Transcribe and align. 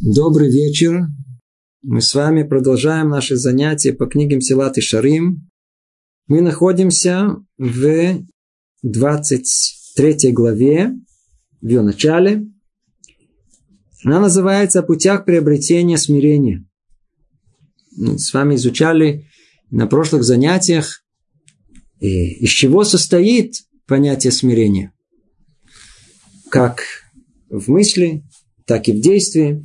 Добрый 0.00 0.50
вечер. 0.50 1.06
Мы 1.82 2.00
с 2.00 2.14
вами 2.14 2.42
продолжаем 2.42 3.10
наши 3.10 3.36
занятия 3.36 3.92
по 3.92 4.06
книгам 4.06 4.40
Силат 4.40 4.76
и 4.76 4.80
Шарим. 4.80 5.48
Мы 6.26 6.40
находимся 6.40 7.36
в 7.58 8.24
23 8.82 10.32
главе, 10.32 10.94
в 11.60 11.68
ее 11.68 11.82
начале. 11.82 12.44
Она 14.04 14.20
называется 14.20 14.80
«О 14.80 14.82
путях 14.82 15.24
приобретения 15.24 15.96
смирения». 15.96 16.66
Мы 17.96 18.18
с 18.18 18.34
вами 18.34 18.56
изучали 18.56 19.28
на 19.70 19.86
прошлых 19.86 20.24
занятиях, 20.24 21.04
из 22.00 22.50
чего 22.50 22.82
состоит 22.84 23.54
понятие 23.86 24.32
смирения. 24.32 24.92
Как 26.50 26.82
в 27.48 27.68
мысли, 27.70 28.24
так 28.66 28.88
и 28.88 28.92
в 28.92 29.00
действии. 29.00 29.64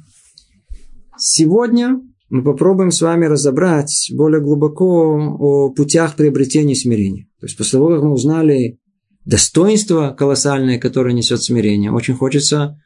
Сегодня 1.19 2.01
мы 2.29 2.43
попробуем 2.43 2.91
с 2.91 3.01
вами 3.01 3.25
разобрать 3.25 4.09
более 4.15 4.41
глубоко 4.41 5.17
о 5.37 5.69
путях 5.71 6.15
приобретения 6.15 6.75
смирения. 6.75 7.25
То 7.41 7.45
есть 7.45 7.57
после 7.57 7.73
того, 7.73 7.89
как 7.89 8.03
мы 8.03 8.13
узнали 8.13 8.79
достоинство 9.25 10.15
колоссальное, 10.17 10.79
которое 10.79 11.13
несет 11.13 11.43
смирение, 11.43 11.91
очень 11.91 12.15
хочется 12.15 12.81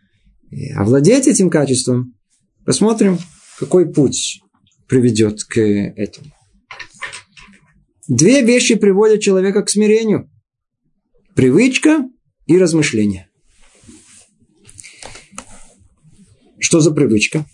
э, 0.50 0.74
овладеть 0.76 1.28
этим 1.28 1.52
качеством. 1.52 2.16
Посмотрим, 2.66 3.20
какой 3.60 3.94
путь 3.94 4.42
приведет 4.88 5.44
к 5.44 5.60
этому. 5.60 6.28
Две 8.08 8.42
вещи 8.42 8.76
приводят 8.76 9.22
человека 9.22 9.62
к 9.62 9.70
смирению. 9.70 10.30
Привычка 11.36 12.10
и 12.48 12.58
размышление. 12.58 13.30
Что 16.60 16.80
за 16.80 16.92
привычка? 16.92 17.46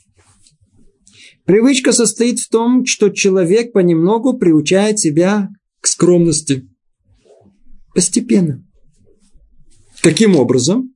Привычка 1.49 1.93
состоит 1.93 2.37
в 2.37 2.47
том, 2.47 2.85
что 2.85 3.09
человек 3.09 3.73
понемногу 3.73 4.37
приучает 4.37 4.99
себя 4.99 5.49
к 5.81 5.87
скромности. 5.87 6.69
Постепенно. 7.95 8.63
Каким 10.03 10.35
образом? 10.35 10.93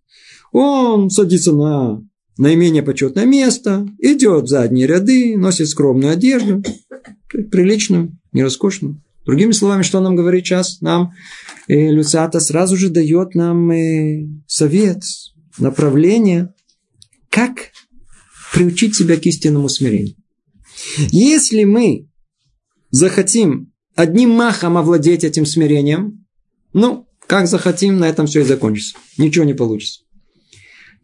Он 0.51 1.09
садится 1.09 1.53
на 1.53 2.03
наименее 2.37 2.83
почетное 2.83 3.25
место, 3.25 3.87
идет 3.97 4.43
в 4.43 4.47
задние 4.47 4.85
ряды, 4.85 5.35
носит 5.39 5.69
скромную 5.69 6.13
одежду, 6.13 6.61
приличную, 7.49 8.15
не 8.31 8.43
роскошную. 8.43 9.01
Другими 9.25 9.53
словами, 9.53 9.81
что 9.81 10.01
нам 10.01 10.15
говорит 10.15 10.45
сейчас? 10.45 10.81
Нам 10.81 11.13
э, 11.67 11.89
Люцата 11.89 12.39
сразу 12.39 12.77
же 12.77 12.89
дает 12.91 13.33
нам 13.33 13.71
э, 13.71 14.27
совет, 14.45 15.01
направление, 15.57 16.53
как 17.31 17.71
приучить 18.53 18.95
себя 18.95 19.17
к 19.17 19.25
истинному 19.25 19.67
смирению. 19.67 20.13
Если 21.11 21.63
мы 21.63 22.09
захотим 22.89 23.73
одним 23.95 24.31
махом 24.31 24.77
овладеть 24.77 25.23
этим 25.23 25.45
смирением, 25.45 26.25
ну, 26.73 27.07
как 27.27 27.47
захотим, 27.47 27.99
на 27.99 28.09
этом 28.09 28.27
все 28.27 28.41
и 28.41 28.45
закончится. 28.45 28.97
Ничего 29.17 29.45
не 29.45 29.53
получится. 29.53 30.01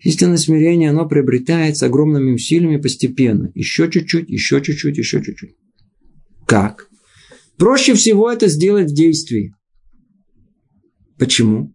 Истинное 0.01 0.37
смирение, 0.37 0.91
оно 0.91 1.07
приобретается 1.07 1.85
огромными 1.85 2.31
усилиями 2.31 2.77
постепенно. 2.77 3.51
Еще 3.53 3.89
чуть-чуть, 3.91 4.29
еще 4.29 4.61
чуть-чуть, 4.61 4.97
еще 4.97 5.23
чуть-чуть. 5.23 5.55
Как? 6.45 6.87
Проще 7.57 7.93
всего 7.93 8.31
это 8.31 8.47
сделать 8.47 8.91
в 8.91 8.95
действии. 8.95 9.53
Почему? 11.17 11.73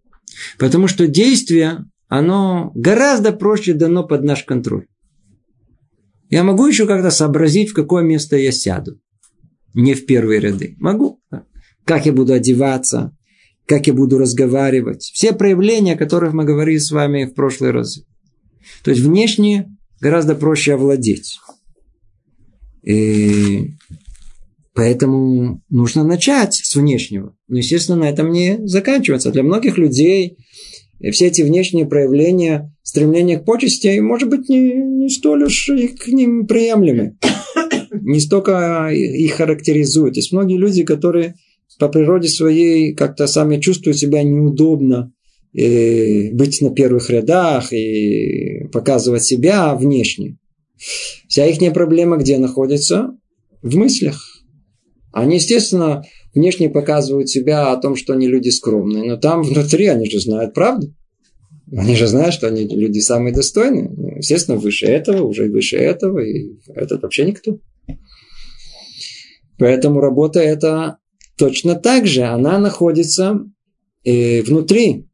Потому 0.58 0.88
что 0.88 1.06
действие, 1.06 1.84
оно 2.08 2.72
гораздо 2.74 3.32
проще 3.32 3.74
дано 3.74 4.04
под 4.04 4.24
наш 4.24 4.44
контроль. 4.44 4.86
Я 6.30 6.42
могу 6.42 6.66
еще 6.66 6.86
как-то 6.86 7.10
сообразить, 7.10 7.70
в 7.70 7.74
какое 7.74 8.02
место 8.02 8.36
я 8.36 8.52
сяду. 8.52 9.00
Не 9.74 9.94
в 9.94 10.06
первые 10.06 10.40
ряды. 10.40 10.76
Могу. 10.78 11.20
Как 11.84 12.06
я 12.06 12.12
буду 12.12 12.32
одеваться, 12.32 13.16
как 13.66 13.86
я 13.86 13.94
буду 13.94 14.18
разговаривать. 14.18 15.10
Все 15.14 15.32
проявления, 15.32 15.94
о 15.94 15.98
которых 15.98 16.32
мы 16.32 16.44
говорили 16.44 16.78
с 16.78 16.90
вами 16.90 17.24
в 17.24 17.34
прошлый 17.34 17.70
раз. 17.70 18.00
То 18.82 18.90
есть 18.90 19.02
внешне 19.02 19.76
гораздо 20.00 20.34
проще 20.34 20.74
овладеть. 20.74 21.38
И 22.82 23.74
поэтому 24.74 25.62
нужно 25.68 26.04
начать 26.04 26.54
с 26.54 26.74
внешнего. 26.76 27.34
Но, 27.48 27.58
естественно, 27.58 27.98
на 27.98 28.10
этом 28.10 28.30
не 28.30 28.66
заканчиваться. 28.66 29.30
Для 29.30 29.42
многих 29.42 29.78
людей 29.78 30.38
все 31.10 31.26
эти 31.26 31.42
внешние 31.42 31.86
проявления 31.86 32.72
стремления 32.82 33.38
к 33.38 33.44
почести, 33.44 33.98
может 33.98 34.28
быть, 34.28 34.48
не, 34.48 34.74
не 34.74 35.08
столь 35.08 35.44
уж 35.44 35.70
к 35.98 36.08
ним 36.08 36.46
приемлемы. 36.46 37.16
Не 38.06 38.20
столько 38.20 38.90
их 38.90 39.34
характеризуют. 39.34 40.16
Есть 40.16 40.32
многие 40.32 40.58
люди, 40.58 40.82
которые 40.82 41.36
по 41.78 41.88
природе 41.88 42.28
своей 42.28 42.92
как-то 42.94 43.26
сами 43.26 43.60
чувствуют 43.60 43.98
себя 43.98 44.22
неудобно 44.22 45.12
и 45.52 45.62
э, 45.62 46.34
быть 46.34 46.60
на 46.60 46.70
первых 46.70 47.10
рядах 47.10 47.72
и 47.72 48.66
показывать 48.72 49.22
себя 49.22 49.74
внешне. 49.74 50.36
Вся 51.28 51.46
их 51.46 51.72
проблема 51.72 52.16
где 52.16 52.38
находится? 52.38 53.16
В 53.62 53.76
мыслях. 53.76 54.20
Они, 55.12 55.36
естественно, 55.36 56.02
внешне 56.34 56.68
показывают 56.68 57.28
себя 57.28 57.72
о 57.72 57.76
том, 57.76 57.96
что 57.96 58.12
они 58.12 58.26
люди 58.28 58.48
скромные, 58.48 59.04
но 59.04 59.16
там 59.16 59.42
внутри 59.42 59.86
они 59.86 60.08
же 60.10 60.20
знают 60.20 60.54
правду. 60.54 60.94
Они 61.72 61.96
же 61.96 62.06
знают, 62.06 62.34
что 62.34 62.46
они 62.46 62.66
люди 62.66 62.98
самые 63.00 63.34
достойные. 63.34 63.88
Ну, 63.88 64.16
естественно, 64.16 64.58
выше 64.58 64.86
этого, 64.86 65.26
уже 65.26 65.48
выше 65.48 65.76
этого, 65.76 66.18
и 66.20 66.58
этот 66.68 67.02
вообще 67.02 67.24
никто. 67.24 67.58
Поэтому 69.58 70.00
работа 70.00 70.40
эта 70.40 70.98
точно 71.36 71.74
так 71.74 72.06
же, 72.06 72.22
она 72.22 72.58
находится 72.58 73.40
э, 74.04 74.42
внутри. 74.42 75.08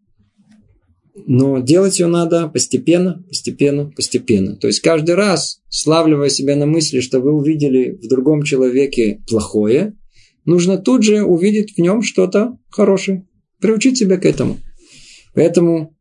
Но 1.26 1.60
делать 1.60 2.00
ее 2.00 2.06
надо 2.06 2.48
постепенно, 2.48 3.22
постепенно, 3.28 3.90
постепенно. 3.90 4.56
То 4.56 4.66
есть 4.66 4.80
каждый 4.80 5.14
раз, 5.14 5.60
славливая 5.68 6.30
себя 6.30 6.56
на 6.56 6.66
мысли, 6.66 7.00
что 7.00 7.20
вы 7.20 7.32
увидели 7.32 7.98
в 8.02 8.08
другом 8.08 8.42
человеке 8.42 9.22
плохое, 9.28 9.94
нужно 10.44 10.78
тут 10.78 11.02
же 11.02 11.22
увидеть 11.22 11.74
в 11.74 11.78
нем 11.78 12.02
что-то 12.02 12.58
хорошее. 12.70 13.26
Приучить 13.60 13.98
себя 13.98 14.16
к 14.16 14.24
этому. 14.24 14.58
Поэтому 15.34 15.94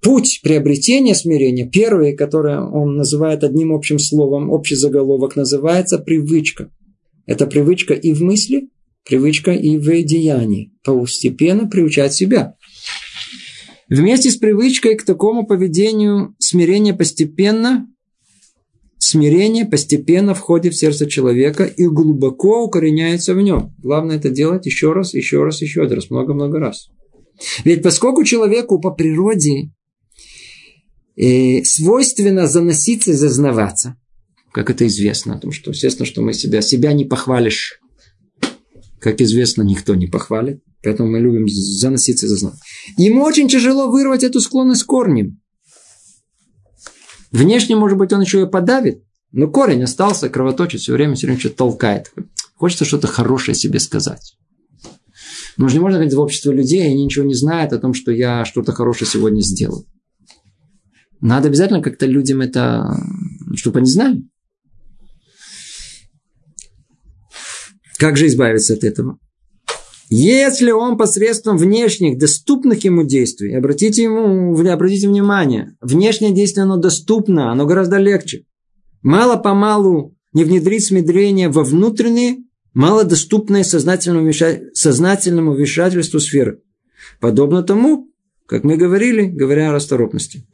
путь 0.00 0.40
приобретения 0.42 1.14
смирения, 1.14 1.68
первый, 1.68 2.14
который 2.14 2.58
он 2.58 2.96
называет 2.96 3.42
одним 3.42 3.72
общим 3.72 3.98
словом, 3.98 4.50
общий 4.50 4.76
заголовок, 4.76 5.36
называется 5.36 5.98
привычка. 5.98 6.70
Это 7.26 7.46
привычка 7.46 7.94
и 7.94 8.12
в 8.12 8.22
мысли, 8.22 8.68
привычка 9.08 9.52
и 9.52 9.78
в 9.78 10.02
деянии. 10.04 10.72
Постепенно 10.84 11.66
приучать 11.68 12.14
себя. 12.14 12.54
Вместе 13.88 14.30
с 14.30 14.36
привычкой 14.36 14.96
к 14.96 15.04
такому 15.04 15.46
поведению 15.46 16.34
смирение 16.38 16.94
постепенно, 16.94 17.86
смирение 19.04 19.66
постепенно 19.66 20.34
входит 20.34 20.74
в 20.74 20.78
сердце 20.78 21.06
человека 21.06 21.64
и 21.64 21.86
глубоко 21.86 22.64
укореняется 22.64 23.34
в 23.34 23.42
нем. 23.42 23.74
Главное 23.78 24.16
это 24.16 24.30
делать 24.30 24.66
еще 24.66 24.92
раз, 24.92 25.14
еще 25.14 25.44
раз, 25.44 25.60
еще 25.60 25.82
раз, 25.82 26.10
много-много 26.10 26.58
раз. 26.58 26.88
Ведь 27.64 27.82
поскольку 27.82 28.24
человеку 28.24 28.80
по 28.80 28.90
природе 28.90 29.72
э, 31.16 31.62
свойственно 31.64 32.46
заноситься 32.46 33.10
и 33.10 33.14
зазнаваться, 33.14 33.96
как 34.52 34.70
это 34.70 34.86
известно, 34.86 35.34
потому 35.34 35.52
что, 35.52 35.72
естественно, 35.72 36.06
что 36.06 36.22
мы 36.22 36.32
себя, 36.32 36.62
себя 36.62 36.92
не 36.92 37.04
похвалишь. 37.04 37.80
Как 39.00 39.20
известно, 39.20 39.62
никто 39.62 39.94
не 39.94 40.06
похвалит. 40.06 40.62
Поэтому 40.82 41.10
мы 41.10 41.18
любим 41.18 41.46
заноситься 41.48 42.24
и 42.24 42.28
зазнаваться. 42.28 42.64
Ему 42.96 43.22
очень 43.22 43.48
тяжело 43.48 43.90
вырвать 43.90 44.22
эту 44.22 44.40
склонность 44.40 44.84
корнем. 44.84 45.40
Внешне, 47.34 47.74
может 47.74 47.98
быть, 47.98 48.12
он 48.12 48.20
еще 48.20 48.42
и 48.42 48.46
подавит, 48.46 49.02
но 49.32 49.48
корень 49.48 49.82
остался, 49.82 50.28
кровоточит, 50.28 50.80
все 50.80 50.92
время, 50.92 51.16
все 51.16 51.26
время 51.26 51.40
что-то 51.40 51.56
толкает. 51.56 52.12
Хочется 52.54 52.84
что-то 52.84 53.08
хорошее 53.08 53.56
себе 53.56 53.80
сказать. 53.80 54.36
Но 55.56 55.66
же 55.66 55.74
не 55.74 55.80
можно 55.80 55.98
ходить 55.98 56.14
в 56.14 56.20
общество 56.20 56.52
людей, 56.52 56.86
они 56.86 57.04
ничего 57.04 57.24
не 57.24 57.34
знают 57.34 57.72
о 57.72 57.80
том, 57.80 57.92
что 57.92 58.12
я 58.12 58.44
что-то 58.44 58.70
хорошее 58.70 59.10
сегодня 59.10 59.40
сделал. 59.40 59.84
Надо 61.20 61.48
обязательно 61.48 61.82
как-то 61.82 62.06
людям 62.06 62.40
это, 62.40 63.04
чтобы 63.56 63.80
они 63.80 63.90
знали. 63.90 64.22
Как 67.98 68.16
же 68.16 68.28
избавиться 68.28 68.74
от 68.74 68.84
этого? 68.84 69.18
Если 70.10 70.70
он 70.70 70.96
посредством 70.96 71.56
внешних, 71.56 72.18
доступных 72.18 72.84
ему 72.84 73.04
действий, 73.04 73.54
обратите, 73.54 74.02
ему, 74.02 74.54
обратите 74.68 75.08
внимание, 75.08 75.76
внешнее 75.80 76.32
действие, 76.32 76.64
оно 76.64 76.76
доступно, 76.76 77.50
оно 77.50 77.66
гораздо 77.66 77.96
легче. 77.96 78.44
Мало-помалу 79.02 80.14
не 80.32 80.44
внедрить 80.44 80.84
смедрение 80.84 81.48
во 81.48 81.64
внутренние 81.64 82.38
малодоступные 82.74 83.64
сознательному, 83.64 84.30
сознательному 84.74 85.52
вмешательству 85.52 86.20
сферы. 86.20 86.60
Подобно 87.20 87.62
тому, 87.62 88.08
как 88.46 88.64
мы 88.64 88.76
говорили, 88.76 89.26
говоря 89.26 89.70
о 89.70 89.72
расторопности. 89.72 90.46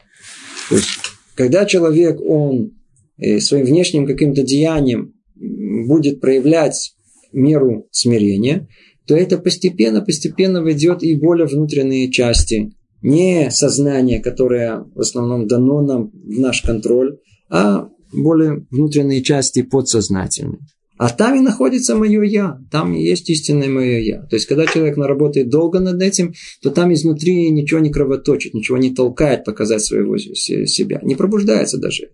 То 0.68 0.76
есть, 0.76 0.88
когда 1.34 1.64
человек, 1.64 2.20
он 2.20 2.72
э, 3.16 3.40
своим 3.40 3.66
внешним 3.66 4.06
каким-то 4.06 4.42
деянием 4.42 5.14
будет 5.34 6.20
проявлять 6.20 6.94
меру 7.32 7.88
смирения, 7.90 8.68
то 9.10 9.16
это 9.16 9.38
постепенно-постепенно 9.38 10.62
войдет 10.62 11.02
и 11.02 11.16
более 11.16 11.48
внутренние 11.48 12.12
части. 12.12 12.70
Не 13.02 13.50
сознание, 13.50 14.20
которое 14.20 14.84
в 14.94 15.00
основном 15.00 15.48
дано 15.48 15.80
нам 15.80 16.12
в 16.12 16.38
наш 16.38 16.62
контроль, 16.62 17.18
а 17.50 17.88
более 18.12 18.66
внутренние 18.70 19.24
части 19.24 19.62
подсознательные. 19.62 20.60
А 20.96 21.08
там 21.08 21.34
и 21.34 21.40
находится 21.40 21.96
мое 21.96 22.22
я, 22.22 22.60
там 22.70 22.94
и 22.94 23.02
есть 23.02 23.28
истинное 23.30 23.68
мое 23.68 23.98
я. 23.98 24.22
То 24.26 24.36
есть, 24.36 24.46
когда 24.46 24.64
человек 24.64 24.96
работает 24.96 25.50
долго 25.50 25.80
над 25.80 26.00
этим, 26.00 26.32
то 26.62 26.70
там 26.70 26.92
изнутри 26.94 27.50
ничего 27.50 27.80
не 27.80 27.90
кровоточит, 27.90 28.54
ничего 28.54 28.78
не 28.78 28.94
толкает 28.94 29.44
показать 29.44 29.82
своего 29.82 30.18
себя, 30.18 31.00
не 31.02 31.16
пробуждается 31.16 31.78
даже. 31.78 32.10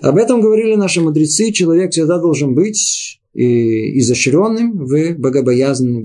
Об 0.00 0.16
этом 0.16 0.40
говорили 0.40 0.74
наши 0.74 1.02
мудрецы, 1.02 1.52
человек 1.52 1.90
всегда 1.90 2.18
должен 2.18 2.54
быть 2.54 3.20
изощренным 3.34 4.78
в 4.78 5.14
богобоязнен, 5.18 6.02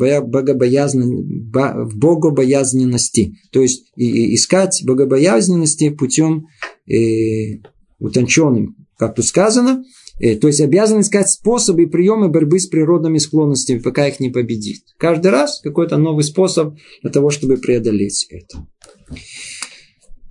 в 1.51 1.97
богобоязненности. 1.97 3.35
То 3.51 3.61
есть 3.61 3.91
искать 3.95 4.81
богобоязненности 4.85 5.89
путем 5.89 6.47
э, 6.87 7.59
утонченным, 7.99 8.75
как 8.97 9.15
тут 9.15 9.25
сказано, 9.25 9.83
э, 10.19 10.35
то 10.35 10.47
есть 10.47 10.61
обязан 10.61 11.01
искать 11.01 11.29
способы 11.29 11.83
и 11.83 11.87
приемы 11.87 12.29
борьбы 12.29 12.59
с 12.59 12.67
природными 12.67 13.19
склонностями, 13.19 13.79
пока 13.79 14.07
их 14.07 14.19
не 14.19 14.29
победит. 14.29 14.81
Каждый 14.97 15.31
раз 15.31 15.61
какой-то 15.61 15.97
новый 15.97 16.23
способ 16.23 16.75
для 17.01 17.11
того, 17.11 17.29
чтобы 17.29 17.57
преодолеть 17.57 18.25
это. 18.29 18.65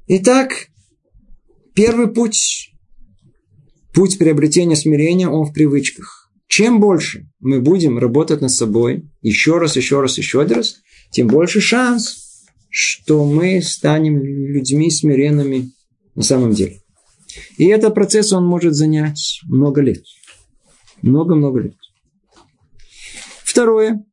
Итак, 0.08 0.68
первый 1.74 2.08
путь, 2.08 2.72
путь 3.94 4.18
приобретения 4.18 4.74
смирения, 4.74 5.28
он 5.28 5.44
в 5.44 5.52
привычках. 5.52 6.17
Чем 6.48 6.80
больше 6.80 7.30
мы 7.40 7.60
будем 7.60 7.98
работать 7.98 8.40
над 8.40 8.50
собой, 8.50 9.04
еще 9.20 9.58
раз, 9.58 9.76
еще 9.76 10.00
раз, 10.00 10.16
еще 10.16 10.42
раз, 10.42 10.80
тем 11.10 11.28
больше 11.28 11.60
шанс, 11.60 12.46
что 12.70 13.24
мы 13.24 13.62
станем 13.62 14.22
людьми 14.22 14.90
смиренными 14.90 15.70
на 16.14 16.22
самом 16.22 16.52
деле. 16.52 16.80
И 17.58 17.66
этот 17.66 17.94
процесс, 17.94 18.32
он 18.32 18.46
может 18.46 18.74
занять 18.74 19.40
много 19.44 19.82
лет. 19.82 20.02
Много-много 21.02 21.60
лет. 21.60 21.76
Второе. 23.44 24.04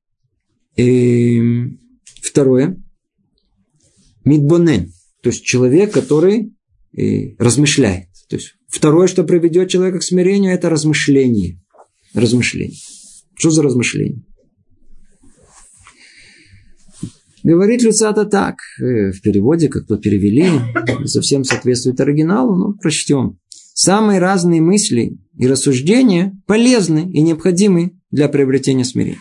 Э, 0.76 1.40
второе. 2.22 2.84
Мидбонен. 4.26 4.92
То 5.22 5.30
есть 5.30 5.44
человек, 5.44 5.94
который 5.94 6.54
э, 6.96 7.36
размышляет. 7.40 8.10
То 8.28 8.36
есть 8.36 8.56
второе, 8.68 9.08
что 9.08 9.24
приведет 9.24 9.70
человека 9.70 10.00
к 10.00 10.04
смирению, 10.04 10.54
это 10.54 10.70
размышление 10.70 11.62
размышлений. 12.16 12.82
Что 13.36 13.52
за 13.52 13.64
размышление? 13.64 14.24
Говорит 17.44 17.84
Люцата 17.84 18.26
так, 18.26 18.56
э, 18.80 19.12
в 19.12 19.22
переводе, 19.22 19.70
как 19.70 19.86
то 19.86 19.98
перевели, 19.98 20.50
совсем 21.06 21.44
соответствует 21.44 22.00
оригиналу, 22.00 22.56
но 22.56 22.74
прочтем. 22.74 23.38
Самые 23.76 24.20
разные 24.20 24.62
мысли 24.62 25.20
и 25.38 25.48
рассуждения 25.48 26.36
полезны 26.48 27.12
и 27.12 27.22
необходимы 27.22 28.00
для 28.10 28.30
приобретения 28.30 28.84
смирения. 28.84 29.20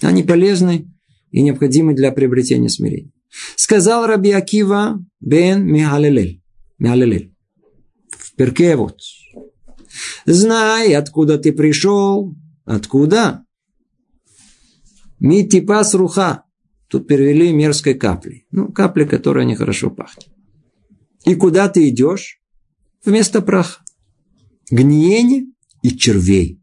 Они 0.00 0.24
полезны 0.24 0.90
и 1.30 1.42
необходимы 1.42 1.94
для 1.94 2.10
приобретения 2.10 2.68
смирения. 2.68 3.12
Сказал 3.54 4.06
Раби 4.06 4.32
Акива 4.32 4.98
бен 5.20 5.64
Михалелель. 5.64 6.42
Михалелель. 6.78 7.34
В 8.10 8.34
перке 8.34 8.74
вот, 8.74 8.98
Знай, 10.30 10.94
откуда 10.94 11.38
ты 11.38 11.54
пришел. 11.54 12.36
Откуда? 12.66 13.44
Митипас 15.20 15.94
руха. 15.94 16.44
Тут 16.88 17.06
перевели 17.06 17.50
мерзкой 17.50 17.94
капли. 17.94 18.46
Ну, 18.50 18.70
капли, 18.70 19.04
которая 19.04 19.46
нехорошо 19.46 19.88
пахнет. 19.90 20.28
И 21.24 21.34
куда 21.34 21.70
ты 21.70 21.88
идешь? 21.88 22.42
Вместо 23.06 23.40
праха. 23.40 23.82
Гниение 24.70 25.46
и 25.82 25.96
червей. 25.96 26.60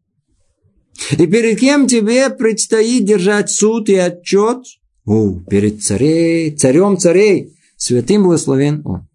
И 1.17 1.25
перед 1.25 1.59
кем 1.59 1.88
тебе 1.88 2.29
предстоит 2.29 3.03
держать 3.06 3.50
суд 3.50 3.89
и 3.89 3.95
отчет? 3.95 4.59
О, 5.06 5.39
перед 5.39 5.81
царей, 5.81 6.56
царем 6.56 7.00
царей, 7.00 7.57
святым 7.77 8.25
благословен 8.25 8.83
он. 8.85 9.07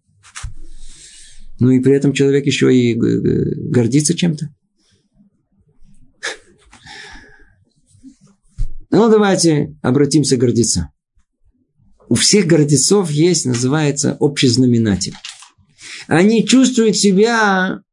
Ну 1.61 1.69
и 1.69 1.79
при 1.79 1.93
этом 1.93 2.11
человек 2.11 2.47
еще 2.47 2.75
и 2.75 2.95
гордится 2.95 4.15
чем-то. 4.15 4.49
Ну, 8.89 9.09
давайте 9.09 9.77
обратимся 9.83 10.35
к 10.35 10.39
гордецам. 10.39 10.89
У 12.09 12.15
всех 12.15 12.47
гордецов 12.47 13.11
есть, 13.11 13.45
называется, 13.45 14.17
общий 14.19 14.47
знаменатель. 14.47 15.13
Они 16.07 16.45
чувствуют 16.45 16.97
себя 16.97 17.83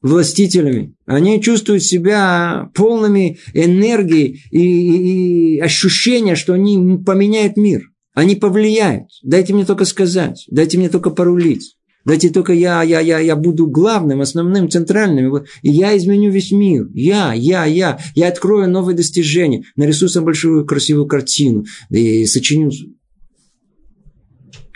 властителями. 0.00 0.94
Они 1.04 1.42
чувствуют 1.42 1.82
себя 1.82 2.70
полными 2.74 3.38
энергии 3.52 4.40
и, 4.50 4.60
и, 4.60 5.56
и 5.56 5.60
ощущения, 5.60 6.36
что 6.36 6.54
они 6.54 6.98
поменяют 7.04 7.56
мир. 7.56 7.90
Они 8.14 8.36
повлияют. 8.36 9.08
Дайте 9.24 9.52
мне 9.52 9.66
только 9.66 9.84
сказать. 9.84 10.46
Дайте 10.48 10.78
мне 10.78 10.88
только 10.88 11.10
порулить. 11.10 11.75
Дайте 12.06 12.30
только 12.30 12.52
я, 12.52 12.84
я, 12.84 13.00
я, 13.00 13.18
я 13.18 13.34
буду 13.34 13.66
главным, 13.66 14.20
основным, 14.20 14.70
центральным. 14.70 15.44
И 15.62 15.70
я 15.70 15.96
изменю 15.96 16.30
весь 16.30 16.52
мир. 16.52 16.88
Я, 16.94 17.34
я, 17.34 17.66
я. 17.66 17.98
Я 18.14 18.28
открою 18.28 18.70
новые 18.70 18.96
достижения. 18.96 19.64
Нарисую 19.74 20.08
самую 20.08 20.26
большую 20.26 20.64
красивую 20.64 21.06
картину. 21.06 21.64
И 21.90 22.24
сочиню. 22.26 22.70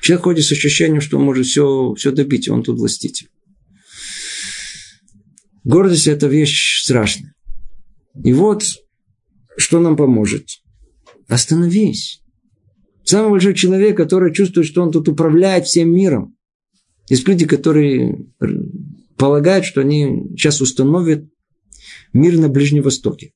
Человек 0.02 0.24
ходит 0.24 0.44
с 0.44 0.50
ощущением, 0.50 1.00
что 1.00 1.18
он 1.18 1.24
может 1.24 1.46
все, 1.46 1.94
все 1.94 2.10
добить, 2.10 2.48
он 2.48 2.64
тут 2.64 2.78
властитель. 2.78 3.28
Гордость– 5.62 6.06
это 6.08 6.26
вещь 6.26 6.82
страшная. 6.82 7.34
И 8.24 8.32
вот, 8.32 8.64
что 9.56 9.78
нам 9.78 9.96
поможет. 9.96 10.48
Остановись. 11.28 12.22
Самый 13.04 13.30
большой 13.30 13.54
человек, 13.54 13.96
который 13.96 14.34
чувствует, 14.34 14.66
что 14.66 14.82
он 14.82 14.90
тут 14.90 15.08
управляет 15.08 15.66
всем 15.66 15.94
миром. 15.94 16.34
Есть 17.10 17.26
люди, 17.26 17.44
которые 17.44 18.24
полагают, 19.16 19.66
что 19.66 19.80
они 19.80 20.28
сейчас 20.30 20.60
установят 20.60 21.24
мир 22.12 22.38
на 22.38 22.48
Ближнем 22.48 22.84
Востоке. 22.84 23.32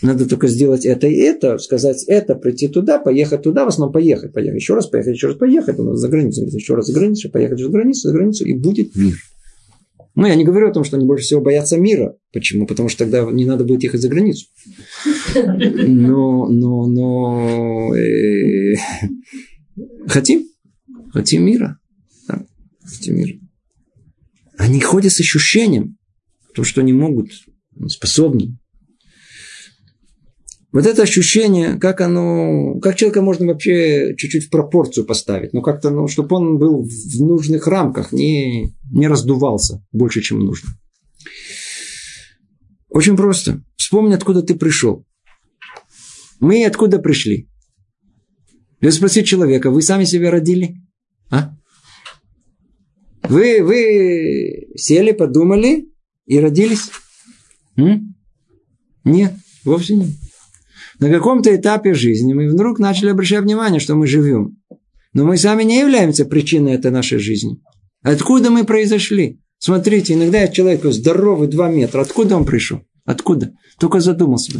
Надо 0.00 0.26
только 0.26 0.46
сделать 0.46 0.86
это 0.86 1.08
и 1.08 1.16
это, 1.16 1.58
сказать 1.58 2.04
это, 2.06 2.36
прийти 2.36 2.68
туда, 2.68 3.00
поехать 3.00 3.42
туда, 3.42 3.64
в 3.64 3.68
основном 3.68 3.92
поехать, 3.92 4.32
поехать, 4.32 4.60
еще 4.60 4.74
раз 4.74 4.86
поехать, 4.86 5.14
еще 5.14 5.26
раз 5.26 5.36
поехать, 5.36 5.76
за 5.76 6.08
границу, 6.08 6.44
еще 6.44 6.74
раз 6.74 6.86
за 6.86 6.92
границу, 6.92 7.30
поехать 7.30 7.58
за 7.58 7.68
границу, 7.68 8.08
за 8.08 8.14
границу, 8.14 8.44
и 8.46 8.54
будет 8.54 8.94
мир. 8.94 9.16
Ну, 10.14 10.26
я 10.26 10.36
не 10.36 10.44
говорю 10.44 10.68
о 10.68 10.72
том, 10.72 10.84
что 10.84 10.96
они 10.96 11.06
больше 11.06 11.24
всего 11.24 11.40
боятся 11.40 11.78
мира. 11.78 12.16
Почему? 12.32 12.66
Потому 12.66 12.88
что 12.88 13.04
тогда 13.04 13.28
не 13.30 13.44
надо 13.44 13.64
будет 13.64 13.82
ехать 13.82 14.00
за 14.00 14.08
границу. 14.08 14.46
Но, 15.34 16.46
но, 16.48 16.86
но 16.86 17.94
э, 17.96 18.74
хотим, 20.06 20.46
хотим 21.12 21.44
мира 21.44 21.79
этим 22.98 23.16
миром. 23.16 23.50
Они 24.56 24.80
ходят 24.80 25.12
с 25.12 25.20
ощущением, 25.20 25.96
то, 26.54 26.64
что 26.64 26.80
они 26.80 26.92
могут, 26.92 27.30
способны. 27.88 28.58
Вот 30.72 30.86
это 30.86 31.02
ощущение, 31.02 31.78
как 31.78 32.00
оно, 32.00 32.78
как 32.80 32.94
человека 32.94 33.22
можно 33.22 33.46
вообще 33.46 34.14
чуть-чуть 34.16 34.46
в 34.46 34.50
пропорцию 34.50 35.04
поставить, 35.04 35.52
ну 35.52 35.62
как-то, 35.62 35.90
ну, 35.90 36.06
чтобы 36.06 36.36
он 36.36 36.58
был 36.58 36.84
в 36.84 37.20
нужных 37.20 37.66
рамках, 37.66 38.12
не, 38.12 38.72
не 38.92 39.08
раздувался 39.08 39.84
больше, 39.90 40.20
чем 40.20 40.38
нужно. 40.40 40.70
Очень 42.88 43.16
просто. 43.16 43.62
Вспомни, 43.76 44.14
откуда 44.14 44.42
ты 44.42 44.54
пришел. 44.54 45.04
Мы 46.38 46.64
откуда 46.64 46.98
пришли? 46.98 47.48
Я 48.80 48.92
спросил 48.92 49.24
человека, 49.24 49.70
вы 49.70 49.82
сами 49.82 50.04
себя 50.04 50.30
родили? 50.30 50.76
А? 51.30 51.54
Вы, 53.22 53.62
вы 53.62 54.68
сели, 54.76 55.12
подумали 55.12 55.88
и 56.26 56.38
родились? 56.38 56.90
М? 57.76 58.14
Нет, 59.04 59.34
вовсе 59.64 59.96
нет. 59.96 60.10
На 60.98 61.08
каком-то 61.10 61.54
этапе 61.54 61.94
жизни 61.94 62.34
мы 62.34 62.48
вдруг 62.48 62.78
начали 62.78 63.10
обращать 63.10 63.42
внимание, 63.42 63.80
что 63.80 63.94
мы 63.94 64.06
живем. 64.06 64.58
Но 65.12 65.24
мы 65.24 65.36
сами 65.36 65.62
не 65.64 65.80
являемся 65.80 66.24
причиной 66.24 66.72
этой 66.72 66.90
нашей 66.90 67.18
жизни. 67.18 67.58
Откуда 68.02 68.50
мы 68.50 68.64
произошли? 68.64 69.40
Смотрите, 69.58 70.14
иногда 70.14 70.46
человек 70.48 70.84
здоровый, 70.84 71.48
два 71.48 71.70
метра. 71.70 72.00
Откуда 72.00 72.36
он 72.36 72.44
пришел? 72.44 72.82
Откуда? 73.04 73.52
Только 73.78 74.00
задумался. 74.00 74.52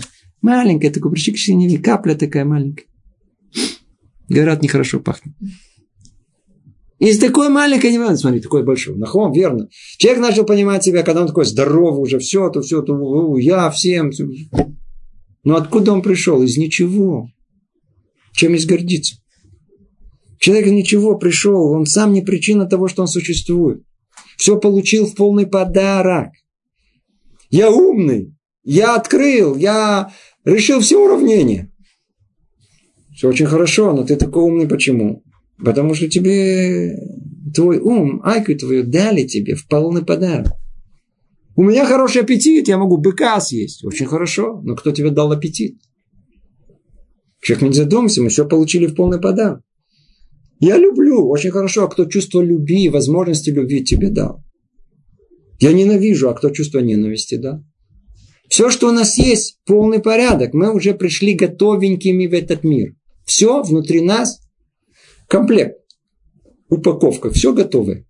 Маленькая 0.42 0.90
такая, 0.90 1.12
причина, 1.12 1.82
капля 1.82 2.14
такая 2.14 2.44
маленькая. 2.44 2.86
Говорят, 4.28 4.62
нехорошо 4.62 5.00
пахнет. 5.00 5.34
Из 7.00 7.18
такой 7.18 7.48
маленькой 7.48 7.92
невозможно, 7.92 8.18
смотри, 8.18 8.40
такой 8.40 8.62
большой. 8.62 8.94
Нахом, 8.94 9.32
верно. 9.32 9.68
Человек 9.96 10.20
начал 10.20 10.44
понимать 10.44 10.84
себя, 10.84 11.02
когда 11.02 11.22
он 11.22 11.28
такой 11.28 11.46
здоровый 11.46 12.02
уже, 12.02 12.18
все, 12.18 12.50
то 12.50 12.60
все, 12.60 12.82
то 12.82 13.38
я 13.38 13.70
всем. 13.70 14.10
Но 15.42 15.56
откуда 15.56 15.92
он 15.92 16.02
пришел? 16.02 16.42
Из 16.42 16.58
ничего. 16.58 17.30
Чем 18.32 18.54
из 18.54 18.66
гордиться? 18.66 19.16
Человек 20.38 20.66
ничего 20.66 21.16
пришел, 21.16 21.72
он 21.72 21.86
сам 21.86 22.12
не 22.12 22.20
причина 22.20 22.66
того, 22.66 22.86
что 22.86 23.00
он 23.00 23.08
существует. 23.08 23.82
Все 24.36 24.58
получил 24.58 25.06
в 25.06 25.14
полный 25.14 25.46
подарок. 25.46 26.32
Я 27.48 27.70
умный, 27.70 28.36
я 28.62 28.94
открыл, 28.94 29.56
я 29.56 30.12
решил 30.44 30.80
все 30.80 31.02
уравнения. 31.02 31.72
Все 33.14 33.28
очень 33.28 33.46
хорошо, 33.46 33.94
но 33.94 34.04
ты 34.04 34.16
такой 34.16 34.42
умный 34.42 34.68
почему? 34.68 35.22
Потому 35.64 35.94
что 35.94 36.08
тебе 36.08 36.96
твой 37.54 37.78
ум, 37.78 38.20
айку 38.24 38.54
твою 38.54 38.84
дали 38.84 39.26
тебе 39.26 39.54
в 39.54 39.66
полный 39.66 40.04
подарок. 40.04 40.52
У 41.56 41.62
меня 41.62 41.84
хороший 41.84 42.22
аппетит, 42.22 42.68
я 42.68 42.78
могу 42.78 42.96
быка 42.96 43.40
съесть. 43.40 43.84
Очень 43.84 44.06
хорошо, 44.06 44.60
но 44.62 44.76
кто 44.76 44.92
тебе 44.92 45.10
дал 45.10 45.30
аппетит? 45.32 45.78
Человек 47.42 47.68
не 47.68 47.74
задумайся, 47.74 48.22
мы 48.22 48.28
все 48.28 48.46
получили 48.46 48.86
в 48.86 48.94
полный 48.94 49.20
подарок. 49.20 49.60
Я 50.60 50.76
люблю, 50.76 51.26
очень 51.28 51.50
хорошо, 51.50 51.84
а 51.84 51.88
кто 51.88 52.04
чувство 52.04 52.40
любви, 52.40 52.88
возможности 52.88 53.50
любви 53.50 53.82
тебе 53.82 54.10
дал? 54.10 54.42
Я 55.58 55.72
ненавижу, 55.72 56.28
а 56.28 56.34
кто 56.34 56.50
чувство 56.50 56.78
ненависти 56.80 57.36
дал? 57.36 57.64
Все, 58.48 58.68
что 58.70 58.88
у 58.88 58.92
нас 58.92 59.16
есть, 59.16 59.58
полный 59.64 60.00
порядок. 60.00 60.54
Мы 60.54 60.74
уже 60.74 60.92
пришли 60.94 61.34
готовенькими 61.34 62.26
в 62.26 62.34
этот 62.34 62.64
мир. 62.64 62.94
Все 63.24 63.62
внутри 63.62 64.00
нас 64.00 64.39
комплект. 65.30 65.78
Упаковка. 66.68 67.30
Все 67.30 67.54
готовое. 67.54 68.04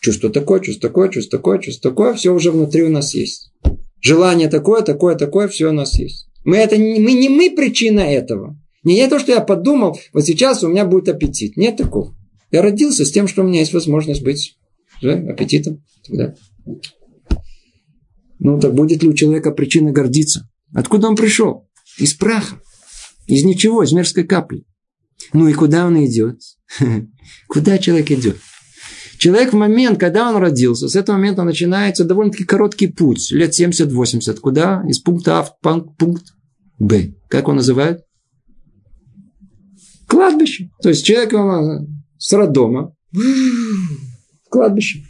Чувство 0.00 0.30
такое, 0.30 0.60
чувство 0.60 0.88
такое, 0.88 1.08
чувство 1.10 1.38
такое, 1.38 1.58
чувство 1.58 1.90
такое. 1.90 2.14
Все 2.14 2.32
уже 2.32 2.50
внутри 2.50 2.82
у 2.82 2.88
нас 2.88 3.14
есть. 3.14 3.52
Желание 4.00 4.48
такое, 4.48 4.82
такое, 4.82 5.14
такое. 5.14 5.48
Все 5.48 5.68
у 5.68 5.72
нас 5.72 5.98
есть. 5.98 6.28
Мы, 6.44 6.56
это, 6.56 6.76
мы 6.76 7.12
не 7.12 7.28
мы 7.28 7.54
причина 7.54 8.00
этого. 8.00 8.58
Не 8.84 8.96
я 8.96 9.08
то, 9.08 9.20
что 9.20 9.32
я 9.32 9.40
подумал, 9.40 9.96
вот 10.12 10.24
сейчас 10.24 10.64
у 10.64 10.68
меня 10.68 10.84
будет 10.84 11.08
аппетит. 11.08 11.56
Нет 11.56 11.76
такого. 11.76 12.16
Я 12.50 12.62
родился 12.62 13.04
с 13.04 13.12
тем, 13.12 13.28
что 13.28 13.42
у 13.42 13.46
меня 13.46 13.60
есть 13.60 13.72
возможность 13.72 14.22
быть 14.22 14.58
да, 15.00 15.12
аппетитом. 15.12 15.84
Тогда. 16.06 16.34
Ну, 18.40 18.58
так 18.58 18.74
будет 18.74 19.02
ли 19.02 19.08
у 19.08 19.12
человека 19.12 19.52
причина 19.52 19.92
гордиться? 19.92 20.48
Откуда 20.74 21.06
он 21.06 21.16
пришел? 21.16 21.68
Из 21.98 22.14
праха. 22.14 22.56
Из 23.26 23.44
ничего, 23.44 23.84
из 23.84 23.92
мерзкой 23.92 24.24
капли. 24.24 24.64
Ну 25.32 25.48
и 25.48 25.52
куда 25.52 25.86
он 25.86 26.04
идет? 26.04 26.40
Куда 27.48 27.78
человек 27.78 28.10
идет? 28.10 28.38
Человек 29.18 29.52
в 29.52 29.56
момент, 29.56 30.00
когда 30.00 30.28
он 30.28 30.36
родился, 30.36 30.88
с 30.88 30.96
этого 30.96 31.16
момента 31.16 31.44
начинается 31.44 32.04
довольно-таки 32.04 32.44
короткий 32.44 32.88
путь, 32.88 33.30
лет 33.30 33.58
70-80. 33.58 34.40
Куда? 34.40 34.82
Из 34.88 34.98
пункта 34.98 35.38
А 35.38 35.42
в 35.44 35.58
пункт 35.96 36.32
Б. 36.78 37.14
Как 37.28 37.46
он 37.46 37.56
называет? 37.56 38.04
Кладбище. 40.08 40.70
То 40.82 40.88
есть 40.88 41.04
человек 41.04 41.32
он, 41.34 42.04
с 42.18 42.32
роддома 42.32 42.94
кладбище. 44.50 45.04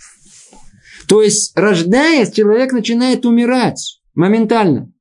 То 1.08 1.22
есть, 1.22 1.52
рождаясь, 1.56 2.32
человек 2.32 2.72
начинает 2.72 3.24
умирать 3.24 4.00
моментально. 4.14 4.92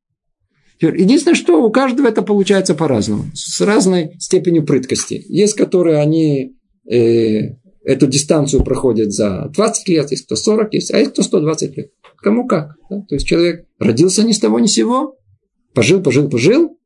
Единственное, 0.82 1.36
что 1.36 1.64
у 1.64 1.72
каждого 1.72 2.08
это 2.08 2.24
получается 2.24 2.74
по-разному, 2.74 3.26
с 3.36 3.62
разной 3.62 4.16
степенью 4.20 4.66
прыткости. 4.66 5.24
Есть, 5.28 5.54
которые 5.54 6.00
они 6.00 6.56
э, 6.90 7.56
эту 7.84 8.08
дистанцию 8.08 8.64
проходят 8.64 9.14
за 9.14 9.52
20 9.54 9.88
лет, 9.90 10.10
есть 10.10 10.26
кто 10.26 10.36
40, 10.36 10.74
есть, 10.74 10.92
а 10.92 10.98
есть 10.98 11.12
кто 11.12 11.22
120 11.22 11.78
лет. 11.78 11.92
Кому 12.18 12.48
как. 12.48 12.78
Да? 12.90 13.02
То 13.08 13.16
есть 13.16 13.28
человек 13.28 13.68
родился 13.78 14.24
ни 14.24 14.32
с 14.32 14.40
того 14.40 14.60
ни 14.60 14.66
с 14.66 14.74
сего, 14.74 15.18
пожил, 15.74 16.02
пожил, 16.02 16.30
пожил, 16.30 16.78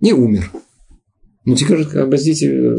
не 0.00 0.12
умер. 0.12 0.50
Ну, 1.44 1.56
теперь, 1.56 1.82
образите, 1.98 2.46
э, 2.46 2.76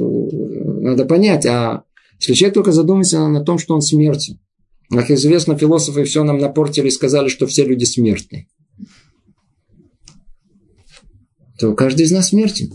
надо 0.82 1.04
понять, 1.04 1.46
а 1.46 1.84
если 2.20 2.34
человек 2.34 2.54
только 2.54 2.72
задумается 2.72 3.28
на 3.28 3.44
том, 3.44 3.58
что 3.58 3.74
он 3.74 3.82
смертен, 3.82 4.40
как 4.90 5.12
известно, 5.12 5.58
философы 5.58 6.06
все 6.06 6.24
нам 6.24 6.38
напортили 6.38 6.88
и 6.88 6.92
сказали, 6.92 7.28
что 7.28 7.46
все 7.48 7.66
люди 7.66 7.84
смертны 7.84 8.48
то 11.62 11.74
каждый 11.76 12.06
из 12.08 12.12
нас 12.12 12.30
смертен. 12.30 12.74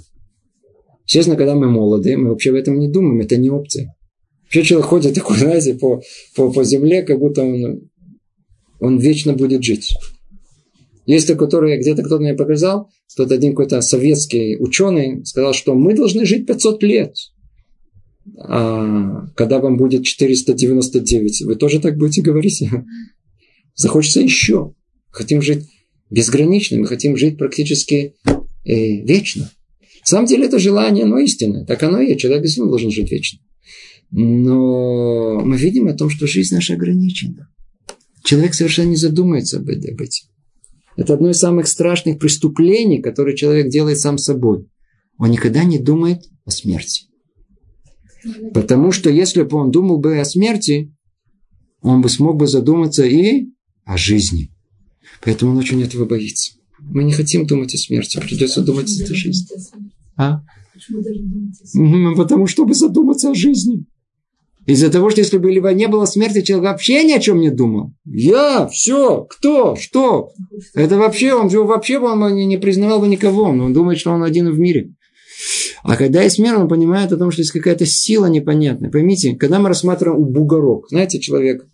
Естественно, 1.06 1.36
когда 1.36 1.56
мы 1.56 1.68
молоды, 1.68 2.16
мы 2.16 2.30
вообще 2.30 2.52
в 2.52 2.54
этом 2.54 2.78
не 2.78 2.88
думаем, 2.88 3.20
это 3.20 3.36
не 3.36 3.50
опция. 3.50 3.94
Вообще 4.44 4.62
человек 4.62 4.88
ходит 4.88 5.14
такой, 5.14 5.36
знаете, 5.38 5.74
по, 5.74 6.00
по, 6.36 6.52
по 6.52 6.64
земле, 6.64 7.02
как 7.02 7.18
будто 7.18 7.42
он, 7.42 7.90
он 8.78 8.98
вечно 8.98 9.32
будет 9.32 9.64
жить. 9.64 9.92
Есть 11.04 11.26
такой, 11.26 11.46
который 11.46 11.78
где-то 11.78 12.02
кто-то 12.02 12.22
мне 12.22 12.34
показал, 12.34 12.90
что 13.08 13.24
один 13.24 13.52
какой-то 13.52 13.80
советский 13.80 14.56
ученый 14.56 15.24
сказал, 15.24 15.52
что 15.52 15.74
мы 15.74 15.94
должны 15.94 16.24
жить 16.24 16.46
500 16.46 16.82
лет. 16.84 17.14
А 18.38 19.26
когда 19.36 19.58
вам 19.58 19.76
будет 19.76 20.04
499, 20.04 21.42
вы 21.42 21.56
тоже 21.56 21.80
так 21.80 21.96
будете 21.96 22.22
говорить? 22.22 22.62
Захочется 23.74 24.20
еще. 24.20 24.74
Хотим 25.10 25.42
жить 25.42 25.64
безгранично, 26.10 26.78
мы 26.78 26.86
хотим 26.86 27.16
жить 27.16 27.36
практически 27.36 28.14
э, 28.66 29.02
вечно. 29.04 29.50
На 30.02 30.06
самом 30.06 30.26
деле 30.26 30.46
это 30.46 30.58
желание, 30.58 31.04
оно 31.04 31.18
истинное. 31.18 31.64
Так 31.64 31.82
оно 31.82 32.00
и 32.00 32.08
есть. 32.08 32.20
Человек 32.20 32.42
действительно 32.42 32.70
должен 32.70 32.90
жить 32.90 33.10
вечно. 33.10 33.40
Но 34.10 35.40
мы 35.40 35.56
видим 35.56 35.88
о 35.88 35.94
том, 35.94 36.10
что 36.10 36.26
жизнь 36.26 36.54
наша 36.54 36.74
ограничена. 36.74 37.48
Человек 38.24 38.54
совершенно 38.54 38.90
не 38.90 38.96
задумается 38.96 39.58
об 39.58 39.68
этом. 39.68 39.96
Это 40.96 41.14
одно 41.14 41.30
из 41.30 41.38
самых 41.38 41.68
страшных 41.68 42.18
преступлений, 42.18 43.00
которые 43.00 43.36
человек 43.36 43.68
делает 43.68 43.98
сам 43.98 44.18
собой. 44.18 44.68
Он 45.18 45.30
никогда 45.30 45.64
не 45.64 45.78
думает 45.78 46.24
о 46.44 46.50
смерти. 46.50 47.06
Потому 48.52 48.92
что 48.92 49.10
если 49.10 49.42
бы 49.42 49.56
он 49.56 49.70
думал 49.70 49.98
бы 49.98 50.18
о 50.18 50.24
смерти, 50.24 50.94
он 51.80 52.00
бы 52.00 52.08
смог 52.08 52.36
бы 52.36 52.46
задуматься 52.46 53.04
и 53.04 53.48
о 53.84 53.96
жизни. 53.96 54.50
Поэтому 55.22 55.52
он 55.52 55.58
очень 55.58 55.82
этого 55.82 56.04
боится. 56.04 56.52
Мы 56.80 57.04
не 57.04 57.12
хотим 57.12 57.46
думать 57.46 57.74
о 57.74 57.78
смерти, 57.78 58.20
придется 58.20 58.62
думать 58.62 58.88
о 58.88 59.14
жизни. 59.14 59.46
А? 60.16 60.40
Потому 62.16 62.46
чтобы 62.46 62.74
задуматься 62.74 63.30
о 63.30 63.34
жизни. 63.34 63.86
Из-за 64.66 64.90
того, 64.90 65.10
что 65.10 65.20
если 65.20 65.38
бы 65.38 65.52
не 65.74 65.86
было 65.86 66.06
смерти, 66.06 66.42
человек 66.42 66.70
вообще 66.70 67.04
ни 67.04 67.12
о 67.12 67.20
чем 67.20 67.40
не 67.40 67.50
думал. 67.50 67.92
Я, 68.04 68.66
все, 68.66 69.24
кто, 69.30 69.76
что. 69.76 70.30
Это 70.74 70.96
вообще, 70.98 71.34
он 71.34 71.48
вообще 71.48 71.98
он 71.98 72.34
не 72.34 72.56
признавал 72.56 73.00
бы 73.00 73.06
никого. 73.06 73.44
Он 73.44 73.72
думает, 73.72 74.00
что 74.00 74.10
он 74.10 74.24
один 74.24 74.50
в 74.50 74.58
мире. 74.58 74.92
А 75.84 75.96
когда 75.96 76.22
есть 76.22 76.36
смерть, 76.36 76.58
он 76.58 76.68
понимает 76.68 77.12
о 77.12 77.16
том, 77.16 77.30
что 77.30 77.42
есть 77.42 77.52
какая-то 77.52 77.86
сила 77.86 78.26
непонятная. 78.26 78.90
Поймите, 78.90 79.36
когда 79.36 79.60
мы 79.60 79.68
рассматриваем 79.68 80.24
бугорок, 80.24 80.88
знаете, 80.88 81.20
человек 81.20 81.64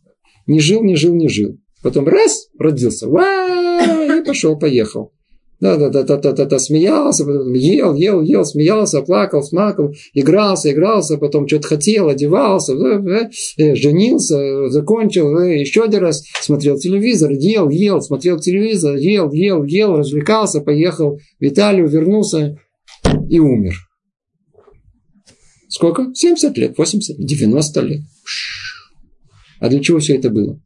не 0.47 0.61
жил, 0.61 0.83
не 0.85 0.97
жил, 0.97 1.15
не 1.15 1.29
жил. 1.29 1.59
Потом 1.83 2.07
раз, 2.07 2.49
родился. 2.59 3.09
Ва! 3.09 3.62
Пошел, 4.33 4.59
поехал. 4.59 5.13
Да, 5.61 5.77
да, 5.77 5.91
да, 5.91 6.05
да, 6.05 6.17
да, 6.17 6.33
да, 6.33 6.47
да, 6.47 6.59
смеялся, 6.59 7.27
потом 7.27 7.53
ел, 7.53 7.95
ел, 7.95 8.23
ел, 8.23 8.47
смеялся, 8.47 9.03
плакал, 9.03 9.43
смакал, 9.43 9.93
игрался, 10.15 10.73
игрался, 10.73 11.19
потом 11.19 11.47
что-то 11.47 11.69
хотел, 11.69 12.09
одевался, 12.09 12.73
э, 12.73 13.29
э, 13.59 13.75
женился, 13.75 14.71
закончил, 14.71 15.37
э, 15.37 15.61
еще 15.61 15.85
один 15.85 16.01
раз 16.01 16.25
смотрел 16.41 16.79
телевизор, 16.79 17.31
ел, 17.33 17.69
ел, 17.69 18.01
смотрел 18.01 18.39
телевизор, 18.39 18.97
ел, 18.97 19.31
ел, 19.33 19.65
ел, 19.65 19.99
развлекался, 19.99 20.63
поехал 20.63 21.19
в 21.39 21.45
Италию, 21.45 21.89
вернулся 21.89 22.59
и 23.29 23.39
умер. 23.39 23.75
Сколько? 25.69 26.07
70 26.15 26.57
лет, 26.57 26.79
80, 26.79 27.19
90 27.19 27.81
лет. 27.83 28.01
А 29.61 29.69
для 29.69 29.81
чего 29.81 29.99
все 29.99 30.17
это 30.17 30.31
было? 30.31 30.59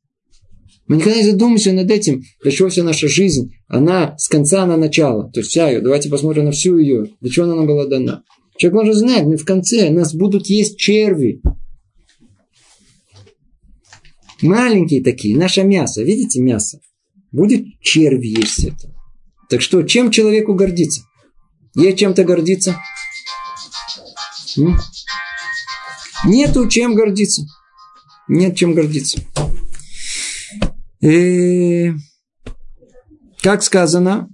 Мы 0.88 0.96
никогда 0.96 1.18
не 1.18 1.24
задумываемся 1.24 1.72
над 1.72 1.90
этим, 1.90 2.22
для 2.42 2.52
чего 2.52 2.68
вся 2.68 2.84
наша 2.84 3.08
жизнь, 3.08 3.54
она 3.66 4.16
с 4.18 4.28
конца 4.28 4.64
на 4.66 4.76
начало. 4.76 5.30
То 5.32 5.40
есть 5.40 5.50
вся 5.50 5.68
ее, 5.68 5.80
давайте 5.80 6.08
посмотрим 6.08 6.44
на 6.44 6.52
всю 6.52 6.78
ее, 6.78 7.08
для 7.20 7.30
чего 7.30 7.46
она 7.46 7.56
нам 7.56 7.66
была 7.66 7.86
дана. 7.86 8.22
Человек 8.56 8.82
может 8.82 8.96
знать, 8.96 9.24
мы 9.24 9.36
в 9.36 9.44
конце, 9.44 9.90
нас 9.90 10.14
будут 10.14 10.46
есть 10.46 10.78
черви. 10.78 11.42
Маленькие 14.42 15.02
такие, 15.02 15.36
наше 15.36 15.64
мясо, 15.64 16.02
видите 16.02 16.40
мясо? 16.40 16.80
Будет 17.32 17.64
черви 17.80 18.28
есть 18.28 18.64
это. 18.64 18.94
Так 19.48 19.62
что, 19.62 19.82
чем 19.82 20.10
человеку 20.10 20.54
гордиться? 20.54 21.02
Есть 21.74 21.98
чем-то 21.98 22.24
гордиться? 22.24 22.76
Нету 26.24 26.68
чем 26.68 26.94
гордиться. 26.94 27.42
Нет 28.28 28.56
чем 28.56 28.74
гордиться. 28.74 29.20
И, 31.00 31.92
как 33.42 33.62
сказано, 33.62 34.28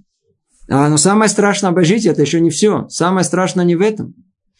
а, 0.69 0.89
но 0.89 0.97
самое 0.97 1.29
страшное 1.29 1.71
обожить 1.71 2.05
это 2.05 2.21
еще 2.21 2.39
не 2.39 2.49
все. 2.49 2.87
Самое 2.89 3.23
страшное 3.23 3.65
не 3.65 3.75
в 3.75 3.81
этом. 3.81 4.15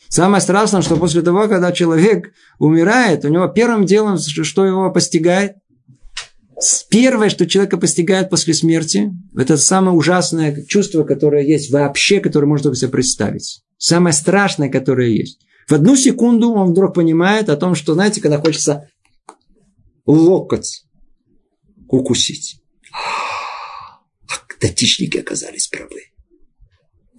Самое 0.10 0.42
страшное, 0.42 0.82
что 0.82 0.98
после 0.98 1.22
того, 1.22 1.48
когда 1.48 1.72
человек 1.72 2.34
умирает, 2.60 3.26
у 3.26 3.30
него 3.30 3.48
первым 3.48 3.86
делом, 3.86 4.18
что 4.18 4.66
его 4.66 4.92
постигает, 4.92 5.56
Первое, 6.90 7.30
что 7.30 7.48
человека 7.48 7.78
постигает 7.78 8.30
после 8.30 8.54
смерти, 8.54 9.12
это 9.36 9.58
самое 9.58 9.96
ужасное 9.98 10.64
чувство, 10.66 11.04
которое 11.04 11.44
есть 11.44 11.72
вообще, 11.72 12.20
которое 12.20 12.48
можно 12.48 12.74
себе 12.76 12.92
представить. 12.92 13.64
Самое 13.78 14.14
страшное, 14.14 14.70
которое 14.70 15.10
есть. 15.10 15.40
В 15.68 15.74
одну 15.74 15.96
секунду 15.96 16.54
он 16.54 16.72
вдруг 16.72 16.94
понимает 16.94 17.50
о 17.50 17.58
том, 17.58 17.76
что, 17.76 17.94
знаете, 17.96 18.22
когда 18.22 18.40
хочется 18.40 18.88
локоть 20.06 20.83
укусить. 21.94 22.62
А 22.92 24.00
датичники 24.60 25.18
оказались 25.18 25.68
правы. 25.68 26.02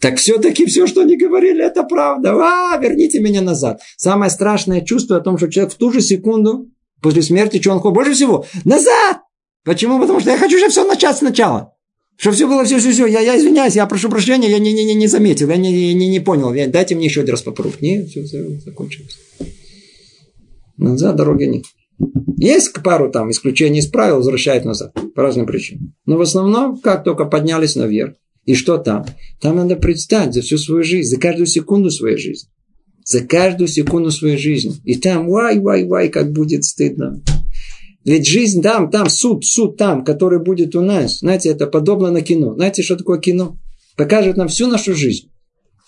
Так 0.01 0.19
все-таки 0.19 0.67
все, 0.67 0.87
что 0.87 1.03
они 1.03 1.17
говорили, 1.17 1.65
это 1.65 1.85
правда. 1.85 2.35
А, 2.35 2.77
верните 2.79 3.21
меня 3.21 3.41
назад. 3.41 3.81
Самое 3.97 4.31
страшное 4.31 4.83
чувство 4.83 5.17
о 5.17 5.21
том, 5.21 5.39
что 5.39 5.51
человек 5.51 5.73
в 5.73 5.77
ту 5.77 5.93
же 5.93 6.01
секунду 6.01 6.71
после 7.01 7.23
смерти, 7.23 7.61
что 7.61 7.73
он 7.73 7.81
хочет 7.81 7.95
больше 7.95 8.13
всего? 8.13 8.47
Назад! 8.65 9.19
Почему? 9.65 9.99
Потому 9.99 10.21
что 10.21 10.31
я 10.31 10.37
хочу 10.37 10.57
уже 10.57 10.69
все 10.69 10.87
начать 10.87 11.17
сначала. 11.17 11.73
Чтобы 12.17 12.37
все 12.37 12.47
было 12.47 12.65
все, 12.65 12.79
все, 12.79 12.93
все. 12.93 13.07
Я, 13.07 13.21
я 13.21 13.39
извиняюсь, 13.39 13.77
я 13.77 13.87
прошу 13.87 14.11
прощения, 14.11 14.51
я 14.51 14.59
не, 14.59 14.73
не, 14.73 14.85
не, 14.85 14.95
не 14.95 15.07
заметил, 15.07 15.49
я 15.49 15.57
не, 15.57 15.95
не, 15.95 16.09
не 16.09 16.21
понял. 16.21 16.53
Я, 16.53 16.69
дайте 16.69 16.95
мне 16.95 17.07
еще 17.07 17.23
один 17.23 17.33
раз 17.33 17.43
попробовать. 17.43 17.81
Нет, 17.81 18.09
все, 18.09 18.25
все 18.25 18.61
закончилось. 18.61 19.19
Назад 20.77 21.17
дороги 21.17 21.45
нет. 21.45 21.65
Есть 22.37 22.73
пару 22.83 23.11
там 23.11 23.31
исключений 23.31 23.79
из 23.79 23.87
правил, 23.87 24.17
возвращают 24.17 24.65
назад. 24.65 24.95
По 25.15 25.23
разным 25.23 25.47
причинам. 25.47 25.95
Но 26.07 26.17
в 26.17 26.21
основном, 26.21 26.79
как 26.79 27.05
только 27.05 27.25
поднялись 27.25 27.77
наверх. 27.77 28.15
И 28.45 28.55
что 28.55 28.79
там? 28.79 29.07
Там 29.41 29.57
надо 29.57 29.77
представить 29.77 30.35
за 30.35 30.43
всю 30.43 30.59
свою 30.59 30.83
жизнь, 30.83 31.09
за 31.09 31.19
каждую 31.19 31.47
секунду 31.47 31.91
своей 31.91 32.19
жизни. 32.19 32.51
За 33.05 33.21
каждую 33.21 33.69
секунду 33.69 34.11
своей 34.11 34.37
жизни. 34.37 34.75
И 34.85 34.97
там, 34.97 35.29
вай, 35.29 35.59
вай, 35.61 35.85
вай, 35.85 36.09
как 36.09 36.33
будет 36.33 36.65
стыдно. 36.65 37.23
Ведь 38.05 38.27
жизнь 38.27 38.61
там, 38.61 38.91
там, 38.91 39.09
суд, 39.09 39.45
суд 39.47 39.77
там, 39.79 40.05
который 40.05 40.39
будет 40.39 40.77
у 40.77 40.83
нас. 40.83 41.21
Знаете, 41.21 41.49
это 41.49 41.67
подобно 41.67 42.11
на 42.11 42.21
кино. 42.21 42.55
Знаете, 42.55 42.83
что 42.83 42.97
такое 42.97 43.19
кино? 43.19 43.57
Покажет 43.97 44.37
нам 44.37 44.49
всю 44.49 44.67
нашу 44.67 44.95
жизнь. 44.95 45.31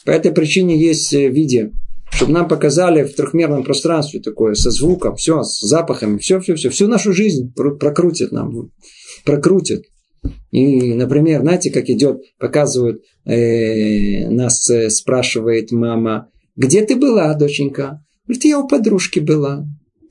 По 0.07 0.13
этой 0.13 0.33
причине 0.33 0.81
есть 0.81 1.13
э, 1.13 1.29
видео, 1.29 1.71
чтобы 2.17 2.33
нам 2.33 2.49
показали 2.49 3.05
в 3.05 3.15
трехмерном 3.15 3.63
пространстве 3.63 4.21
такое, 4.21 4.55
со 4.55 4.71
звуком, 4.71 5.17
все, 5.17 5.43
с 5.43 5.61
запахами, 5.61 6.17
все, 6.17 6.41
все, 6.41 6.55
все, 6.55 6.71
всю 6.71 6.89
нашу 6.89 7.13
жизнь 7.13 7.53
прокрутит 7.55 8.33
нам, 8.33 8.71
прокрутит. 9.25 9.85
И, 10.51 10.95
например, 10.95 11.43
знаете, 11.43 11.71
как 11.71 11.91
идет, 11.91 12.23
показывают, 12.39 13.03
э, 13.27 14.31
нас 14.31 14.69
э, 14.71 14.89
спрашивает 14.89 15.73
мама, 15.73 16.31
где 16.57 16.85
ты 16.87 16.97
была, 16.97 17.35
доченька? 17.35 18.03
Говорит, 18.27 18.45
я 18.47 18.59
у 18.59 18.67
подружки 18.67 19.21
была. 19.21 19.67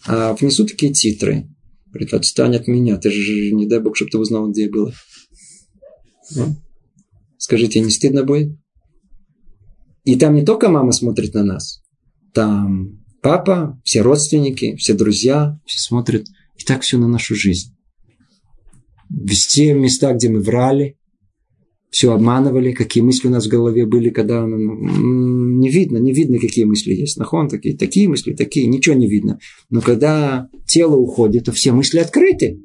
А 0.07 0.35
внизу 0.35 0.67
такие 0.67 0.93
титры. 0.93 1.47
Говорит, 1.87 2.13
отстань 2.13 2.55
от 2.55 2.67
меня, 2.67 2.97
ты 2.97 3.09
же, 3.09 3.51
не 3.51 3.65
дай 3.65 3.79
бог, 3.79 3.95
чтобы 3.95 4.11
ты 4.11 4.19
узнал, 4.19 4.51
где 4.51 4.65
я 4.65 4.69
была. 4.69 4.91
Ну? 6.35 6.55
Скажите, 7.37 7.79
не 7.79 7.89
стыдно 7.89 8.23
будет? 8.23 8.55
И 10.03 10.15
там 10.17 10.35
не 10.35 10.45
только 10.45 10.69
мама 10.69 10.91
смотрит 10.91 11.33
на 11.33 11.43
нас, 11.43 11.81
там 12.35 12.99
папа, 13.21 13.81
все 13.83 14.01
родственники, 14.01 14.75
все 14.75 14.93
друзья, 14.93 15.59
все 15.65 15.79
смотрят 15.79 16.27
и 16.57 16.63
так 16.63 16.81
все 16.81 16.97
на 16.97 17.07
нашу 17.07 17.33
жизнь. 17.33 17.75
Везде 19.09 19.73
места, 19.73 20.13
где 20.13 20.29
мы 20.29 20.41
врали, 20.41 20.97
все 21.89 22.11
обманывали, 22.11 22.73
какие 22.73 23.01
мысли 23.01 23.29
у 23.29 23.31
нас 23.31 23.45
в 23.45 23.49
голове 23.49 23.85
были, 23.85 24.09
когда 24.09 24.45
не 24.45 25.69
видно, 25.69 25.97
не 25.97 26.11
видно, 26.11 26.39
какие 26.39 26.65
мысли 26.65 26.93
есть. 26.93 27.17
Нахон 27.17 27.47
такие, 27.47 27.77
такие 27.77 28.09
мысли, 28.09 28.33
такие, 28.33 28.67
ничего 28.67 28.95
не 28.95 29.07
видно. 29.07 29.39
Но 29.69 29.81
когда 29.81 30.49
тело 30.67 30.95
уходит, 30.97 31.45
то 31.45 31.53
все 31.53 31.71
мысли 31.71 31.99
открыты. 31.99 32.59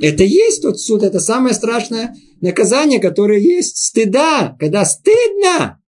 Это 0.00 0.24
есть 0.24 0.62
тот 0.62 0.80
суд, 0.80 1.02
это 1.02 1.20
самое 1.20 1.54
страшное 1.54 2.16
наказание, 2.40 2.98
которое 2.98 3.40
есть. 3.40 3.76
Стыда, 3.76 4.56
когда 4.58 4.84
стыдно. 4.84 5.80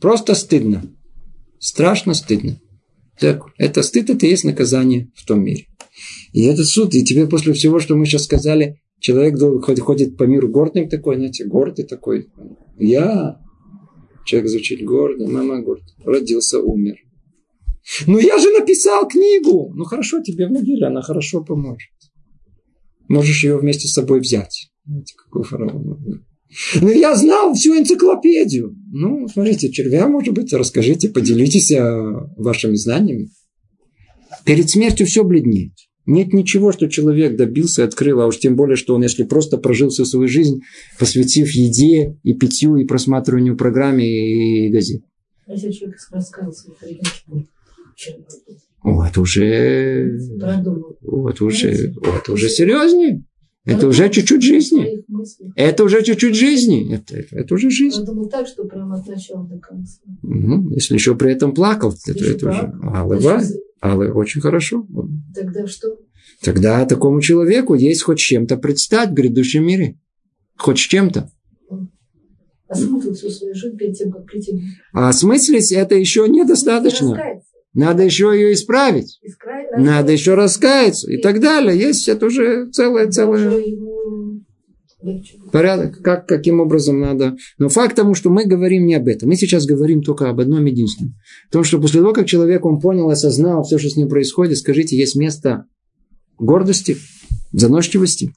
Просто 0.00 0.34
стыдно. 0.34 0.82
Страшно 1.58 2.14
стыдно. 2.14 2.60
Так, 3.18 3.46
это 3.56 3.82
стыд, 3.82 4.10
это 4.10 4.26
есть 4.26 4.44
наказание 4.44 5.10
в 5.14 5.26
том 5.26 5.42
мире. 5.42 5.66
И 6.32 6.44
этот 6.44 6.66
суд, 6.66 6.94
и 6.94 7.04
тебе 7.04 7.26
после 7.26 7.52
всего, 7.52 7.80
что 7.80 7.96
мы 7.96 8.06
сейчас 8.06 8.24
сказали, 8.24 8.80
Человек 9.00 9.38
ходит, 9.80 10.16
по 10.16 10.24
миру 10.24 10.48
гордым 10.48 10.88
такой, 10.88 11.16
знаете, 11.16 11.44
гордый 11.44 11.84
такой. 11.84 12.28
Я, 12.78 13.40
человек 14.24 14.50
звучит 14.50 14.84
гордо, 14.84 15.28
мама 15.28 15.62
горд, 15.62 15.82
родился, 16.04 16.60
умер. 16.60 16.96
Ну 18.06 18.18
я 18.18 18.38
же 18.38 18.50
написал 18.50 19.08
книгу. 19.08 19.72
Ну 19.74 19.84
хорошо, 19.84 20.20
тебе 20.20 20.48
в 20.48 20.50
могиле 20.50 20.86
она 20.86 21.00
хорошо 21.00 21.44
поможет. 21.44 21.90
Можешь 23.08 23.44
ее 23.44 23.56
вместе 23.56 23.88
с 23.88 23.92
собой 23.92 24.20
взять. 24.20 24.70
Знаете, 24.84 25.14
какой 25.16 25.44
фараон. 25.44 26.26
Ну, 26.80 26.90
я 26.90 27.14
знал 27.14 27.52
всю 27.54 27.78
энциклопедию. 27.78 28.74
Ну, 28.90 29.28
смотрите, 29.28 29.70
червя, 29.70 30.08
может 30.08 30.32
быть, 30.34 30.52
расскажите, 30.52 31.10
поделитесь 31.10 31.72
вашими 32.36 32.74
знаниями. 32.76 33.28
Перед 34.44 34.70
смертью 34.70 35.06
все 35.06 35.24
бледнеет. 35.24 35.72
Нет 36.06 36.32
ничего, 36.32 36.72
что 36.72 36.88
человек 36.88 37.36
добился 37.36 37.82
и 37.82 37.84
открыл, 37.84 38.22
а 38.22 38.26
уж 38.26 38.38
тем 38.38 38.56
более, 38.56 38.76
что 38.76 38.94
он, 38.94 39.02
если 39.02 39.24
просто 39.24 39.58
прожил 39.58 39.90
всю 39.90 40.06
свою 40.06 40.26
жизнь, 40.26 40.62
посвятив 40.98 41.50
еде 41.50 42.18
и 42.22 42.32
питью, 42.32 42.76
и 42.76 42.86
просматриванию 42.86 43.58
программы 43.58 44.06
и 44.06 44.70
газет. 44.70 45.02
А 45.46 45.52
если 45.52 45.70
человек 45.70 45.98
раскаялся, 46.10 46.70
о, 48.82 49.04
это 49.04 49.20
уже... 49.20 50.18
О, 51.02 51.28
это 51.28 51.44
уже, 51.44 51.92
о, 52.00 52.16
это 52.16 52.32
уже 52.32 52.48
серьезнее. 52.48 53.24
Это 53.68 53.86
уже 53.86 54.08
чуть-чуть 54.08 54.42
жизни. 54.42 55.04
Это 55.54 55.84
уже 55.84 56.02
чуть-чуть 56.02 56.34
жизни. 56.34 56.94
Это, 56.94 57.16
это, 57.16 57.36
это 57.36 57.54
уже 57.54 57.70
жизнь. 57.70 57.98
Он 58.00 58.06
думал 58.06 58.28
так, 58.28 58.46
что 58.46 58.64
прямо 58.64 58.96
от 58.96 59.06
начала 59.06 59.46
до 59.46 59.58
конца. 59.58 60.00
Угу. 60.22 60.70
Если 60.74 60.94
еще 60.94 61.14
при 61.14 61.32
этом 61.32 61.52
плакал, 61.52 61.94
это, 62.06 62.24
это 62.24 62.48
уже... 62.48 62.72
Аллах. 62.82 63.44
Але 63.80 64.10
очень 64.10 64.40
хорошо. 64.40 64.86
Тогда 65.34 65.66
что? 65.66 65.98
Тогда 66.42 66.84
такому 66.86 67.20
человеку 67.20 67.74
есть 67.74 68.02
хоть 68.02 68.18
чем-то 68.18 68.56
предстать 68.56 69.10
в 69.10 69.14
грядущем 69.14 69.64
мире. 69.64 69.98
Хоть 70.56 70.78
чем-то. 70.78 71.30
Осмыслить 72.68 73.16
всю 73.16 73.30
свою 73.30 73.54
жизнь 73.54 73.76
перед 73.76 73.96
тем, 73.96 74.10
как 74.10 74.26
прийти. 74.26 74.60
А 74.92 75.08
осмыслить 75.08 75.72
это 75.72 75.94
еще 75.94 76.28
недостаточно. 76.28 77.18
Надо 77.74 78.02
еще 78.02 78.32
ее 78.34 78.52
исправить. 78.52 79.18
Искра... 79.22 79.57
Надо 79.76 80.12
еще 80.12 80.34
раскаяться. 80.34 81.10
И, 81.10 81.18
так 81.18 81.40
далее. 81.40 81.78
Есть 81.78 82.08
это 82.08 82.26
уже 82.26 82.70
целое, 82.70 83.10
целое 83.10 83.62
порядок, 85.52 86.02
как, 86.02 86.26
каким 86.26 86.60
образом 86.60 87.00
надо. 87.00 87.36
Но 87.58 87.68
факт 87.68 87.94
тому, 87.94 88.14
что 88.14 88.30
мы 88.30 88.46
говорим 88.46 88.86
не 88.86 88.94
об 88.94 89.06
этом. 89.06 89.28
Мы 89.28 89.36
сейчас 89.36 89.66
говорим 89.66 90.02
только 90.02 90.28
об 90.28 90.40
одном 90.40 90.64
единственном. 90.64 91.14
В 91.48 91.52
том, 91.52 91.64
что 91.64 91.80
после 91.80 92.00
того, 92.00 92.12
как 92.12 92.26
человек 92.26 92.64
он 92.64 92.80
понял, 92.80 93.08
осознал 93.08 93.62
все, 93.62 93.78
что 93.78 93.88
с 93.88 93.96
ним 93.96 94.08
происходит, 94.08 94.58
скажите, 94.58 94.96
есть 94.96 95.16
место 95.16 95.66
гордости, 96.38 96.96
заносчивости. 97.52 98.32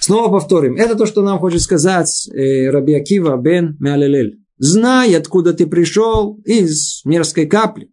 Снова 0.00 0.30
повторим. 0.30 0.76
Это 0.76 0.96
то, 0.96 1.04
что 1.04 1.22
нам 1.22 1.38
хочет 1.38 1.60
сказать 1.60 2.28
э, 2.32 2.70
Раби 2.70 2.94
Акива 2.94 3.36
бен 3.36 3.76
Меалелель. 3.80 4.38
Знай, 4.56 5.14
откуда 5.14 5.52
ты 5.52 5.66
пришел 5.66 6.40
из 6.44 7.02
мерзкой 7.04 7.46
капли. 7.46 7.90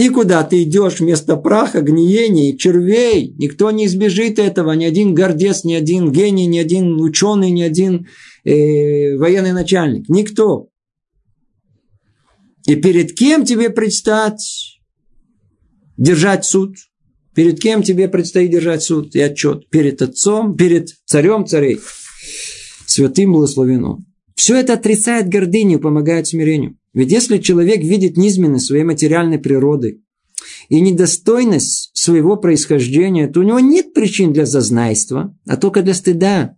И 0.00 0.08
куда 0.08 0.42
ты 0.44 0.62
идешь 0.62 1.00
вместо 1.00 1.36
праха, 1.36 1.82
гниения 1.82 2.54
и 2.54 2.56
червей? 2.56 3.34
Никто 3.36 3.70
не 3.70 3.84
избежит 3.84 4.38
этого. 4.38 4.72
Ни 4.72 4.86
один 4.86 5.12
гордец, 5.12 5.62
ни 5.62 5.74
один 5.74 6.10
гений, 6.10 6.46
ни 6.46 6.56
один 6.56 6.98
ученый, 7.02 7.50
ни 7.50 7.60
один 7.60 8.06
э, 8.44 9.18
военный 9.18 9.52
начальник. 9.52 10.08
Никто. 10.08 10.70
И 12.66 12.76
перед 12.76 13.12
кем 13.12 13.44
тебе 13.44 13.68
предстать 13.68 14.80
держать 15.98 16.46
суд? 16.46 16.76
Перед 17.34 17.60
кем 17.60 17.82
тебе 17.82 18.08
предстоит 18.08 18.50
держать 18.50 18.82
суд 18.82 19.14
и 19.14 19.20
отчет? 19.20 19.68
Перед 19.68 20.00
отцом, 20.00 20.56
перед 20.56 20.88
царем 21.04 21.44
царей. 21.44 21.78
Святым 22.86 23.32
благословен 23.32 24.06
Все 24.34 24.56
это 24.56 24.72
отрицает 24.72 25.28
гордыню, 25.28 25.78
помогает 25.78 26.26
смирению. 26.26 26.79
Ведь 26.92 27.12
если 27.12 27.38
человек 27.38 27.82
видит 27.82 28.16
низменность 28.16 28.66
своей 28.66 28.84
материальной 28.84 29.38
природы 29.38 30.02
и 30.68 30.80
недостойность 30.80 31.90
своего 31.94 32.36
происхождения, 32.36 33.28
то 33.28 33.40
у 33.40 33.42
него 33.42 33.60
нет 33.60 33.94
причин 33.94 34.32
для 34.32 34.46
зазнайства, 34.46 35.36
а 35.46 35.56
только 35.56 35.82
для 35.82 35.94
стыда 35.94 36.56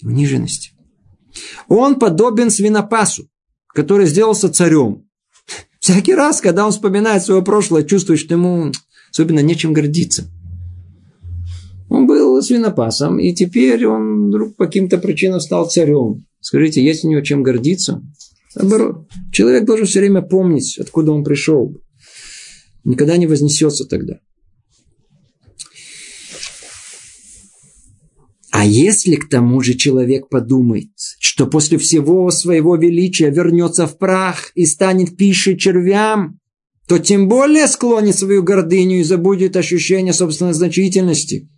и 0.00 0.06
униженности. 0.06 0.72
Он 1.68 1.98
подобен 1.98 2.50
свинопасу, 2.50 3.28
который 3.68 4.06
сделался 4.06 4.52
царем. 4.52 5.06
Всякий 5.80 6.14
раз, 6.14 6.40
когда 6.40 6.64
он 6.66 6.72
вспоминает 6.72 7.22
свое 7.22 7.42
прошлое, 7.42 7.82
чувствует, 7.82 8.20
что 8.20 8.34
ему 8.34 8.72
особенно 9.10 9.40
нечем 9.40 9.72
гордиться. 9.72 10.24
Он 11.88 12.06
был 12.06 12.40
свинопасом, 12.42 13.18
и 13.18 13.32
теперь 13.34 13.86
он 13.86 14.28
вдруг 14.28 14.56
по 14.56 14.66
каким-то 14.66 14.98
причинам 14.98 15.40
стал 15.40 15.68
царем. 15.68 16.24
Скажите, 16.40 16.84
есть 16.84 17.04
у 17.04 17.08
него 17.08 17.20
чем 17.20 17.42
гордиться? 17.42 18.02
Наоборот, 18.54 19.08
человек 19.32 19.64
должен 19.64 19.86
все 19.86 20.00
время 20.00 20.22
помнить, 20.22 20.78
откуда 20.78 21.12
он 21.12 21.24
пришел. 21.24 21.76
Никогда 22.84 23.16
не 23.16 23.26
вознесется 23.26 23.84
тогда. 23.84 24.20
А 28.52 28.64
если 28.64 29.16
к 29.16 29.28
тому 29.28 29.60
же 29.62 29.74
человек 29.74 30.28
подумает, 30.28 30.90
что 31.18 31.48
после 31.48 31.76
всего 31.76 32.30
своего 32.30 32.76
величия 32.76 33.28
вернется 33.30 33.88
в 33.88 33.98
прах 33.98 34.52
и 34.54 34.64
станет 34.64 35.16
пищей 35.16 35.58
червям, 35.58 36.38
то 36.86 36.98
тем 36.98 37.28
более 37.28 37.66
склонит 37.66 38.16
свою 38.16 38.44
гордыню 38.44 39.00
и 39.00 39.02
забудет 39.02 39.56
ощущение 39.56 40.12
собственной 40.12 40.54
значительности. 40.54 41.48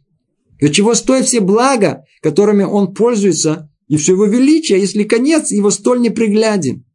И 0.58 0.70
чего 0.70 0.94
стоят 0.94 1.26
все 1.26 1.40
блага, 1.40 2.04
которыми 2.22 2.62
он 2.62 2.94
пользуется, 2.94 3.70
и 3.88 3.98
все 3.98 4.12
его 4.12 4.24
величие, 4.24 4.80
если 4.80 5.02
конец 5.02 5.50
его 5.50 5.70
столь 5.70 6.00
непригляден. 6.00 6.85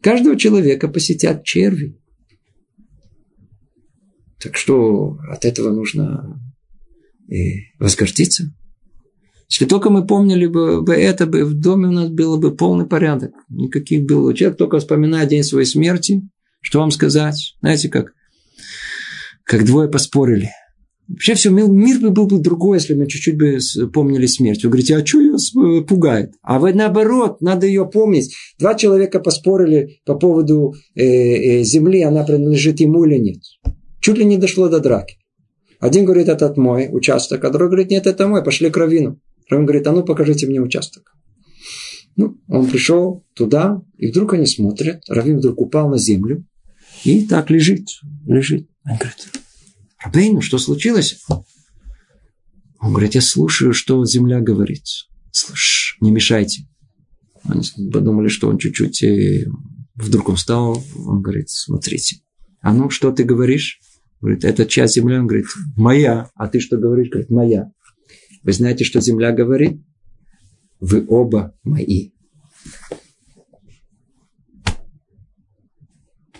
Каждого 0.00 0.36
человека 0.36 0.88
посетят 0.88 1.44
черви. 1.44 1.98
Так 4.40 4.56
что 4.56 5.18
от 5.28 5.44
этого 5.44 5.70
нужно 5.70 6.40
и 7.28 7.72
возгордиться. 7.78 8.54
Если 9.50 9.64
только 9.64 9.90
мы 9.90 10.06
помнили 10.06 10.46
бы, 10.46 10.84
это, 10.92 11.26
бы 11.26 11.44
в 11.44 11.54
доме 11.54 11.88
у 11.88 11.92
нас 11.92 12.10
было 12.10 12.36
бы 12.36 12.54
полный 12.54 12.86
порядок. 12.86 13.32
Никаких 13.48 14.04
было. 14.04 14.34
Человек 14.34 14.58
только 14.58 14.78
вспоминает 14.78 15.30
день 15.30 15.42
своей 15.42 15.66
смерти. 15.66 16.22
Что 16.60 16.80
вам 16.80 16.90
сказать? 16.90 17.56
Знаете, 17.60 17.88
как, 17.88 18.12
как 19.44 19.64
двое 19.64 19.88
поспорили. 19.88 20.50
Вообще 21.08 21.34
все, 21.34 21.50
мир, 21.50 21.68
мир 21.68 22.00
бы 22.00 22.10
был 22.10 22.26
бы 22.26 22.38
другой, 22.38 22.76
если 22.78 22.92
мы 22.92 23.06
чуть-чуть 23.06 23.38
бы 23.38 23.58
помнили 23.92 24.26
смерть. 24.26 24.62
Вы 24.62 24.70
говорите, 24.70 24.96
а 24.96 25.06
что 25.06 25.20
ее 25.20 25.36
э, 25.36 25.82
пугает? 25.82 26.34
А 26.42 26.58
вы 26.58 26.74
наоборот, 26.74 27.40
надо 27.40 27.66
ее 27.66 27.86
помнить. 27.86 28.34
Два 28.58 28.74
человека 28.74 29.18
поспорили 29.18 30.00
по 30.04 30.16
поводу 30.16 30.74
э, 30.94 31.02
э, 31.02 31.62
земли, 31.64 32.02
она 32.02 32.24
принадлежит 32.24 32.80
ему 32.80 33.04
или 33.04 33.18
нет. 33.18 33.38
Чуть 34.00 34.18
ли 34.18 34.24
не 34.26 34.36
дошло 34.36 34.68
до 34.68 34.80
драки. 34.80 35.16
Один 35.80 36.04
говорит, 36.04 36.28
это 36.28 36.52
мой 36.60 36.88
участок, 36.92 37.42
а 37.44 37.50
другой 37.50 37.68
говорит, 37.68 37.90
нет, 37.90 38.06
это 38.06 38.28
мой, 38.28 38.44
пошли 38.44 38.68
к 38.68 38.76
Равину. 38.76 39.18
Равин 39.48 39.64
говорит, 39.64 39.86
а 39.86 39.92
ну 39.92 40.04
покажите 40.04 40.46
мне 40.46 40.60
участок. 40.60 41.14
Ну, 42.16 42.36
он 42.48 42.66
пришел 42.66 43.24
туда, 43.34 43.80
и 43.96 44.08
вдруг 44.08 44.34
они 44.34 44.44
смотрят, 44.44 45.02
Равин 45.08 45.38
вдруг 45.38 45.60
упал 45.60 45.88
на 45.88 45.98
землю, 45.98 46.44
и 47.04 47.26
так 47.26 47.48
лежит, 47.48 47.86
лежит. 48.26 48.68
Он 48.84 48.96
говорит, 48.96 49.28
Рабейну, 50.02 50.40
что 50.40 50.58
случилось? 50.58 51.24
Он 52.80 52.92
говорит, 52.92 53.14
я 53.14 53.20
слушаю, 53.20 53.72
что 53.72 54.04
земля 54.04 54.40
говорит. 54.40 54.84
Слышь, 55.32 55.96
не 56.00 56.10
мешайте. 56.10 56.68
Они 57.44 57.62
подумали, 57.90 58.28
что 58.28 58.48
он 58.48 58.58
чуть-чуть... 58.58 59.02
Э, 59.02 59.46
вдруг 59.94 60.28
он 60.28 60.36
встал, 60.36 60.82
он 60.96 61.22
говорит, 61.22 61.50
смотрите. 61.50 62.20
А 62.60 62.72
ну, 62.72 62.90
что 62.90 63.10
ты 63.10 63.24
говоришь? 63.24 63.80
Говорит, 64.20 64.44
это 64.44 64.66
часть 64.66 64.94
земли. 64.94 65.16
Он 65.18 65.26
говорит, 65.26 65.46
моя. 65.76 66.30
А 66.34 66.48
ты 66.48 66.60
что 66.60 66.76
говоришь? 66.76 67.08
Говорит, 67.10 67.30
моя. 67.30 67.72
Вы 68.42 68.52
знаете, 68.52 68.84
что 68.84 69.00
земля 69.00 69.32
говорит? 69.32 69.80
Вы 70.80 71.04
оба 71.08 71.56
мои. 71.64 72.10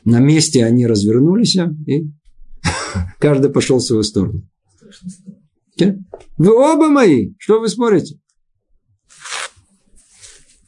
На 0.04 0.20
месте 0.20 0.64
они 0.64 0.86
развернулись 0.86 1.56
и 1.86 2.10
каждый 3.18 3.50
пошел 3.50 3.78
в 3.78 3.82
свою 3.82 4.02
сторону. 4.02 4.42
Вы 6.38 6.52
оба 6.54 6.88
мои. 6.88 7.34
Что 7.38 7.60
вы 7.60 7.68
смотрите? 7.68 8.18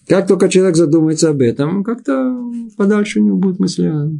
Как 0.09 0.27
только 0.27 0.49
человек 0.49 0.77
задумается 0.77 1.31
об 1.31 1.41
этом, 1.41 1.85
как-то 1.85 2.37
подальше 2.77 3.21
у 3.21 3.25
него 3.25 3.37
будет 3.37 3.61
мысли 3.61 3.87
о 3.87 4.11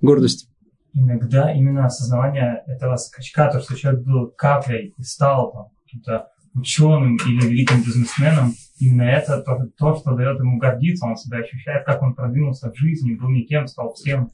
гордости 0.00 0.48
иногда 0.94 1.52
именно 1.52 1.86
осознавание 1.86 2.62
этого 2.66 2.96
скачка, 2.96 3.50
то, 3.50 3.60
что 3.60 3.76
человек 3.76 4.04
был 4.04 4.30
каплей 4.36 4.94
и 4.96 5.02
стал 5.02 5.52
там, 5.52 5.66
каким-то 5.84 6.28
ученым 6.54 7.16
или 7.16 7.48
великим 7.48 7.82
бизнесменом, 7.82 8.54
именно 8.78 9.02
это 9.02 9.42
то, 9.42 9.58
то, 9.76 9.96
что 9.96 10.14
дает 10.14 10.38
ему 10.38 10.58
гордиться, 10.58 11.06
он 11.06 11.16
себя 11.16 11.38
ощущает, 11.38 11.84
как 11.84 12.00
он 12.02 12.14
продвинулся 12.14 12.70
в 12.70 12.78
жизни, 12.78 13.14
был 13.14 13.28
никем, 13.30 13.66
стал 13.66 13.92
всем. 13.94 14.30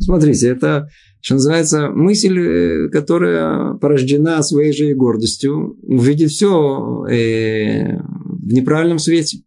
Смотрите, 0.00 0.48
это, 0.48 0.88
что 1.20 1.34
называется, 1.34 1.90
мысль, 1.90 2.38
э, 2.38 2.88
которая 2.88 3.74
порождена 3.74 4.42
своей 4.42 4.72
же 4.72 4.94
гордостью, 4.94 5.76
увидит 5.82 6.30
все 6.30 7.04
э, 7.08 7.98
в 7.98 8.52
неправильном 8.52 8.98
свете. 8.98 9.42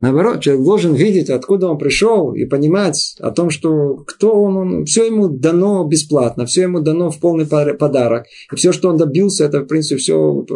Наоборот, 0.00 0.42
человек 0.42 0.64
должен 0.64 0.94
видеть, 0.94 1.28
откуда 1.28 1.68
он 1.68 1.76
пришел, 1.76 2.32
и 2.32 2.44
понимать 2.44 3.16
о 3.18 3.32
том, 3.32 3.50
что 3.50 3.96
кто 4.06 4.32
он, 4.32 4.56
он 4.56 4.84
все 4.84 5.06
ему 5.06 5.28
дано 5.28 5.82
бесплатно, 5.84 6.46
все 6.46 6.62
ему 6.62 6.78
дано 6.78 7.10
в 7.10 7.18
полный 7.18 7.46
подарок. 7.46 8.26
И 8.52 8.56
все, 8.56 8.70
что 8.70 8.90
он 8.90 8.96
добился, 8.96 9.44
это, 9.44 9.62
в 9.62 9.66
принципе, 9.66 9.96
все 9.96 10.46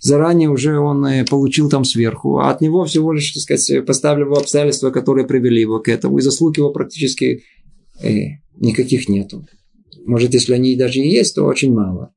заранее 0.00 0.50
уже 0.50 0.76
он 0.76 1.06
э, 1.06 1.24
получил 1.24 1.68
там 1.68 1.84
сверху. 1.84 2.38
А 2.38 2.50
от 2.50 2.60
него 2.60 2.84
всего 2.84 3.12
лишь, 3.12 3.30
так 3.30 3.42
сказать, 3.42 3.86
поставили 3.86 4.24
обстоятельства, 4.24 4.90
которые 4.90 5.24
привели 5.24 5.60
его 5.60 5.78
к 5.78 5.88
этому. 5.88 6.18
И 6.18 6.22
заслуг 6.22 6.56
его 6.56 6.72
практически 6.72 7.44
э, 8.02 8.38
никаких 8.56 9.08
нету. 9.08 9.46
Может, 10.04 10.34
если 10.34 10.54
они 10.54 10.76
даже 10.76 11.00
и 11.00 11.08
есть, 11.08 11.34
то 11.34 11.44
очень 11.44 11.72
мало. 11.72 12.12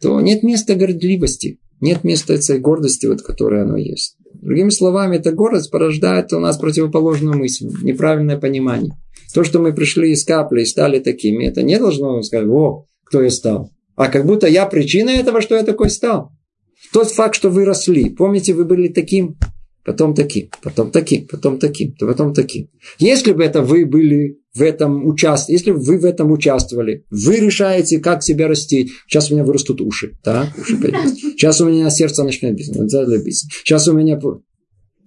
То 0.00 0.20
нет 0.20 0.42
места 0.42 0.74
гордливости. 0.74 1.58
Нет 1.80 2.04
места 2.04 2.34
этой 2.34 2.58
гордости, 2.58 3.06
вот, 3.06 3.22
которая 3.22 3.64
оно 3.64 3.76
есть. 3.76 4.16
Другими 4.34 4.70
словами, 4.70 5.16
эта 5.16 5.32
гордость 5.32 5.70
порождает 5.70 6.32
у 6.32 6.38
нас 6.38 6.56
противоположную 6.58 7.36
мысль, 7.36 7.68
неправильное 7.82 8.38
понимание. 8.38 8.92
То, 9.34 9.44
что 9.44 9.58
мы 9.58 9.72
пришли 9.72 10.12
из 10.12 10.24
капли 10.24 10.62
и 10.62 10.66
стали 10.66 11.00
такими, 11.00 11.44
это 11.44 11.62
не 11.62 11.78
должно 11.78 12.22
сказать, 12.22 12.46
о, 12.48 12.86
кто 13.04 13.22
я 13.22 13.30
стал. 13.30 13.70
А 13.96 14.08
как 14.08 14.26
будто 14.26 14.46
я 14.46 14.66
причина 14.66 15.10
этого, 15.10 15.40
что 15.40 15.56
я 15.56 15.62
такой 15.62 15.90
стал. 15.90 16.30
Тот 16.92 17.10
факт, 17.10 17.34
что 17.34 17.50
вы 17.50 17.64
росли. 17.64 18.10
Помните, 18.10 18.54
вы 18.54 18.64
были 18.64 18.88
таким, 18.88 19.36
потом 19.84 20.14
таким, 20.14 20.50
потом 20.62 20.90
таким, 20.90 21.26
потом 21.26 21.58
таким, 21.58 21.94
потом 21.98 22.34
таким. 22.34 22.68
Если 22.98 23.32
бы 23.32 23.44
это 23.44 23.62
вы 23.62 23.86
были 23.86 24.38
в 24.54 24.62
этом 24.62 25.06
участвовали, 25.06 25.58
если 25.58 25.70
вы 25.72 25.98
в 25.98 26.04
этом 26.04 26.30
участвовали, 26.30 27.04
вы 27.10 27.36
решаете, 27.36 27.98
как 27.98 28.22
себя 28.22 28.48
растить. 28.48 28.92
Сейчас 29.08 29.30
у 29.30 29.34
меня 29.34 29.44
вырастут 29.44 29.80
уши, 29.80 30.16
да, 30.24 30.52
уши. 30.56 30.76
Сейчас 31.36 31.60
у 31.60 31.68
меня 31.68 31.90
сердце 31.90 32.22
начнет 32.24 32.54
биться, 32.54 32.72
Сейчас 33.64 33.88
у 33.88 33.92
меня... 33.92 34.20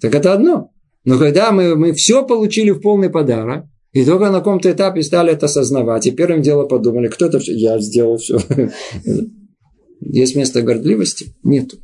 Так 0.01 0.13
это 0.13 0.33
одно. 0.33 0.71
Но 1.05 1.17
когда 1.17 1.51
мы, 1.51 1.75
мы 1.75 1.93
все 1.93 2.25
получили 2.25 2.71
в 2.71 2.81
полный 2.81 3.09
подарок, 3.09 3.65
и 3.93 4.03
только 4.03 4.29
на 4.29 4.39
каком-то 4.39 4.69
этапе 4.69 5.01
стали 5.01 5.31
это 5.31 5.45
осознавать, 5.45 6.05
и 6.05 6.11
первым 6.11 6.41
делом 6.41 6.67
подумали, 6.67 7.07
кто 7.07 7.25
это 7.27 7.39
все? 7.39 7.53
Я 7.55 7.79
сделал 7.79 8.17
все. 8.17 8.39
Есть 10.01 10.35
место 10.35 10.61
гордливости? 10.61 11.33
Нету. 11.43 11.77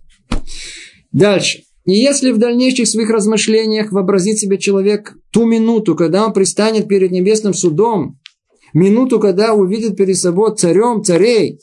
Дальше. 1.12 1.64
И 1.86 1.94
если 1.94 2.32
в 2.32 2.38
дальнейших 2.38 2.88
своих 2.88 3.10
размышлениях 3.10 3.92
вообразит 3.92 4.40
себе 4.40 4.58
человек 4.58 5.18
ту 5.32 5.46
минуту, 5.46 5.96
когда 5.96 6.26
он 6.26 6.34
пристанет 6.34 6.88
перед 6.88 7.12
небесным 7.12 7.54
судом, 7.54 8.20
минуту, 8.74 9.20
когда 9.20 9.54
увидит 9.54 9.98
перед 9.98 10.18
собой 10.18 10.56
царем 10.56 11.04
царей, 11.04 11.60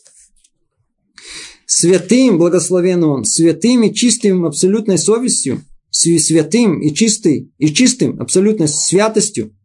святым, 1.67 2.37
благословен 2.37 3.03
он, 3.05 3.25
святым 3.25 3.85
и 3.85 3.95
чистым 3.95 4.45
абсолютной 4.45 4.99
совестью, 4.99 5.63
святым 5.91 6.81
и 6.81 6.93
чистый, 6.93 7.51
и 7.59 7.73
чистым 7.73 8.21
абсолютной 8.21 8.69
святостью, 8.69 9.57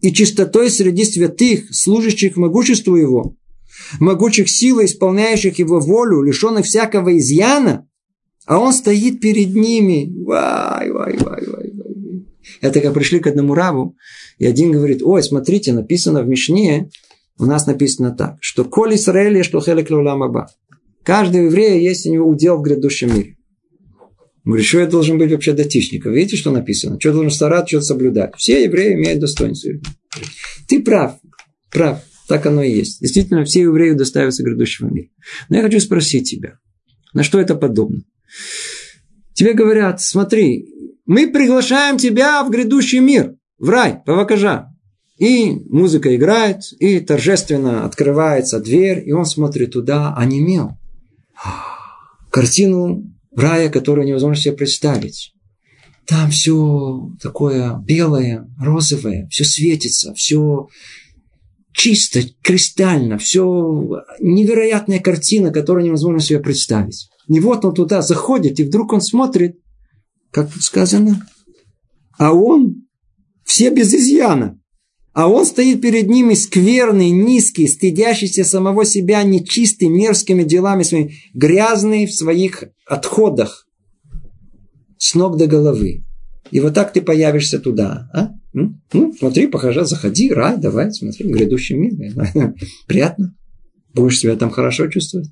и 0.00 0.12
чистотой 0.12 0.70
среди 0.70 1.04
святых, 1.04 1.74
служащих 1.74 2.36
могуществу 2.36 2.94
его, 2.94 3.34
могучих 3.98 4.48
силой, 4.48 4.84
исполняющих 4.84 5.58
его 5.58 5.80
волю, 5.80 6.22
лишенных 6.22 6.66
всякого 6.66 7.18
изъяна, 7.18 7.87
а 8.48 8.58
он 8.58 8.72
стоит 8.72 9.20
перед 9.20 9.54
ними. 9.54 10.10
Вай, 10.24 10.90
вай, 10.90 11.18
вай, 11.18 11.46
вай, 11.46 11.70
вай. 11.74 12.26
Это 12.62 12.80
как 12.80 12.94
пришли 12.94 13.20
к 13.20 13.26
одному 13.26 13.54
раву, 13.54 13.94
и 14.38 14.46
один 14.46 14.72
говорит, 14.72 15.02
ой, 15.02 15.22
смотрите, 15.22 15.74
написано 15.74 16.22
в 16.22 16.28
Мишне, 16.28 16.88
у 17.38 17.44
нас 17.44 17.66
написано 17.66 18.10
так, 18.10 18.38
что 18.40 18.64
«Коль 18.64 18.94
Исраэль, 18.94 19.44
что 19.44 19.60
хелек 19.60 19.90
ламаба». 19.90 20.48
Каждый 21.02 21.44
еврей 21.44 21.84
есть 21.84 22.06
у 22.06 22.12
него 22.12 22.26
удел 22.26 22.56
в 22.56 22.62
грядущем 22.62 23.14
мире. 23.14 23.36
Говорит, 24.44 24.66
что 24.66 24.80
я 24.80 24.86
должен 24.86 25.18
быть 25.18 25.30
вообще 25.30 25.52
дотичником? 25.52 26.14
Видите, 26.14 26.36
что 26.36 26.50
написано? 26.50 26.98
Что 26.98 27.12
должен 27.12 27.30
стараться, 27.30 27.76
что 27.76 27.82
соблюдать? 27.82 28.32
Все 28.38 28.64
евреи 28.64 28.94
имеют 28.94 29.20
достоинство. 29.20 29.72
Ты 30.66 30.82
прав, 30.82 31.18
прав. 31.70 32.00
Так 32.28 32.46
оно 32.46 32.62
и 32.62 32.72
есть. 32.72 33.00
Действительно, 33.00 33.44
все 33.44 33.60
евреи 33.60 33.92
доставятся 33.92 34.42
грядущего 34.42 34.88
мира. 34.88 35.08
Но 35.50 35.56
я 35.56 35.62
хочу 35.62 35.80
спросить 35.80 36.30
тебя, 36.30 36.58
на 37.12 37.22
что 37.22 37.38
это 37.38 37.54
подобно? 37.54 38.02
Тебе 39.34 39.54
говорят, 39.54 40.00
смотри, 40.00 40.66
мы 41.06 41.30
приглашаем 41.30 41.96
тебя 41.96 42.42
в 42.42 42.50
грядущий 42.50 42.98
мир, 42.98 43.34
в 43.58 43.68
рай, 43.70 44.00
по 44.04 44.14
Вакажа. 44.14 44.68
И 45.16 45.50
музыка 45.68 46.14
играет, 46.14 46.62
и 46.78 47.00
торжественно 47.00 47.84
открывается 47.84 48.60
дверь, 48.60 49.02
и 49.06 49.12
он 49.12 49.24
смотрит 49.24 49.72
туда, 49.72 50.14
а 50.16 50.24
не 50.24 50.40
мел. 50.40 50.78
Картину 52.30 53.04
рая, 53.34 53.68
которую 53.68 54.06
невозможно 54.06 54.40
себе 54.40 54.54
представить. 54.54 55.32
там 56.06 56.30
все 56.30 57.10
такое 57.20 57.78
белое, 57.84 58.48
розовое, 58.58 59.28
все 59.30 59.44
светится, 59.44 60.14
все 60.14 60.68
чисто, 61.72 62.20
кристально, 62.42 63.18
все 63.18 64.04
невероятная 64.20 65.00
картина, 65.00 65.50
которую 65.50 65.84
невозможно 65.84 66.20
себе 66.20 66.40
представить. 66.40 67.08
И 67.28 67.40
вот 67.40 67.64
он 67.64 67.74
туда 67.74 68.02
заходит, 68.02 68.58
и 68.58 68.64
вдруг 68.64 68.92
он 68.92 69.00
смотрит, 69.00 69.58
как 70.30 70.52
тут 70.52 70.62
сказано, 70.62 71.26
а 72.18 72.32
он 72.32 72.86
все 73.44 73.70
без 73.70 73.94
изъяна. 73.94 74.58
А 75.12 75.28
он 75.28 75.44
стоит 75.44 75.80
перед 75.80 76.08
ними 76.08 76.34
скверный, 76.34 77.10
низкий, 77.10 77.66
стыдящийся 77.66 78.44
самого 78.44 78.84
себя, 78.84 79.22
нечистый, 79.24 79.88
мерзкими 79.88 80.44
делами 80.44 80.84
своими, 80.84 81.14
грязный 81.34 82.06
в 82.06 82.14
своих 82.14 82.64
отходах, 82.86 83.66
с 84.96 85.14
ног 85.14 85.36
до 85.36 85.46
головы. 85.46 86.04
И 86.50 86.60
вот 86.60 86.74
так 86.74 86.92
ты 86.92 87.02
появишься 87.02 87.58
туда. 87.58 88.08
А? 88.14 88.30
Ну, 88.52 89.12
смотри, 89.18 89.48
похожа, 89.48 89.84
заходи, 89.84 90.32
рай, 90.32 90.56
давай, 90.56 90.92
смотри, 90.92 91.28
грядущий 91.30 91.76
мир. 91.76 91.94
Приятно. 92.86 93.34
Будешь 93.94 94.18
себя 94.18 94.36
там 94.36 94.50
хорошо 94.50 94.86
чувствовать. 94.88 95.28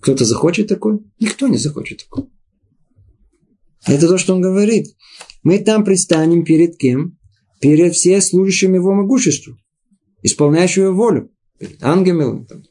Кто-то 0.00 0.24
захочет 0.24 0.68
такой? 0.68 1.00
Никто 1.18 1.46
не 1.48 1.58
захочет 1.58 2.04
такой. 2.04 2.30
Это 3.86 4.08
то, 4.08 4.18
что 4.18 4.34
он 4.34 4.40
говорит. 4.40 4.86
Мы 5.42 5.58
там 5.58 5.84
предстанем 5.84 6.44
перед 6.44 6.76
кем? 6.76 7.18
Перед 7.60 7.94
все 7.94 8.20
служащими 8.20 8.76
его 8.76 8.94
могуществу, 8.94 9.56
исполняющими 10.22 10.84
его 10.84 10.94
волю. 10.94 11.30
Перед 11.58 11.82
ангелами, 11.82 12.46
там, 12.46 12.62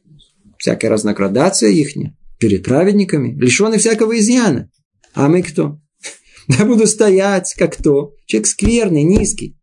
всякая 0.58 0.90
разноградация 0.90 1.70
их, 1.70 1.96
перед 2.40 2.64
праведниками, 2.64 3.40
лишенные 3.40 3.78
всякого 3.78 4.18
изъяна. 4.18 4.72
А 5.14 5.28
мы 5.28 5.44
кто? 5.44 5.80
Я 6.48 6.66
буду 6.66 6.88
стоять, 6.88 7.54
как 7.56 7.78
кто? 7.78 8.14
Человек 8.26 8.48
скверный, 8.48 9.04
низкий, 9.04 9.56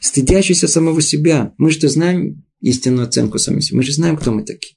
стыдящийся 0.00 0.68
самого 0.68 1.02
себя. 1.02 1.52
Мы 1.58 1.72
же 1.72 1.88
знаем 1.88 2.44
истинную 2.60 3.08
оценку 3.08 3.38
самого 3.38 3.62
себя. 3.62 3.78
Мы 3.78 3.82
же 3.82 3.92
знаем, 3.92 4.16
кто 4.16 4.32
мы 4.32 4.44
такие. 4.44 4.76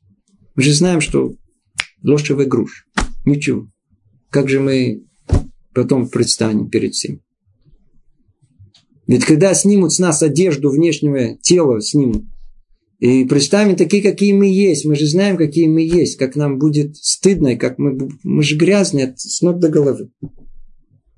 Мы 0.55 0.63
же 0.63 0.73
знаем, 0.73 1.01
что 1.01 1.35
ложевый 2.03 2.45
груш. 2.45 2.87
Ничего. 3.25 3.69
Как 4.29 4.49
же 4.49 4.59
мы 4.59 5.03
потом 5.73 6.09
предстанем 6.09 6.69
перед 6.69 6.93
всем? 6.93 7.21
Ведь 9.07 9.25
когда 9.25 9.53
снимут 9.53 9.93
с 9.93 9.99
нас 9.99 10.21
одежду 10.21 10.69
внешнего 10.69 11.37
тела, 11.41 11.81
снимут, 11.81 12.25
и 12.99 13.23
представим 13.23 13.77
такие, 13.77 14.03
какие 14.03 14.33
мы 14.33 14.47
есть. 14.47 14.85
Мы 14.85 14.95
же 14.95 15.07
знаем, 15.07 15.37
какие 15.37 15.67
мы 15.67 15.81
есть. 15.81 16.17
Как 16.17 16.35
нам 16.35 16.59
будет 16.59 16.97
стыдно, 16.97 17.49
и 17.49 17.55
как 17.55 17.79
мы, 17.79 17.97
мы 18.23 18.43
же 18.43 18.57
грязные 18.57 19.13
с 19.17 19.41
ног 19.41 19.59
до 19.59 19.69
головы. 19.69 20.11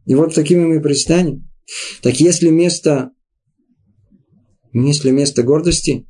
И 0.06 0.14
вот 0.14 0.36
такими 0.36 0.64
мы 0.64 0.80
пристанем. 0.80 1.50
Так 2.04 2.20
если 2.20 2.50
место, 2.50 3.12
если 4.74 5.10
место 5.10 5.42
гордости, 5.42 6.08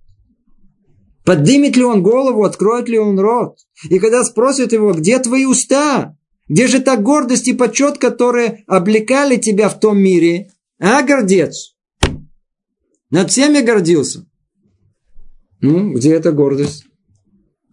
поднимет 1.24 1.76
ли 1.76 1.84
он 1.84 2.04
голову, 2.04 2.44
откроет 2.44 2.90
ли 2.90 2.98
он 2.98 3.20
рот? 3.20 3.58
И 3.90 4.00
когда 4.00 4.24
спросят 4.24 4.74
его, 4.74 4.94
где 4.94 5.20
твои 5.20 5.46
уста? 5.46 6.16
Где 6.48 6.68
же 6.68 6.80
та 6.80 6.98
гордость 6.98 7.48
и 7.48 7.54
почет, 7.54 7.98
которые 7.98 8.64
облекали 8.68 9.38
тебя 9.38 9.70
в 9.70 9.80
том 9.80 9.98
мире? 10.00 10.52
А, 10.80 11.02
гордец? 11.02 11.76
Над 13.10 13.30
всеми 13.30 13.62
гордился. 13.62 14.26
Ну, 15.62 15.94
где 15.94 16.14
эта 16.14 16.32
гордость? 16.32 16.86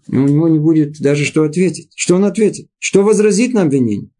У 0.08 0.16
него 0.16 0.48
не 0.48 0.58
будет 0.58 1.00
даже 1.00 1.24
что 1.24 1.44
ответить. 1.44 1.90
Что 1.94 2.16
он 2.16 2.24
ответит? 2.24 2.68
Что 2.78 3.02
возразит 3.02 3.52
на 3.52 3.62
обвинение? 3.62 4.10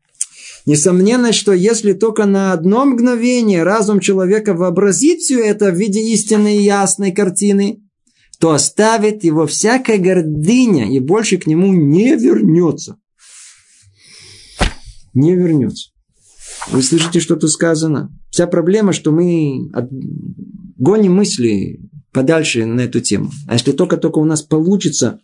Несомненно, 0.66 1.32
что 1.32 1.52
если 1.52 1.94
только 1.94 2.26
на 2.26 2.52
одно 2.52 2.84
мгновение 2.84 3.62
разум 3.62 4.00
человека 4.00 4.52
вообразит 4.52 5.20
все 5.20 5.38
это 5.40 5.70
в 5.70 5.76
виде 5.76 6.00
истинной 6.12 6.58
ясной 6.58 7.12
картины, 7.12 7.87
то 8.38 8.52
оставит 8.52 9.24
его 9.24 9.46
всякая 9.46 9.98
гордыня 9.98 10.90
и 10.90 11.00
больше 11.00 11.38
к 11.38 11.46
нему 11.46 11.72
не 11.72 12.16
вернется. 12.16 12.96
Не 15.14 15.34
вернется. 15.34 15.90
Вы 16.70 16.82
слышите, 16.82 17.20
что 17.20 17.36
тут 17.36 17.50
сказано? 17.50 18.12
Вся 18.30 18.46
проблема, 18.46 18.92
что 18.92 19.10
мы 19.10 19.70
гоним 20.76 21.16
мысли 21.16 21.80
подальше 22.12 22.66
на 22.66 22.82
эту 22.82 23.00
тему. 23.00 23.30
А 23.46 23.54
если 23.54 23.72
только-только 23.72 24.18
у 24.18 24.24
нас 24.24 24.42
получится 24.42 25.20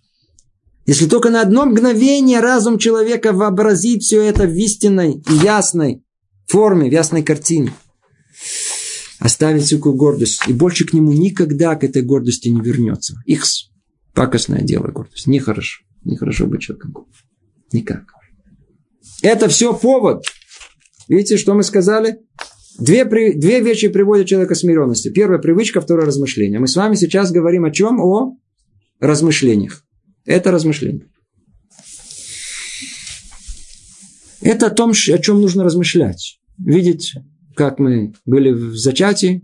если 0.87 1.07
только 1.07 1.31
на 1.31 1.41
одно 1.41 1.65
мгновение 1.65 2.41
разум 2.41 2.79
человека 2.79 3.33
вообразит 3.33 4.03
все 4.03 4.23
это 4.23 4.47
в 4.47 4.55
истинной 4.55 5.23
ясной 5.43 6.03
форме, 6.47 6.91
в 6.91 6.93
ясной 6.93 7.23
картине, 7.23 7.73
оставит 9.25 9.63
всякую 9.63 9.95
гордость, 9.95 10.43
и 10.49 10.53
больше 10.53 10.85
к 10.85 10.93
нему 10.93 11.11
никогда 11.11 11.75
к 11.77 11.83
этой 11.83 12.03
гордости 12.03 12.49
не 12.49 12.61
вернется. 12.61 13.15
Ихс. 13.25 13.71
Пакостное 14.13 14.61
дело 14.61 14.89
гордость. 14.89 15.27
Нехорошо. 15.27 15.83
Нехорошо 16.05 16.47
быть 16.47 16.61
человеком. 16.61 16.95
Никак. 17.73 18.05
Это 19.23 19.49
все 19.49 19.73
повод. 19.73 20.27
Видите, 21.09 21.39
что 21.39 21.55
мы 21.55 21.63
сказали? 21.63 22.19
Две, 22.79 23.07
две 23.07 23.61
вещи 23.61 23.89
приводят 23.89 24.27
человека 24.27 24.55
к 24.55 24.59
смиренности. 24.59 25.09
Первая 25.09 25.39
привычка, 25.39 25.81
второе 25.81 26.05
размышление. 26.05 26.61
Мы 26.61 26.69
с 26.69 26.77
вами 26.77 26.95
сейчас 26.95 27.33
говорим 27.33 27.65
о 27.65 27.71
чем? 27.71 28.01
О 28.01 28.37
размышлениях. 29.01 29.87
Это 30.27 30.51
размышление. 30.51 31.09
Это 34.43 34.67
о 34.67 34.71
том, 34.71 34.91
о 34.91 35.19
чем 35.19 35.41
нужно 35.41 35.65
размышлять. 35.65 36.41
Видеть, 36.59 37.15
как 37.55 37.79
мы 37.79 38.15
были 38.25 38.51
в 38.51 38.77
зачатии, 38.77 39.43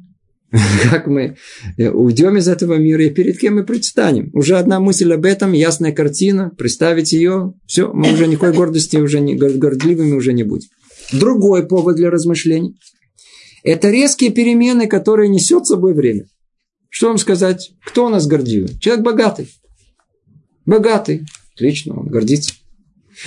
как 0.90 1.06
мы 1.06 1.36
э, 1.76 1.90
уйдем 1.90 2.36
из 2.36 2.48
этого 2.48 2.74
мира 2.74 3.04
и 3.04 3.10
перед 3.10 3.38
кем 3.38 3.56
мы 3.56 3.64
предстанем. 3.64 4.30
Уже 4.32 4.56
одна 4.58 4.80
мысль 4.80 5.12
об 5.12 5.24
этом, 5.24 5.52
ясная 5.52 5.92
картина, 5.92 6.50
представить 6.50 7.12
ее, 7.12 7.54
все, 7.66 7.92
мы 7.92 8.12
уже 8.12 8.26
никакой 8.26 8.52
гордости, 8.52 8.96
уже 8.96 9.20
не, 9.20 9.36
гордливыми 9.36 10.12
уже 10.12 10.32
не 10.32 10.42
будем. 10.42 10.68
Другой 11.12 11.66
повод 11.66 11.96
для 11.96 12.10
размышлений– 12.10 12.76
это 13.62 13.90
резкие 13.90 14.30
перемены, 14.30 14.86
которые 14.86 15.28
несет 15.28 15.66
с 15.66 15.68
собой 15.68 15.94
время. 15.94 16.24
Что 16.88 17.08
вам 17.08 17.18
сказать? 17.18 17.72
Кто 17.84 18.06
у 18.06 18.08
нас 18.08 18.26
гордивый? 18.26 18.76
Человек 18.80 19.04
богатый. 19.04 19.48
Богатый. 20.66 21.26
Отлично, 21.54 21.98
он 21.98 22.08
гордится. 22.08 22.54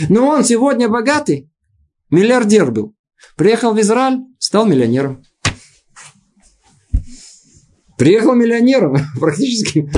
Но 0.09 0.27
он 0.27 0.43
сегодня 0.43 0.89
богатый. 0.89 1.49
Миллиардер 2.09 2.71
был. 2.71 2.93
Приехал 3.37 3.73
в 3.73 3.79
Израиль, 3.79 4.19
стал 4.53 4.67
миллионером. 4.67 5.23
Приехал 7.97 8.35
миллионером, 8.35 8.95
практически 9.19 9.89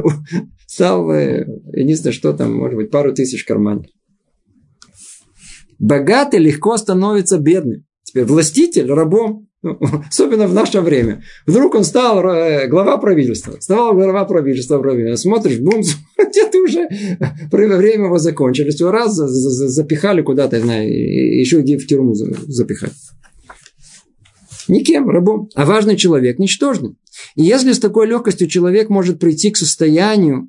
стал, 0.66 1.12
я 1.12 1.44
не 1.74 1.92
знаю, 1.92 2.14
что 2.14 2.32
там, 2.32 2.54
может 2.54 2.76
быть, 2.76 2.90
пару 2.90 3.12
тысяч 3.12 3.44
в 3.44 3.46
кармане. 3.46 3.90
Богатый 5.78 6.40
легко 6.40 6.78
становится 6.78 7.38
бедным. 7.38 7.84
Теперь 8.02 8.24
властитель 8.24 8.90
рабом. 8.90 9.48
Особенно 10.08 10.46
в 10.46 10.54
наше 10.54 10.80
время. 10.80 11.22
Вдруг 11.46 11.74
он 11.74 11.84
стал 11.84 12.24
э, 12.24 12.68
глава 12.68 12.96
правительства. 12.96 13.56
Стал 13.60 13.92
глава 13.92 14.24
правительства. 14.24 14.82
Смотришь, 15.16 15.58
бум, 15.58 15.82
где 16.16 16.48
ты 16.48 16.58
уже 16.58 16.88
время 17.50 18.06
его 18.06 18.16
закончились. 18.16 18.76
Все 18.76 18.90
раз 18.90 19.14
запихали 19.14 20.22
куда-то, 20.22 20.58
знаю, 20.58 20.88
еще 20.88 21.60
где 21.60 21.76
в 21.76 21.86
тюрьму 21.86 22.14
запихали. 22.14 22.92
Никем, 24.70 25.10
рабом. 25.10 25.48
А 25.54 25.64
важный 25.64 25.96
человек 25.96 26.38
ничтожный. 26.38 26.96
И 27.34 27.42
если 27.42 27.72
с 27.72 27.78
такой 27.78 28.06
легкостью 28.06 28.48
человек 28.48 28.88
может 28.88 29.18
прийти 29.18 29.50
к 29.50 29.56
состоянию, 29.56 30.48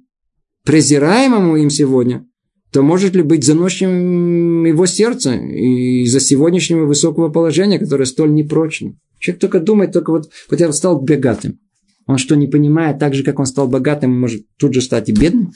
презираемому 0.63 1.57
им 1.57 1.69
сегодня, 1.69 2.25
то 2.71 2.83
может 2.83 3.15
ли 3.15 3.23
быть 3.23 3.43
заносчивым 3.43 4.65
его 4.65 4.85
сердце 4.85 5.35
из-за 5.35 6.19
сегодняшнего 6.19 6.85
высокого 6.85 7.29
положения, 7.29 7.79
которое 7.79 8.05
столь 8.05 8.33
непрочно? 8.33 8.93
Человек 9.19 9.41
только 9.41 9.59
думает, 9.59 9.91
только 9.91 10.11
вот, 10.11 10.29
вот 10.49 10.59
я 10.59 10.71
стал 10.71 11.01
богатым. 11.01 11.59
Он 12.07 12.17
что, 12.17 12.35
не 12.35 12.47
понимает, 12.47 12.99
так 12.99 13.13
же, 13.13 13.23
как 13.23 13.39
он 13.39 13.45
стал 13.45 13.67
богатым, 13.67 14.17
может 14.17 14.45
тут 14.57 14.73
же 14.73 14.81
стать 14.81 15.09
и 15.09 15.11
бедным? 15.11 15.51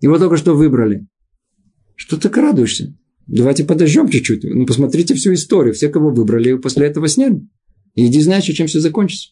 Его 0.00 0.18
только 0.18 0.36
что 0.36 0.54
выбрали. 0.54 1.06
Что 1.96 2.16
ты 2.16 2.28
радуешься? 2.28 2.94
Давайте 3.26 3.64
подождем 3.64 4.08
чуть-чуть. 4.08 4.44
Ну, 4.44 4.66
посмотрите 4.66 5.14
всю 5.14 5.32
историю. 5.32 5.74
Все, 5.74 5.88
кого 5.88 6.10
выбрали, 6.10 6.54
после 6.54 6.86
этого 6.86 7.08
сняли. 7.08 7.40
Иди 7.94 8.20
знаешь, 8.20 8.44
чем 8.44 8.66
все 8.66 8.80
закончится. 8.80 9.30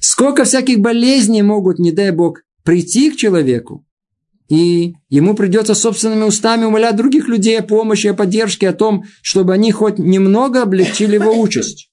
Сколько 0.00 0.44
всяких 0.44 0.80
болезней 0.80 1.42
могут, 1.42 1.78
не 1.78 1.92
дай 1.92 2.10
Бог, 2.10 2.42
прийти 2.64 3.10
к 3.10 3.16
человеку, 3.16 3.86
и 4.48 4.94
ему 5.08 5.34
придется 5.34 5.74
собственными 5.74 6.24
устами 6.24 6.64
умолять 6.64 6.96
других 6.96 7.28
людей 7.28 7.58
о 7.58 7.62
помощи, 7.62 8.08
о 8.08 8.14
поддержке, 8.14 8.68
о 8.68 8.74
том, 8.74 9.04
чтобы 9.22 9.54
они 9.54 9.72
хоть 9.72 9.98
немного 9.98 10.62
облегчили 10.62 11.14
его 11.14 11.40
участь. 11.40 11.90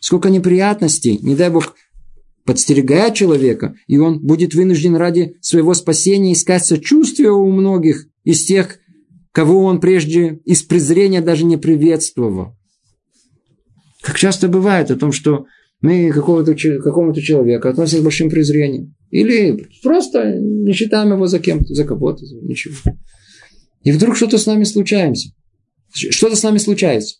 Сколько 0.00 0.28
неприятностей, 0.28 1.18
не 1.22 1.34
дай 1.34 1.50
Бог, 1.50 1.74
подстерегает 2.44 3.14
человека, 3.14 3.74
и 3.86 3.98
он 3.98 4.20
будет 4.20 4.54
вынужден 4.54 4.96
ради 4.96 5.36
своего 5.40 5.74
спасения 5.74 6.32
искать 6.32 6.66
сочувствие 6.66 7.30
у 7.30 7.50
многих 7.50 8.08
из 8.24 8.44
тех, 8.44 8.78
кого 9.32 9.64
он 9.64 9.80
прежде 9.80 10.40
из 10.44 10.62
презрения 10.62 11.20
даже 11.20 11.44
не 11.44 11.56
приветствовал. 11.56 12.57
Как 14.08 14.16
часто 14.16 14.48
бывает 14.48 14.90
о 14.90 14.96
том, 14.96 15.12
что 15.12 15.44
мы 15.82 16.10
какого-то, 16.10 16.54
какому-то 16.54 17.20
человека 17.20 17.68
относимся 17.68 18.00
с 18.00 18.04
большим 18.04 18.30
презрением. 18.30 18.94
Или 19.10 19.68
просто 19.82 20.34
не 20.34 20.72
считаем 20.72 21.12
его 21.12 21.26
за 21.26 21.38
кем-то, 21.40 21.74
за 21.74 21.84
кого-то, 21.84 22.24
за 22.24 22.36
ничего. 22.36 22.74
И 23.82 23.92
вдруг 23.92 24.16
что-то 24.16 24.38
с 24.38 24.46
нами 24.46 24.64
случается. 24.64 25.28
Что-то 25.92 26.36
с 26.36 26.42
нами 26.42 26.56
случается. 26.56 27.16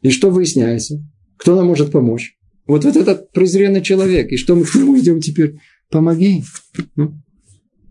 И 0.00 0.08
что 0.08 0.30
выясняется? 0.30 1.06
Кто 1.36 1.54
нам 1.54 1.66
может 1.66 1.92
помочь? 1.92 2.38
Вот, 2.66 2.86
вот 2.86 2.96
этот 2.96 3.30
презренный 3.32 3.82
человек. 3.82 4.32
И 4.32 4.38
что 4.38 4.56
мы 4.56 4.64
к 4.64 4.74
нему 4.74 4.98
идем 4.98 5.20
теперь? 5.20 5.58
Помоги. 5.90 6.42
Ну. 6.96 7.20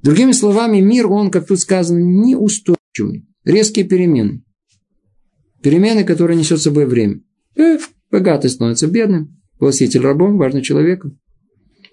Другими 0.02 0.32
словами, 0.32 0.80
мир, 0.82 1.06
он, 1.06 1.30
как 1.30 1.46
тут 1.46 1.60
сказано, 1.60 2.00
неустойчивый. 2.00 3.28
Резкие 3.44 3.86
перемены. 3.86 4.44
Перемены, 5.62 6.04
которые 6.04 6.36
несет 6.36 6.60
с 6.60 6.64
собой 6.64 6.88
время. 6.88 7.22
Э, 7.56 7.78
богатый 8.12 8.50
становится 8.50 8.88
бедным. 8.88 9.42
Властитель 9.60 10.02
рабом, 10.02 10.38
важный 10.38 10.62
человеком. 10.62 11.20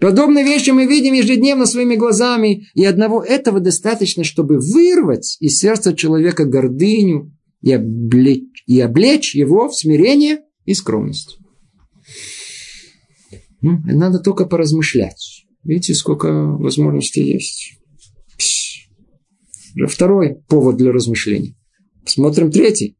Подобные 0.00 0.44
вещи 0.44 0.70
мы 0.70 0.86
видим 0.86 1.14
ежедневно 1.14 1.64
своими 1.64 1.94
глазами, 1.94 2.66
и 2.74 2.84
одного 2.84 3.22
этого 3.22 3.60
достаточно, 3.60 4.24
чтобы 4.24 4.58
вырвать 4.58 5.36
из 5.38 5.58
сердца 5.58 5.94
человека 5.94 6.44
гордыню 6.44 7.32
и 7.60 7.70
облечь, 7.70 8.64
и 8.66 8.80
облечь 8.80 9.36
его 9.36 9.68
в 9.68 9.76
смирение 9.76 10.40
и 10.64 10.74
скромность. 10.74 11.38
Ну, 13.60 13.78
надо 13.84 14.18
только 14.18 14.44
поразмышлять. 14.44 15.46
Видите, 15.62 15.94
сколько 15.94 16.46
возможностей 16.46 17.22
есть. 17.22 17.78
Второй 19.88 20.34
повод 20.48 20.76
для 20.76 20.90
размышлений. 20.90 21.56
Посмотрим 22.04 22.50
третий. 22.50 22.96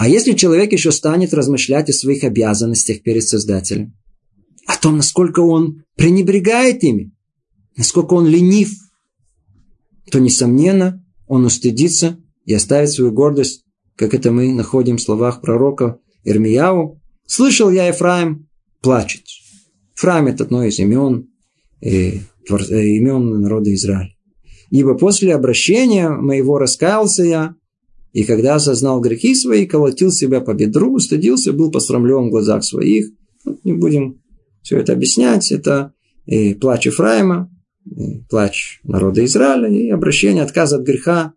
А 0.00 0.08
если 0.08 0.32
человек 0.32 0.72
еще 0.72 0.92
станет 0.92 1.34
размышлять 1.34 1.90
о 1.90 1.92
своих 1.92 2.24
обязанностях 2.24 3.02
перед 3.02 3.22
Создателем, 3.22 3.92
о 4.66 4.78
том, 4.78 4.96
насколько 4.96 5.40
он 5.40 5.84
пренебрегает 5.94 6.82
ими, 6.82 7.12
насколько 7.76 8.14
он 8.14 8.26
ленив, 8.26 8.70
то, 10.10 10.18
несомненно, 10.18 11.04
он 11.26 11.44
устыдится 11.44 12.18
и 12.46 12.54
оставит 12.54 12.88
свою 12.88 13.12
гордость, 13.12 13.66
как 13.94 14.14
это 14.14 14.32
мы 14.32 14.54
находим 14.54 14.96
в 14.96 15.02
словах 15.02 15.42
пророка 15.42 15.98
Ирмияу. 16.24 16.98
«Слышал 17.26 17.70
я, 17.70 17.88
Ефраим 17.88 18.48
плачет». 18.80 19.24
Ефраим– 19.94 20.26
это 20.28 20.44
одно 20.44 20.64
из 20.64 20.78
имен, 20.78 21.28
э, 21.82 22.12
э, 22.12 22.20
имен 22.48 23.38
народа 23.38 23.74
Израиля. 23.74 24.14
«Ибо 24.70 24.94
после 24.94 25.34
обращения 25.34 26.08
моего 26.08 26.56
раскаялся 26.56 27.22
я, 27.22 27.54
и 28.12 28.24
когда 28.24 28.56
осознал 28.56 29.00
грехи 29.00 29.34
свои, 29.34 29.66
колотил 29.66 30.10
себя 30.10 30.40
по 30.40 30.52
бедру, 30.52 30.98
стыдился, 30.98 31.52
был 31.52 31.70
посрамлен 31.70 32.28
в 32.28 32.30
глазах 32.30 32.64
своих. 32.64 33.10
Не 33.64 33.72
будем 33.72 34.20
все 34.62 34.78
это 34.78 34.92
объяснять. 34.92 35.52
Это 35.52 35.92
и 36.26 36.54
плач 36.54 36.86
Ефраима, 36.86 37.50
и 37.84 38.22
плач 38.28 38.80
народа 38.82 39.24
Израиля, 39.24 39.68
и 39.68 39.90
обращение, 39.90 40.42
отказ 40.42 40.72
от 40.72 40.82
греха, 40.82 41.34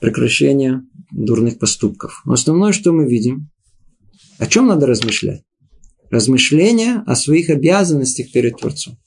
прекращение 0.00 0.82
дурных 1.12 1.58
поступков. 1.58 2.22
Но 2.24 2.32
основное, 2.32 2.72
что 2.72 2.92
мы 2.92 3.08
видим, 3.08 3.50
о 4.38 4.46
чем 4.46 4.66
надо 4.66 4.86
размышлять? 4.86 5.42
Размышления 6.10 7.02
о 7.06 7.14
своих 7.14 7.48
обязанностях 7.50 8.30
перед 8.32 8.58
Творцом. 8.58 8.98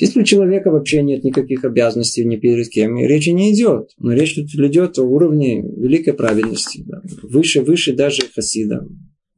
Если 0.00 0.20
у 0.20 0.24
человека 0.24 0.70
вообще 0.70 1.02
нет 1.02 1.24
никаких 1.24 1.64
обязанностей 1.64 2.24
ни 2.24 2.36
перед 2.36 2.68
кем, 2.68 2.98
речи 2.98 3.30
не 3.30 3.54
идет. 3.54 3.90
Но 3.98 4.12
речь 4.12 4.34
тут 4.34 4.46
идет 4.54 4.98
о 4.98 5.02
уровне 5.02 5.62
великой 5.62 6.14
праведности. 6.14 6.84
Да. 6.86 7.02
Выше, 7.22 7.62
выше 7.62 7.94
даже 7.94 8.22
хасида, 8.34 8.86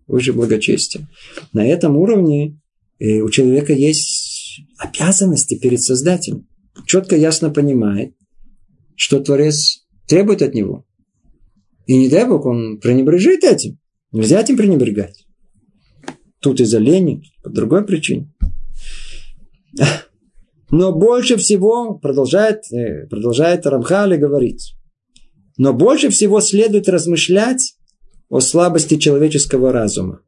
выше 0.07 0.33
благочестия. 0.33 1.09
На 1.53 1.67
этом 1.67 1.97
уровне 1.97 2.61
э, 2.99 3.21
у 3.21 3.31
человека 3.31 3.73
есть 3.73 4.61
обязанности 4.79 5.59
перед 5.59 5.81
Создателем. 5.81 6.47
Четко, 6.87 7.17
ясно 7.17 7.51
понимает, 7.51 8.14
что 8.97 9.21
Творец 9.21 9.87
требует 10.07 10.43
от 10.43 10.55
него. 10.55 10.85
И 11.87 11.97
не 11.97 12.09
дай 12.09 12.27
Бог, 12.27 12.47
он 12.47 12.79
пренебрежит 12.81 13.45
этим. 13.45 13.79
Нельзя 14.12 14.40
этим 14.40 14.57
пренебрегать. 14.57 15.27
Тут 16.40 16.61
из-за 16.61 16.79
лени, 16.79 17.23
по 17.43 17.51
другой 17.51 17.85
причине. 17.85 18.33
Но 20.70 20.92
больше 20.92 21.37
всего, 21.37 21.94
продолжает, 21.94 22.62
э, 22.72 23.07
продолжает 23.07 23.66
Рамхали 23.66 24.16
говорить, 24.16 24.74
но 25.57 25.72
больше 25.72 26.09
всего 26.11 26.40
следует 26.40 26.88
размышлять 26.88 27.77
о 28.29 28.40
слабости 28.40 28.96
человеческого 28.98 29.72
разума, 29.72 30.20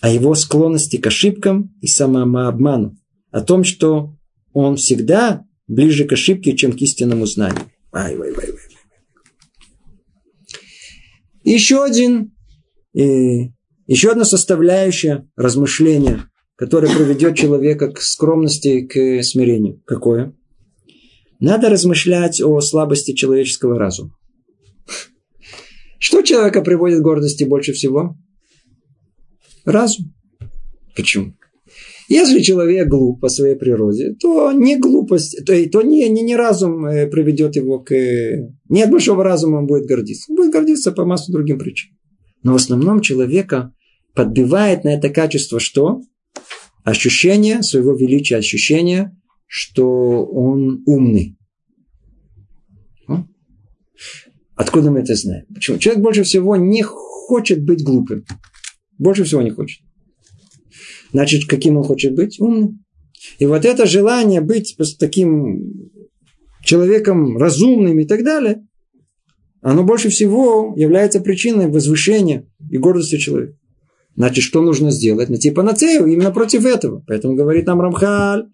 о 0.00 0.10
его 0.10 0.34
склонности 0.34 0.96
к 0.96 1.06
ошибкам 1.06 1.74
и 1.80 1.86
самообману, 1.86 2.96
о 3.30 3.40
том, 3.40 3.64
что 3.64 4.14
он 4.52 4.76
всегда 4.76 5.44
ближе 5.68 6.04
к 6.04 6.12
ошибке, 6.12 6.56
чем 6.56 6.72
к 6.72 6.80
истинному 6.80 7.26
знанию. 7.26 7.70
Ай, 7.92 8.16
вай, 8.16 8.32
вай, 8.32 8.50
вай. 8.50 8.60
Еще 11.44 11.82
один, 11.84 12.32
э, 12.94 13.50
еще 13.86 14.10
одна 14.10 14.24
составляющая 14.24 15.28
размышления 15.36 16.28
которое 16.56 16.94
приведет 16.94 17.36
человека 17.36 17.90
к 17.90 18.00
скромности, 18.00 18.80
к 18.80 19.22
смирению. 19.22 19.82
Какое? 19.84 20.34
Надо 21.38 21.68
размышлять 21.68 22.40
о 22.40 22.60
слабости 22.60 23.12
человеческого 23.12 23.78
разума. 23.78 24.16
Что 25.98 26.22
человека 26.22 26.62
приводит 26.62 27.00
к 27.00 27.02
гордости 27.02 27.44
больше 27.44 27.72
всего? 27.72 28.16
Разум. 29.64 30.14
Почему? 30.94 31.34
Если 32.08 32.40
человек 32.40 32.88
глуп 32.88 33.20
по 33.20 33.28
своей 33.28 33.56
природе, 33.56 34.14
то 34.20 34.52
не 34.52 34.78
глупость, 34.78 35.44
то, 35.44 35.70
то 35.70 35.82
не, 35.82 36.08
не, 36.08 36.22
не 36.22 36.36
разум 36.36 36.86
э, 36.86 37.08
приведет 37.08 37.56
его 37.56 37.80
к... 37.80 37.92
Не 38.68 38.82
от 38.82 38.90
большого 38.90 39.24
разума 39.24 39.56
он 39.56 39.66
будет 39.66 39.86
гордиться. 39.86 40.30
Он 40.30 40.36
будет 40.36 40.52
гордиться 40.52 40.92
по 40.92 41.04
массу 41.04 41.32
другим 41.32 41.58
причинам. 41.58 41.98
Но 42.44 42.52
в 42.52 42.56
основном 42.56 43.00
человека 43.00 43.72
подбивает 44.14 44.84
на 44.84 44.90
это 44.94 45.10
качество 45.10 45.58
что? 45.58 46.00
Ощущение 46.86 47.64
своего 47.64 47.94
величия, 47.94 48.36
ощущение, 48.36 49.10
что 49.46 50.24
он 50.24 50.84
умный. 50.86 51.36
Откуда 54.54 54.92
мы 54.92 55.00
это 55.00 55.16
знаем? 55.16 55.46
Почему? 55.52 55.78
Человек 55.78 56.02
больше 56.02 56.22
всего 56.22 56.54
не 56.54 56.82
хочет 56.82 57.64
быть 57.64 57.82
глупым. 57.82 58.24
Больше 58.98 59.24
всего 59.24 59.42
не 59.42 59.50
хочет. 59.50 59.82
Значит, 61.12 61.46
каким 61.46 61.76
он 61.76 61.82
хочет 61.82 62.14
быть? 62.14 62.40
Умным. 62.40 62.84
И 63.40 63.46
вот 63.46 63.64
это 63.64 63.84
желание 63.86 64.40
быть 64.40 64.76
таким 65.00 65.90
человеком 66.62 67.36
разумным 67.36 67.98
и 67.98 68.06
так 68.06 68.22
далее, 68.22 68.64
оно 69.60 69.82
больше 69.82 70.08
всего 70.08 70.72
является 70.76 71.20
причиной 71.20 71.66
возвышения 71.66 72.48
и 72.70 72.78
гордости 72.78 73.18
человека. 73.18 73.58
Значит, 74.16 74.44
что 74.44 74.62
нужно 74.62 74.90
сделать? 74.90 75.28
Найти 75.28 75.50
панацею 75.50 76.06
именно 76.06 76.30
против 76.30 76.64
этого. 76.64 77.04
Поэтому 77.06 77.36
говорит 77.36 77.66
нам 77.66 77.80
Рамхаль. 77.80 78.46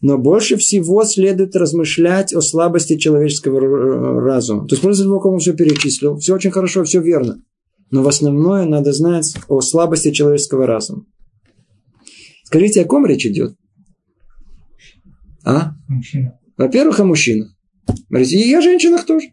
Но 0.00 0.16
больше 0.16 0.56
всего 0.56 1.04
следует 1.04 1.56
размышлять 1.56 2.32
о 2.32 2.40
слабости 2.40 2.96
человеческого 2.96 4.20
разума. 4.20 4.68
То 4.68 4.74
есть, 4.74 4.82
после 4.82 5.04
того, 5.04 5.18
как 5.18 5.32
он 5.32 5.40
все 5.40 5.54
перечислил, 5.54 6.16
все 6.18 6.34
очень 6.34 6.52
хорошо, 6.52 6.84
все 6.84 7.00
верно. 7.00 7.42
Но 7.90 8.02
в 8.04 8.08
основное 8.08 8.64
надо 8.64 8.92
знать 8.92 9.34
о 9.48 9.60
слабости 9.60 10.12
человеческого 10.12 10.66
разума. 10.66 11.04
Скажите, 12.44 12.82
о 12.82 12.84
ком 12.84 13.06
речь 13.06 13.26
идет? 13.26 13.56
А? 15.44 15.72
Мужчина. 15.88 16.38
Во-первых, 16.56 17.00
о 17.00 17.04
мужчинах. 17.04 17.50
И 18.10 18.54
о 18.54 18.60
женщинах 18.60 19.04
тоже. 19.04 19.28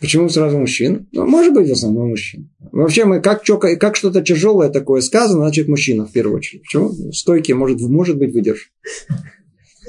Почему 0.00 0.28
сразу 0.28 0.58
мужчина? 0.58 1.06
Ну, 1.12 1.26
может 1.26 1.54
быть, 1.54 1.68
в 1.68 1.72
основном 1.72 2.08
мужчина. 2.08 2.48
Вообще, 2.72 3.04
мы 3.04 3.20
как, 3.20 3.42
как 3.44 3.96
что-то 3.96 4.22
тяжелое 4.22 4.68
такое 4.68 5.00
сказано, 5.00 5.40
значит, 5.40 5.68
мужчина 5.68 6.06
в 6.06 6.12
первую 6.12 6.36
очередь. 6.36 6.62
Почему? 6.62 6.92
Стойкие, 7.12 7.56
может, 7.56 7.80
может 7.80 8.18
быть, 8.18 8.32
выдержат. 8.32 8.68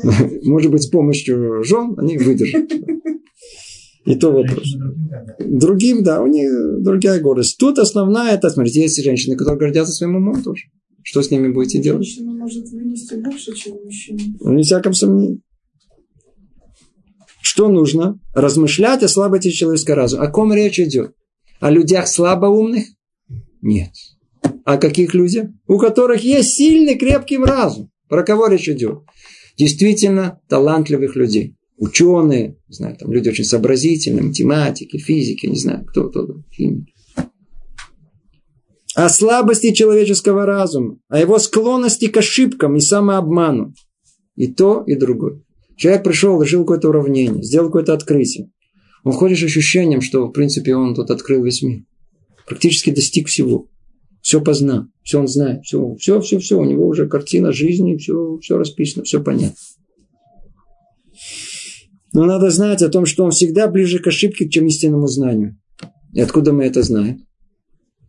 Может 0.43 0.71
быть, 0.71 0.84
с 0.84 0.88
помощью 0.88 1.61
жен 1.65 1.95
они 1.97 2.17
выдержат. 2.17 2.71
И 4.05 4.15
то 4.15 4.32
вопрос. 4.32 4.65
Другим, 5.39 6.03
да, 6.03 6.21
у 6.21 6.27
них 6.27 6.49
другая 6.82 7.19
гордость. 7.19 7.57
Тут 7.57 7.80
основная, 7.80 8.34
это, 8.34 8.49
смотрите, 8.49 8.82
есть 8.82 9.03
женщины, 9.03 9.36
которые 9.36 9.59
гордятся 9.59 9.91
своим 9.91 10.15
умом 10.15 10.41
тоже. 10.41 10.63
Что 11.03 11.21
с 11.21 11.32
ними 11.32 11.49
будете 11.49 11.80
делать? 11.80 12.05
Женщина 12.05 12.32
может 12.32 12.69
вынести 12.69 13.15
больше, 13.15 13.53
чем 13.55 13.75
мужчина. 13.84 14.19
Ну, 14.39 14.53
не 14.53 14.63
всяком 14.63 14.93
сомнении. 14.93 15.41
Что 17.41 17.67
нужно? 17.67 18.19
Размышлять 18.34 19.03
о 19.03 19.07
слабости 19.07 19.49
человеческого 19.49 19.97
разума. 19.97 20.23
О 20.23 20.32
ком 20.32 20.53
речь 20.53 20.80
идет? 20.80 21.13
О 21.60 21.70
людях 21.70 22.07
слабоумных? 22.07 22.86
Нет. 23.62 23.91
О 24.66 24.78
каких 24.78 25.14
людях? 25.14 25.49
У 25.68 25.78
которых 25.78 26.24
есть 26.24 26.53
сильный, 26.53 26.97
крепкий 26.97 27.38
разум. 27.38 27.91
Про 28.07 28.24
кого 28.24 28.47
речь 28.47 28.70
идет? 28.70 28.99
Действительно 29.57 30.39
талантливых 30.47 31.16
людей. 31.16 31.55
ученые, 31.78 32.57
не 32.68 32.74
знаю, 32.76 32.97
там 32.97 33.12
люди 33.12 33.30
очень 33.30 33.45
сообразительные, 33.45 34.24
математики, 34.24 34.97
физики, 34.97 35.45
не 35.45 35.57
знаю, 35.57 35.86
кто, 35.86 36.10
кто, 36.10 36.28
химики. 36.53 36.93
О 38.95 39.07
слабости 39.07 39.72
человеческого 39.72 40.45
разума, 40.45 40.97
о 41.07 41.20
его 41.20 41.39
склонности 41.39 42.07
к 42.07 42.18
ошибкам 42.18 42.76
и 42.76 42.82
самообману. 42.82 43.74
И 44.36 44.47
то, 44.47 44.84
и 44.86 44.95
другое. 44.95 45.41
Человек 45.78 46.03
пришел, 46.03 46.41
решил 46.41 46.62
какое-то 46.62 46.89
уравнение, 46.89 47.43
сделал 47.43 47.68
какое-то 47.68 47.93
открытие. 47.93 48.51
Ходит 49.04 49.39
с 49.39 49.43
ощущением, 49.43 50.02
что, 50.02 50.28
в 50.28 50.32
принципе, 50.32 50.76
он 50.76 50.93
тут 50.95 51.10
открыл 51.12 51.43
весь 51.43 51.62
мир. 51.62 51.84
Практически 52.47 52.89
достиг 52.91 53.28
всего. 53.28 53.68
Все 54.22 54.41
познал, 54.41 54.86
все 55.04 55.20
он 55.20 55.28
знает, 55.28 55.64
все, 55.64 55.95
все, 55.95 56.20
все, 56.20 56.39
все. 56.39 56.60
У 56.60 56.66
него 56.66 56.88
уже 56.88 57.08
картина 57.08 57.54
жизни, 57.54 57.95
все, 57.95 58.38
все 58.41 58.58
расписано, 58.58 59.06
все 59.06 59.24
понятно. 59.24 59.56
Но 62.12 62.26
надо 62.26 62.50
знать 62.50 62.82
о 62.82 62.89
том, 62.89 63.06
что 63.06 63.24
он 63.24 63.32
всегда 63.32 63.68
ближе 63.68 64.00
к 64.00 64.08
ошибке, 64.08 64.50
чем 64.50 64.68
истинному 64.68 65.08
знанию. 65.08 65.58
И 66.14 66.20
откуда 66.20 66.52
мы 66.52 66.66
это 66.66 66.82
знаем? 66.82 67.26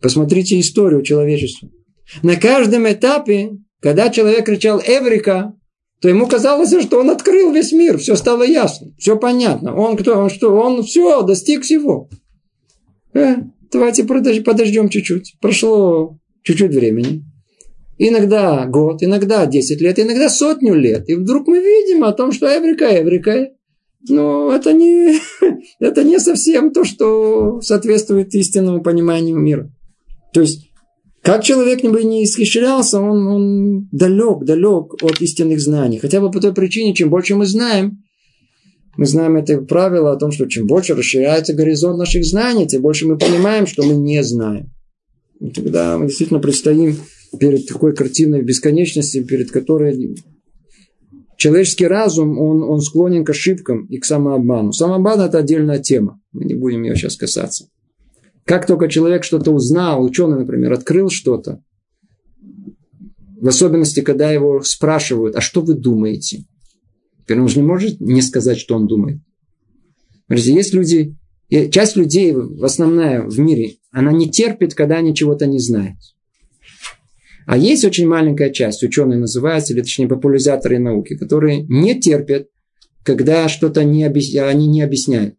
Посмотрите 0.01 0.59
историю 0.59 1.03
человечества. 1.03 1.69
На 2.23 2.37
каждом 2.37 2.91
этапе, 2.91 3.51
когда 3.81 4.09
человек 4.09 4.47
кричал 4.47 4.81
«Эврика», 4.81 5.55
то 6.01 6.09
ему 6.09 6.27
казалось, 6.27 6.75
что 6.83 6.99
он 6.99 7.11
открыл 7.11 7.53
весь 7.53 7.73
мир, 7.73 7.99
все 7.99 8.17
стало 8.17 8.43
ясно, 8.43 8.93
все 8.99 9.17
понятно. 9.17 9.77
Он 9.77 9.97
кто, 9.97 10.17
он 10.17 10.31
что, 10.31 10.55
он 10.55 10.83
все, 10.83 11.23
достиг 11.23 11.63
всего. 11.63 12.09
Э, 13.13 13.37
давайте 13.71 14.05
подождем 14.05 14.89
чуть-чуть. 14.89 15.37
Прошло 15.41 16.19
чуть-чуть 16.43 16.75
времени. 16.75 17.25
Иногда 17.99 18.65
год, 18.65 19.03
иногда 19.03 19.45
10 19.45 19.81
лет, 19.83 19.99
иногда 19.99 20.31
сотню 20.31 20.75
лет. 20.75 21.07
И 21.11 21.15
вдруг 21.17 21.47
мы 21.47 21.59
видим 21.59 22.03
о 22.05 22.13
том, 22.13 22.33
что 22.33 22.47
Эврика, 22.47 22.87
Эврика. 22.87 23.51
Но 24.09 24.51
это 24.55 24.73
не, 24.73 25.21
это 25.81 26.03
не 26.03 26.19
совсем 26.19 26.73
то, 26.73 26.85
что 26.85 27.61
соответствует 27.61 28.35
истинному 28.35 28.83
пониманию 28.83 29.37
мира. 29.37 29.71
То 30.33 30.41
есть 30.41 30.70
как 31.23 31.45
человек 31.45 31.83
бы 31.83 32.03
не 32.03 32.25
исхищрялся, 32.25 33.01
он, 33.01 33.27
он 33.27 33.89
далек, 33.93 34.45
далек 34.45 35.03
от 35.03 35.21
истинных 35.21 35.61
знаний. 35.61 35.99
Хотя 35.99 36.21
бы 36.21 36.31
по 36.31 36.41
той 36.41 36.55
причине, 36.55 36.95
чем 36.95 37.11
больше 37.11 37.35
мы 37.37 37.47
знаем, 37.47 38.03
мы 38.97 39.07
знаем 39.07 39.37
это 39.37 39.61
правило 39.61 40.13
о 40.13 40.17
том, 40.17 40.33
что 40.33 40.47
чем 40.47 40.67
больше 40.67 40.95
расширяется 40.95 41.55
горизонт 41.55 41.99
наших 41.99 42.25
знаний, 42.25 42.67
тем 42.67 42.83
больше 42.83 43.07
мы 43.07 43.19
понимаем, 43.19 43.67
что 43.67 43.83
мы 43.83 43.95
не 43.95 44.23
знаем. 44.23 44.73
И 45.41 45.51
тогда 45.51 45.99
мы 45.99 46.07
действительно 46.07 46.41
предстоим 46.41 46.97
перед 47.39 47.67
такой 47.67 47.95
картиной 47.95 48.43
бесконечности, 48.43 49.23
перед 49.23 49.51
которой 49.51 50.17
человеческий 51.37 51.87
разум, 51.87 52.39
он, 52.39 52.63
он 52.63 52.81
склонен 52.81 53.25
к 53.25 53.31
ошибкам 53.31 53.87
и 53.87 53.99
к 53.99 54.05
самообману. 54.05 54.73
Самообман– 54.73 55.21
это 55.23 55.39
отдельная 55.39 55.79
тема. 55.79 56.21
Мы 56.33 56.45
не 56.45 56.55
будем 56.55 56.83
ее 56.83 56.97
сейчас 56.97 57.17
касаться. 57.17 57.69
Как 58.45 58.67
только 58.67 58.89
человек 58.89 59.25
что-то 59.25 59.53
узнал, 59.53 60.03
ученый, 60.03 60.39
например, 60.39 60.73
открыл 60.73 61.09
что-то, 61.09 61.63
в 63.41 63.49
особенности, 63.49 64.01
когда 64.01 64.31
его 64.31 64.63
спрашивают, 64.63 65.35
а 65.37 65.41
что 65.41 65.63
вы 65.63 65.75
думаете? 65.75 66.45
Теперь 67.23 67.41
он 67.41 67.49
же 67.49 67.57
не 67.61 67.67
может 67.67 68.01
не 68.01 68.23
сказать, 68.23 68.59
что 68.59 68.75
он 68.77 68.87
думает. 68.87 69.21
Смотрите, 70.27 70.55
есть 70.55 70.75
люди, 70.75 71.17
часть 71.71 71.97
людей, 71.97 72.33
в 72.33 72.63
основная 72.65 73.23
в 73.23 73.39
мире, 73.39 73.77
она 73.93 74.13
не 74.13 74.31
терпит, 74.31 74.75
когда 74.75 74.97
они 74.97 75.15
чего-то 75.15 75.47
не 75.47 75.59
знают. 75.59 75.97
А 77.47 77.57
есть 77.57 77.85
очень 77.85 78.07
маленькая 78.07 78.51
часть, 78.51 78.83
ученые 78.83 79.19
называются, 79.19 79.73
или 79.73 79.81
точнее 79.81 80.07
популяризаторы 80.07 80.79
науки, 80.79 81.17
которые 81.17 81.63
не 81.63 81.99
терпят, 81.99 82.49
когда 83.03 83.49
что-то 83.49 83.83
не 83.85 84.05
объяс... 84.05 84.35
они 84.37 84.67
не 84.67 84.83
объясняют. 84.83 85.37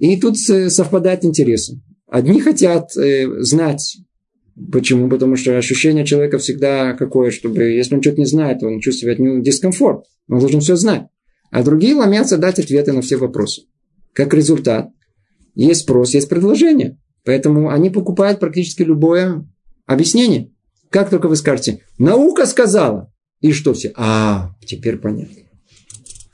И 0.00 0.18
тут 0.18 0.36
э, 0.48 0.70
совпадают 0.70 1.24
интересы. 1.24 1.80
Одни 2.08 2.40
хотят 2.40 2.96
э, 2.96 3.42
знать, 3.42 3.98
почему, 4.72 5.10
потому 5.10 5.36
что 5.36 5.56
ощущение 5.56 6.06
человека 6.06 6.38
всегда 6.38 6.94
какое, 6.94 7.30
чтобы, 7.30 7.64
если 7.64 7.94
он 7.94 8.02
что-то 8.02 8.18
не 8.18 8.24
знает, 8.24 8.62
он 8.62 8.80
чувствует 8.80 9.18
него 9.18 9.38
дискомфорт, 9.40 10.06
он 10.28 10.40
должен 10.40 10.60
все 10.60 10.74
знать. 10.76 11.06
А 11.50 11.62
другие 11.62 11.94
ломятся 11.94 12.38
дать 12.38 12.58
ответы 12.58 12.92
на 12.92 13.02
все 13.02 13.18
вопросы. 13.18 13.64
Как 14.14 14.32
результат, 14.32 14.88
есть 15.54 15.82
спрос, 15.82 16.14
есть 16.14 16.30
предложение. 16.30 16.98
Поэтому 17.24 17.68
они 17.68 17.90
покупают 17.90 18.40
практически 18.40 18.82
любое 18.82 19.46
объяснение. 19.84 20.50
Как 20.88 21.10
только 21.10 21.28
вы 21.28 21.36
скажете, 21.36 21.80
наука 21.98 22.46
сказала, 22.46 23.12
и 23.42 23.52
что 23.52 23.74
все? 23.74 23.92
А, 23.96 24.52
теперь 24.64 24.96
понятно. 24.96 25.49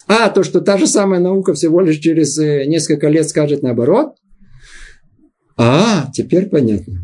А 0.09 0.29
то, 0.31 0.45
что 0.45 0.61
та 0.61 0.79
же 0.79 0.87
самая 0.87 1.21
наука 1.21 1.55
всего 1.55 1.81
лишь 1.81 1.99
через 1.99 2.39
э, 2.39 2.65
несколько 2.67 3.09
лет 3.09 3.29
скажет 3.29 3.63
наоборот. 3.63 4.15
А, 5.57 6.11
теперь 6.13 6.49
понятно. 6.49 7.03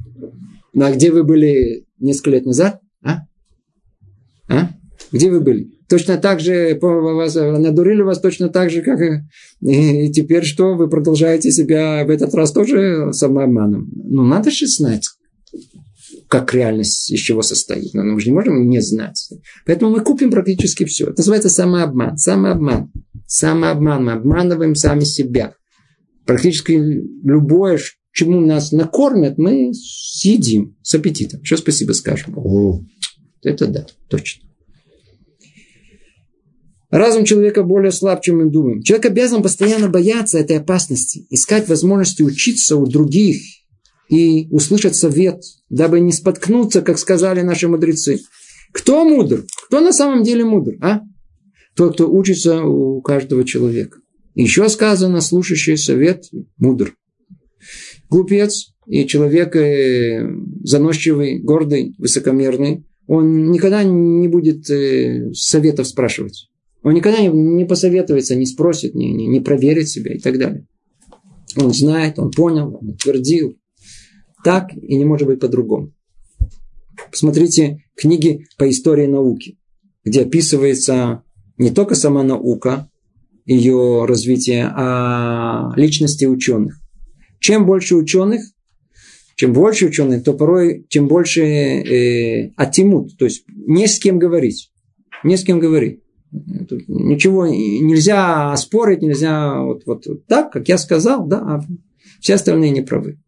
Ну, 0.74 0.84
а 0.84 0.92
где 0.92 1.10
вы 1.10 1.24
были 1.24 1.86
несколько 1.98 2.30
лет 2.30 2.46
назад? 2.46 2.80
А? 3.02 3.22
А? 4.48 4.70
Где 5.10 5.30
вы 5.30 5.40
были? 5.40 5.70
Точно 5.88 6.16
так 6.16 6.40
же 6.40 6.78
вас, 6.80 7.34
надурили 7.34 8.02
вас 8.02 8.20
точно 8.20 8.48
так 8.48 8.70
же, 8.70 8.82
как 8.82 9.00
и, 9.00 9.20
и 9.60 10.10
теперь 10.10 10.44
что? 10.44 10.74
Вы 10.74 10.88
продолжаете 10.88 11.50
себя 11.50 12.04
в 12.06 12.10
этот 12.10 12.34
раз 12.34 12.52
тоже 12.52 13.12
самообманом. 13.12 13.90
Ну, 13.94 14.24
надо 14.24 14.50
же 14.50 14.66
знать, 14.66 15.06
как 16.32 16.54
реальность 16.54 17.10
из 17.10 17.20
чего 17.20 17.42
состоит. 17.42 17.92
Но 17.92 18.04
мы 18.04 18.18
же 18.18 18.30
не 18.30 18.32
можем 18.32 18.66
не 18.66 18.80
знать. 18.80 19.28
Поэтому 19.66 19.90
мы 19.90 20.00
купим 20.00 20.30
практически 20.30 20.86
все. 20.86 21.08
Это 21.08 21.18
называется 21.18 21.50
самообман. 21.50 22.16
Самообман. 22.16 22.90
Самообман. 23.26 24.06
Мы 24.06 24.12
обманываем 24.12 24.74
сами 24.74 25.04
себя. 25.04 25.52
Практически 26.24 26.72
любое, 26.72 27.78
чему 28.12 28.40
нас 28.40 28.72
накормят, 28.72 29.36
мы 29.36 29.74
съедим 29.74 30.74
с 30.80 30.94
аппетитом. 30.94 31.42
Еще 31.42 31.58
спасибо 31.58 31.92
скажем. 31.92 32.32
О, 32.38 32.80
это 33.42 33.66
да, 33.66 33.86
точно. 34.08 34.48
Разум 36.88 37.26
человека 37.26 37.62
более 37.62 37.92
слаб, 37.92 38.22
чем 38.22 38.38
мы 38.38 38.50
думаем. 38.50 38.80
Человек 38.80 39.04
обязан 39.04 39.42
постоянно 39.42 39.90
бояться 39.90 40.38
этой 40.38 40.56
опасности, 40.56 41.26
искать 41.28 41.68
возможности 41.68 42.22
учиться 42.22 42.76
у 42.76 42.86
других 42.86 43.36
и 44.12 44.46
услышать 44.50 44.94
совет, 44.94 45.42
дабы 45.70 45.98
не 46.00 46.12
споткнуться, 46.12 46.82
как 46.82 46.98
сказали 46.98 47.40
наши 47.40 47.66
мудрецы. 47.66 48.20
Кто 48.70 49.04
мудр? 49.06 49.46
Кто 49.66 49.80
на 49.80 49.90
самом 49.90 50.22
деле 50.22 50.44
мудр? 50.44 50.74
А? 50.82 51.00
Тот, 51.74 51.94
кто 51.94 52.12
учится 52.12 52.62
у 52.62 53.00
каждого 53.00 53.42
человека. 53.44 54.00
Еще 54.34 54.68
сказано, 54.68 55.22
слушающий 55.22 55.78
совет 55.78 56.24
мудр. 56.58 56.94
Глупец 58.10 58.74
и 58.86 59.06
человек 59.06 59.56
э, 59.56 60.28
заносчивый, 60.62 61.38
гордый, 61.38 61.94
высокомерный, 61.96 62.84
он 63.06 63.50
никогда 63.50 63.82
не 63.82 64.28
будет 64.28 64.68
э, 64.68 65.32
советов 65.32 65.86
спрашивать. 65.86 66.50
Он 66.82 66.92
никогда 66.92 67.26
не 67.26 67.64
посоветуется, 67.64 68.34
не 68.34 68.44
спросит, 68.44 68.94
не, 68.94 69.10
не, 69.10 69.26
не 69.26 69.40
проверит 69.40 69.88
себя 69.88 70.12
и 70.12 70.18
так 70.18 70.38
далее. 70.38 70.66
Он 71.56 71.72
знает, 71.72 72.18
он 72.18 72.30
понял, 72.30 72.78
он 72.78 72.90
утвердил, 72.90 73.56
так 74.44 74.72
и 74.74 74.96
не 74.96 75.04
может 75.04 75.26
быть 75.26 75.40
по-другому. 75.40 75.92
Посмотрите 77.10 77.84
книги 77.96 78.46
по 78.58 78.68
истории 78.68 79.06
науки, 79.06 79.58
где 80.04 80.22
описывается 80.22 81.22
не 81.58 81.70
только 81.70 81.94
сама 81.94 82.22
наука, 82.22 82.88
ее 83.44 84.04
развитие, 84.06 84.70
а 84.74 85.72
личности 85.76 86.24
ученых. 86.24 86.80
Чем 87.40 87.66
больше 87.66 87.96
ученых, 87.96 88.42
чем 89.34 89.52
больше 89.52 89.86
ученых, 89.86 90.22
то 90.22 90.34
порой 90.34 90.86
тем 90.88 91.08
больше 91.08 91.42
э, 91.42 92.52
атимут, 92.56 93.16
то 93.16 93.24
есть 93.24 93.44
не 93.48 93.86
с 93.86 93.98
кем 93.98 94.18
говорить. 94.18 94.70
Не 95.24 95.36
с 95.36 95.44
кем 95.44 95.58
говорить. 95.58 96.00
Тут 96.68 96.88
ничего 96.88 97.46
нельзя 97.46 98.56
спорить, 98.56 99.02
нельзя 99.02 99.60
вот, 99.62 99.82
вот 99.86 100.26
так, 100.26 100.50
как 100.52 100.68
я 100.68 100.78
сказал, 100.78 101.26
да, 101.26 101.38
а 101.38 101.64
все 102.20 102.34
остальные 102.34 102.70
не 102.70 102.80
правы. 102.80 103.18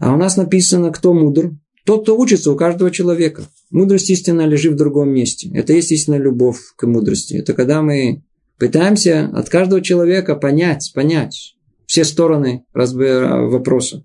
А 0.00 0.14
у 0.14 0.16
нас 0.16 0.36
написано, 0.36 0.90
кто 0.90 1.12
мудр. 1.12 1.52
Тот, 1.84 2.02
кто 2.02 2.18
учится 2.18 2.50
у 2.50 2.56
каждого 2.56 2.90
человека. 2.90 3.44
Мудрость 3.70 4.10
истинно 4.10 4.46
лежит 4.46 4.72
в 4.72 4.76
другом 4.76 5.10
месте. 5.10 5.50
Это 5.54 5.74
есть 5.74 5.92
истинная 5.92 6.18
любовь 6.18 6.58
к 6.76 6.86
мудрости. 6.86 7.34
Это 7.34 7.52
когда 7.52 7.82
мы 7.82 8.22
пытаемся 8.58 9.30
от 9.34 9.48
каждого 9.48 9.82
человека 9.82 10.36
понять, 10.36 10.90
понять 10.94 11.56
все 11.86 12.04
стороны 12.04 12.64
вопроса. 12.72 14.04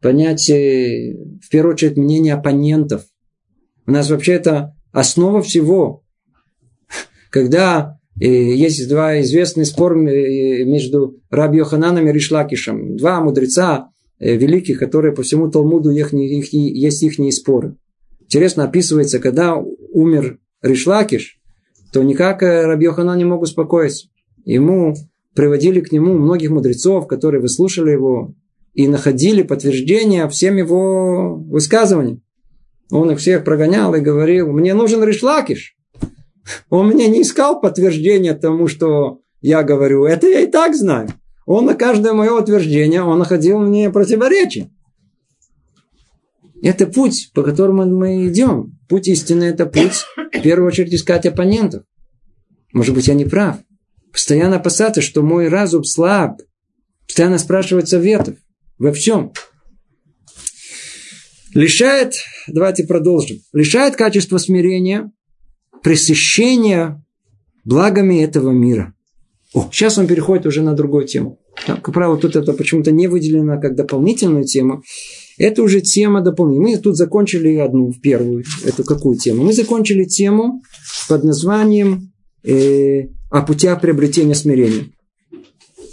Понять, 0.00 0.50
э, 0.50 1.16
в 1.40 1.48
первую 1.48 1.74
очередь, 1.74 1.96
мнение 1.96 2.34
оппонентов. 2.34 3.04
У 3.86 3.92
нас 3.92 4.10
вообще 4.10 4.32
это 4.32 4.76
основа 4.92 5.42
всего. 5.42 6.02
Когда 7.30 7.98
э, 8.20 8.26
есть 8.26 8.88
два 8.88 9.20
известные 9.20 9.64
споры 9.64 10.00
э, 10.10 10.64
между 10.64 11.20
Раби 11.30 11.58
Йохананом 11.58 12.08
и 12.08 12.12
Ришлакишем. 12.12 12.96
Два 12.96 13.20
мудреца, 13.20 13.90
великих, 14.18 14.78
которые 14.78 15.14
по 15.14 15.22
всему 15.22 15.50
Талмуду 15.50 15.90
их, 15.90 16.12
их, 16.12 16.52
есть 16.52 17.02
их 17.02 17.34
споры. 17.34 17.76
Интересно 18.20 18.64
описывается, 18.64 19.18
когда 19.18 19.56
умер 19.56 20.38
Ришлакиш, 20.62 21.40
то 21.92 22.02
никак 22.02 22.42
э, 22.42 22.66
Раби 22.66 22.86
Йоханан 22.86 23.18
не 23.18 23.24
мог 23.24 23.42
успокоиться. 23.42 24.08
Ему 24.44 24.94
приводили 25.34 25.80
к 25.80 25.92
нему 25.92 26.14
многих 26.14 26.50
мудрецов, 26.50 27.06
которые 27.06 27.40
выслушали 27.40 27.90
его 27.90 28.34
и 28.72 28.88
находили 28.88 29.42
подтверждение 29.42 30.28
всем 30.28 30.56
его 30.56 31.36
высказываниям. 31.36 32.22
Он 32.90 33.10
их 33.10 33.18
всех 33.18 33.44
прогонял 33.44 33.94
и 33.94 34.00
говорил, 34.00 34.52
мне 34.52 34.74
нужен 34.74 35.02
Ришлакиш. 35.04 35.76
Он 36.70 36.88
мне 36.88 37.08
не 37.08 37.22
искал 37.22 37.60
подтверждения 37.60 38.34
тому, 38.34 38.66
что 38.68 39.20
я 39.40 39.62
говорю. 39.62 40.04
Это 40.04 40.26
я 40.28 40.40
и 40.40 40.46
так 40.46 40.74
знаю. 40.74 41.08
Он 41.46 41.66
на 41.66 41.74
каждое 41.74 42.12
мое 42.12 42.32
утверждение, 42.32 43.02
он 43.02 43.18
находил 43.18 43.58
мне 43.58 43.90
противоречие. 43.90 44.70
Это 46.62 46.86
путь, 46.86 47.30
по 47.34 47.42
которому 47.42 47.84
мы 47.84 48.26
идем. 48.26 48.78
Путь 48.88 49.08
истины– 49.08 49.44
это 49.44 49.66
путь, 49.66 50.04
в 50.16 50.42
первую 50.42 50.68
очередь, 50.68 50.94
искать 50.94 51.26
оппонентов. 51.26 51.84
Может 52.72 52.94
быть, 52.94 53.08
я 53.08 53.14
не 53.14 53.26
прав. 53.26 53.58
Постоянно 54.10 54.56
опасаться, 54.56 55.02
что 55.02 55.22
мой 55.22 55.48
разум 55.48 55.84
слаб. 55.84 56.40
Постоянно 57.06 57.38
спрашивать 57.38 57.88
советов. 57.88 58.38
Во 58.78 58.92
всем. 58.92 59.32
Лишает, 61.54 62.14
давайте 62.48 62.84
продолжим, 62.84 63.38
лишает 63.52 63.94
качества 63.94 64.38
смирения, 64.38 65.12
пресыщения 65.84 67.04
благами 67.64 68.24
этого 68.24 68.50
мира. 68.50 68.94
О, 69.54 69.68
сейчас 69.70 69.98
он 69.98 70.08
переходит 70.08 70.46
уже 70.46 70.62
на 70.62 70.74
другую 70.74 71.06
тему. 71.06 71.38
Там, 71.64 71.80
как 71.80 71.94
правило, 71.94 72.18
тут 72.18 72.34
это 72.34 72.52
почему-то 72.52 72.90
не 72.90 73.06
выделено 73.06 73.60
как 73.60 73.76
дополнительную 73.76 74.44
тему. 74.44 74.82
Это 75.38 75.62
уже 75.62 75.80
тема 75.80 76.20
дополнительная. 76.20 76.76
Мы 76.76 76.82
тут 76.82 76.96
закончили 76.96 77.54
одну, 77.56 77.92
первую. 77.92 78.44
Это 78.64 78.82
какую 78.82 79.16
тему? 79.16 79.44
Мы 79.44 79.52
закончили 79.52 80.04
тему 80.04 80.62
под 81.08 81.22
названием 81.22 82.12
э, 82.42 83.08
«О 83.30 83.42
путях 83.42 83.80
приобретения 83.80 84.34
смирения». 84.34 84.86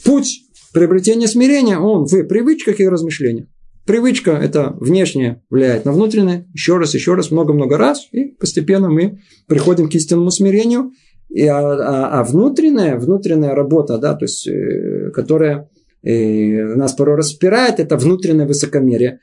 Путь 0.04 0.42
приобретения 0.74 1.28
смирения, 1.28 1.78
он 1.78 2.06
в 2.06 2.24
привычках 2.24 2.80
и 2.80 2.88
размышлениях. 2.88 3.48
Привычка– 3.86 4.32
это 4.42 4.76
внешнее 4.80 5.44
влияет 5.50 5.86
на 5.86 5.92
внутреннее. 5.92 6.48
Еще 6.54 6.78
раз, 6.78 6.94
еще 6.94 7.16
раз, 7.16 7.32
много-много 7.32 7.78
раз. 7.78 8.08
И 8.12 8.26
постепенно 8.26 8.90
мы 8.90 9.20
приходим 9.48 9.90
к 9.90 9.96
истинному 9.96 10.32
смирению. 10.32 10.92
И, 11.34 11.48
а, 11.48 11.60
а, 11.60 12.20
а 12.20 12.24
внутренняя, 12.24 12.98
внутренняя 12.98 13.56
работа, 13.56 13.98
да, 13.98 14.14
то 14.16 14.26
есть, 14.26 14.48
э, 14.48 15.12
которая 15.12 15.70
э, 16.04 16.76
нас 16.76 16.94
порой 16.94 17.16
распирает, 17.16 17.80
это 17.80 17.98
внутреннее 17.98 18.48
высокомерие 18.48 19.20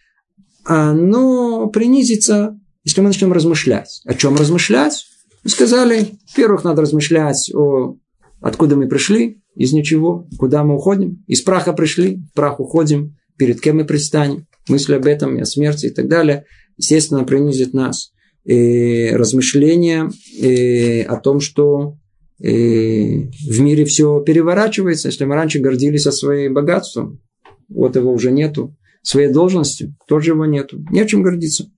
оно 0.68 1.68
принизится, 1.68 2.58
если 2.84 3.00
мы 3.00 3.08
начнем 3.08 3.32
размышлять. 3.32 4.02
О 4.04 4.14
чем 4.14 4.36
размышлять? 4.36 5.06
Мы 5.42 5.50
сказали, 5.50 6.18
во-первых, 6.28 6.62
надо 6.64 6.82
размышлять 6.82 7.50
о 7.54 7.96
откуда 8.40 8.76
мы 8.76 8.86
пришли, 8.86 9.40
из 9.56 9.72
ничего, 9.72 10.28
куда 10.38 10.62
мы 10.62 10.76
уходим. 10.76 11.24
Из 11.26 11.40
праха 11.40 11.72
пришли, 11.72 12.22
в 12.30 12.34
прах 12.34 12.60
уходим, 12.60 13.16
перед 13.36 13.60
кем 13.60 13.78
мы 13.78 13.84
предстанем. 13.84 14.46
Мысли 14.68 14.94
об 14.94 15.06
этом 15.06 15.38
о 15.38 15.46
смерти 15.46 15.86
и 15.86 15.90
так 15.90 16.06
далее, 16.06 16.44
естественно, 16.76 17.24
принизит 17.24 17.72
нас. 17.72 18.12
И 18.48 19.10
размышления 19.12 20.10
и 20.32 21.04
о 21.06 21.16
том, 21.16 21.38
что 21.38 21.98
и 22.40 23.28
в 23.46 23.60
мире 23.60 23.84
все 23.84 24.20
переворачивается. 24.20 25.08
Если 25.08 25.26
мы 25.26 25.34
раньше 25.34 25.58
гордились 25.58 26.06
о 26.06 26.12
своим 26.12 26.54
богатством, 26.54 27.20
вот 27.68 27.96
его 27.96 28.10
уже 28.10 28.30
нету 28.30 28.74
своей 29.02 29.28
должностью, 29.28 29.94
тоже 30.06 30.30
его 30.30 30.46
нету. 30.46 30.82
Не 30.90 31.06
чем 31.06 31.22
гордиться. 31.22 31.70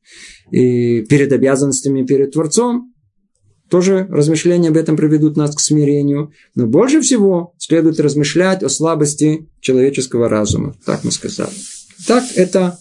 И 0.53 1.03
перед 1.03 1.33
обязанностями 1.33 2.07
перед 2.07 2.33
Творцом 2.33 2.95
тоже 3.69 4.07
размышления 4.09 4.69
об 4.69 4.77
этом 4.77 4.97
приведут 4.97 5.37
нас 5.37 5.55
к 5.57 5.61
смирению. 5.61 6.31
Но 6.55 6.67
больше 6.67 7.01
всего 7.01 7.53
следует 7.59 7.99
размышлять 7.99 8.63
о 8.63 8.69
слабости 8.69 9.49
человеческого 9.61 10.29
разума. 10.29 10.77
Так 10.87 11.03
мы 11.03 11.11
сказали. 11.11 11.51
Так 12.07 12.25
это 12.37 12.79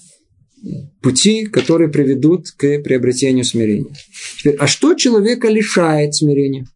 пути, 1.01 1.45
которые 1.45 1.89
приведут 1.89 2.51
к 2.51 2.79
приобретению 2.79 3.45
смирения. 3.45 3.91
Теперь, 4.37 4.55
а 4.55 4.67
что 4.67 4.93
человека 4.93 5.47
лишает 5.47 6.15
смирения? 6.15 6.67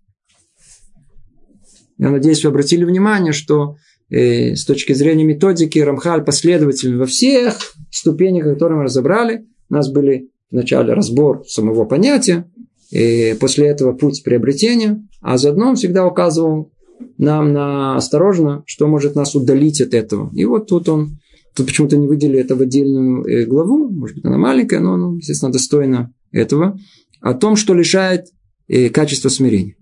Я 1.98 2.10
надеюсь, 2.10 2.44
вы 2.44 2.50
обратили 2.50 2.84
внимание, 2.84 3.34
что 3.34 3.78
э, 4.10 4.56
с 4.56 4.66
точки 4.66 4.94
зрения 4.94 5.24
методики 5.24 5.80
Рамхаль 5.80 6.24
последовательно 6.24 6.98
во 6.98 7.06
всех 7.06 7.76
ступенях, 7.92 8.46
которые 8.46 8.78
мы 8.78 8.84
разобрали. 8.86 9.46
У 9.70 9.74
нас 9.74 9.92
были 9.92 10.30
вначале 10.52 10.94
разбор 10.94 11.44
самого 11.48 11.86
понятия, 11.86 12.46
и 12.92 13.36
после 13.40 13.68
этого 13.68 13.94
путь 13.94 14.24
приобретения, 14.24 15.04
а 15.22 15.38
заодно 15.38 15.70
он 15.70 15.76
всегда 15.76 16.06
указывал 16.06 16.72
нам 17.18 17.54
на 17.54 17.96
осторожно, 17.96 18.64
что 18.66 18.88
может 18.88 19.16
нас 19.16 19.36
удалить 19.36 19.82
от 19.82 19.94
этого. 19.94 20.30
И 20.34 20.46
вот 20.46 20.68
тут 20.68 20.90
он, 20.90 21.18
тут 21.56 21.68
почему-то 21.68 21.98
не 21.98 22.08
выделили 22.08 22.40
это 22.40 22.56
в 22.56 22.62
отдельную 22.62 23.24
э, 23.26 23.46
главу, 23.46 23.90
может 23.90 24.16
быть, 24.18 24.26
она 24.26 24.38
маленькая, 24.38 24.80
но 24.80 24.94
она, 24.94 25.16
естественно, 25.18 25.52
достойна 25.52 26.14
этого, 26.32 26.80
о 27.22 27.34
том, 27.34 27.56
что 27.56 27.74
лишает 27.74 28.28
э, 28.68 28.90
качества 28.90 29.30
смирения. 29.30 29.76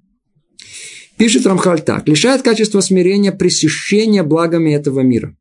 Пишет 1.18 1.46
Рамхаль 1.46 1.82
так. 1.82 2.08
Лишает 2.08 2.42
качества 2.42 2.82
смирения 2.82 3.32
пресыщения 3.32 4.24
благами 4.24 4.72
этого 4.74 5.02
мира. 5.02 5.38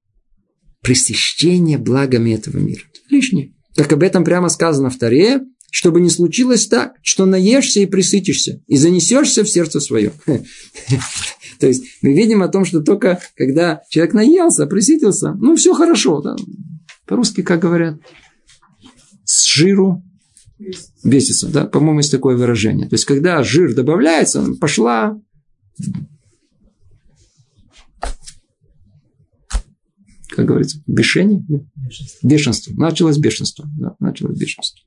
Пресыщение 0.82 1.78
благами 1.78 2.32
этого 2.32 2.58
мира. 2.58 2.82
Лишнее. 3.08 3.54
Как 3.76 3.92
об 3.92 4.02
этом 4.02 4.24
прямо 4.24 4.48
сказано 4.48 4.90
в 4.90 4.98
Таре, 4.98 5.40
чтобы 5.70 6.00
не 6.00 6.10
случилось 6.10 6.66
так, 6.66 6.94
что 7.02 7.26
наешься 7.26 7.80
и 7.80 7.86
присытишься, 7.86 8.62
и 8.66 8.76
занесешься 8.76 9.44
в 9.44 9.48
сердце 9.48 9.80
свое. 9.80 10.12
То 11.60 11.66
есть 11.66 11.84
мы 12.02 12.14
видим 12.14 12.42
о 12.42 12.48
том, 12.48 12.64
что 12.64 12.80
только 12.80 13.20
когда 13.36 13.82
человек 13.90 14.14
наелся, 14.14 14.66
присытился, 14.66 15.32
ну 15.34 15.54
все 15.56 15.74
хорошо. 15.74 16.20
Да? 16.22 16.36
По-русски 17.06 17.42
как 17.42 17.60
говорят? 17.60 18.00
С 19.24 19.44
жиру 19.44 20.02
бесится. 21.04 21.48
Да? 21.48 21.66
По-моему, 21.66 22.00
есть 22.00 22.10
такое 22.10 22.36
выражение. 22.36 22.88
То 22.88 22.94
есть 22.94 23.04
когда 23.04 23.42
жир 23.42 23.74
добавляется, 23.74 24.44
пошла 24.60 25.20
как 30.30 30.46
говорится, 30.46 30.82
бешение? 30.86 31.44
Бешенство. 31.46 32.26
бешенство. 32.26 32.72
Началось 32.74 33.18
бешенство. 33.18 33.68
Да, 33.78 33.96
началось 33.98 34.38
бешенство. 34.38 34.80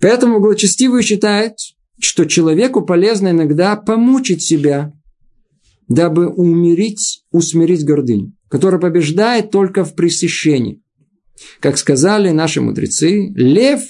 Поэтому 0.00 0.40
благочестивый 0.40 1.02
считает, 1.02 1.54
что 2.00 2.24
человеку 2.24 2.82
полезно 2.82 3.28
иногда 3.28 3.76
помучить 3.76 4.42
себя, 4.42 4.92
дабы 5.90 6.28
умерить, 6.28 7.24
усмирить 7.32 7.84
гордыню, 7.84 8.32
которая 8.48 8.80
побеждает 8.80 9.50
только 9.50 9.84
в 9.84 9.94
пресыщении. 9.94 10.80
Как 11.58 11.76
сказали 11.76 12.30
наши 12.30 12.60
мудрецы, 12.60 13.32
лев 13.34 13.82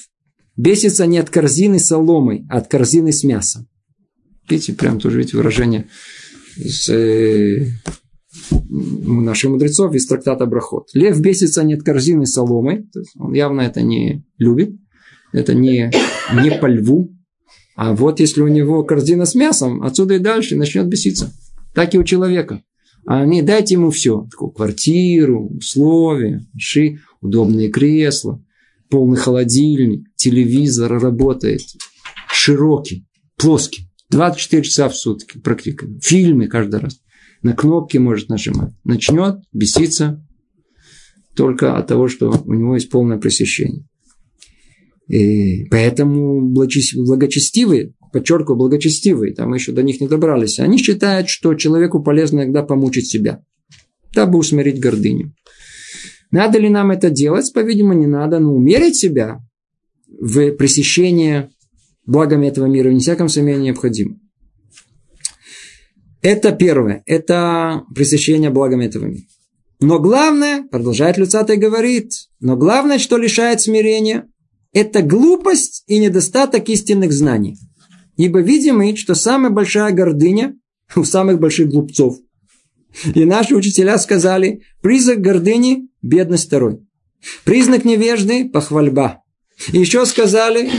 бесится 0.56 1.06
не 1.06 1.18
от 1.18 1.28
корзины 1.28 1.78
с 1.78 1.86
соломой, 1.86 2.46
а 2.48 2.56
от 2.56 2.68
корзины 2.68 3.12
с 3.12 3.22
мясом. 3.22 3.68
Видите, 4.48 4.72
прям 4.72 4.98
тоже 4.98 5.18
видите 5.18 5.36
выражение 5.36 5.88
из 6.56 6.88
э, 6.88 7.66
наших 8.70 9.50
мудрецов 9.50 9.94
из 9.94 10.06
трактата 10.06 10.46
Брахот. 10.46 10.88
Лев 10.94 11.20
бесится 11.20 11.62
не 11.64 11.74
от 11.74 11.82
корзины 11.82 12.24
с 12.24 12.32
соломой, 12.32 12.84
то 12.84 13.00
есть 13.00 13.12
он 13.16 13.34
явно 13.34 13.60
это 13.60 13.82
не 13.82 14.24
любит, 14.38 14.74
это 15.32 15.52
не, 15.52 15.92
не 16.42 16.50
по 16.50 16.66
льву, 16.66 17.14
а 17.76 17.92
вот 17.92 18.20
если 18.20 18.40
у 18.40 18.48
него 18.48 18.84
корзина 18.84 19.26
с 19.26 19.34
мясом, 19.34 19.82
отсюда 19.82 20.14
и 20.14 20.18
дальше 20.18 20.56
начнет 20.56 20.86
беситься. 20.86 21.30
Так 21.74 21.94
и 21.94 21.98
у 21.98 22.04
человека. 22.04 22.62
А 23.06 23.24
не 23.24 23.42
дайте 23.42 23.74
ему 23.74 23.90
все. 23.90 24.26
Такую 24.30 24.50
квартиру, 24.50 25.48
условия, 25.56 26.46
ши, 26.58 26.98
удобные 27.20 27.68
кресла, 27.70 28.42
полный 28.88 29.16
холодильник, 29.16 30.06
телевизор 30.16 31.00
работает, 31.00 31.62
широкий, 32.28 33.06
плоский. 33.36 33.86
24 34.10 34.62
часа 34.62 34.88
в 34.88 34.96
сутки 34.96 35.38
практикуем. 35.38 36.00
Фильмы 36.00 36.48
каждый 36.48 36.80
раз. 36.80 37.00
На 37.42 37.54
кнопки 37.54 37.96
может 37.96 38.28
нажимать. 38.28 38.72
Начнет 38.84 39.36
беситься 39.52 40.26
только 41.36 41.76
от 41.76 41.86
того, 41.86 42.08
что 42.08 42.42
у 42.44 42.54
него 42.54 42.74
есть 42.74 42.90
полное 42.90 43.18
пресыщение. 43.18 43.86
И 45.06 45.64
поэтому 45.70 46.40
благочестивые, 46.40 47.94
подчеркиваю, 48.12 48.56
благочестивые, 48.56 49.34
там 49.34 49.54
еще 49.54 49.72
до 49.72 49.82
них 49.82 50.00
не 50.00 50.08
добрались, 50.08 50.58
они 50.58 50.78
считают, 50.78 51.28
что 51.28 51.54
человеку 51.54 52.02
полезно 52.02 52.40
иногда 52.40 52.62
помучить 52.62 53.08
себя, 53.08 53.42
дабы 54.14 54.38
усмирить 54.38 54.80
гордыню. 54.80 55.34
Надо 56.30 56.58
ли 56.58 56.68
нам 56.68 56.90
это 56.90 57.10
делать? 57.10 57.52
По-видимому, 57.52 57.98
не 57.98 58.06
надо, 58.06 58.38
но 58.38 58.54
умерить 58.54 58.96
себя 58.96 59.40
в 60.08 60.52
пресыщение 60.52 61.50
благами 62.06 62.46
этого 62.46 62.66
мира, 62.66 62.90
не 62.90 63.00
всяком 63.00 63.28
сомнении 63.28 63.66
необходимо. 63.66 64.16
Это 66.22 66.52
первое. 66.52 67.02
Это 67.06 67.84
пресыщение 67.94 68.50
благами 68.50 68.84
этого 68.84 69.06
мира. 69.06 69.24
Но 69.80 69.98
главное, 69.98 70.62
продолжает 70.64 71.16
Люцатый 71.16 71.56
говорит, 71.56 72.12
но 72.38 72.56
главное, 72.56 72.98
что 72.98 73.16
лишает 73.16 73.62
смирения, 73.62 74.28
это 74.72 75.02
глупость 75.02 75.84
и 75.86 75.98
недостаток 75.98 76.68
истинных 76.68 77.12
знаний. 77.12 77.56
Ибо 78.24 78.40
видим 78.40 78.78
мы, 78.78 78.96
что 78.96 79.14
самая 79.14 79.50
большая 79.50 79.92
гордыня 79.92 80.54
у 80.94 81.04
самых 81.04 81.40
больших 81.40 81.68
глупцов. 81.68 82.18
И 83.14 83.24
наши 83.24 83.54
учителя 83.54 83.98
сказали, 83.98 84.62
признак 84.82 85.20
гордыни– 85.20 85.88
бедность 86.02 86.46
второй. 86.46 86.80
Признак 87.44 87.84
невежды– 87.84 88.48
похвальба. 88.52 89.22
И 89.72 89.78
еще 89.78 90.04
сказали, 90.06 90.70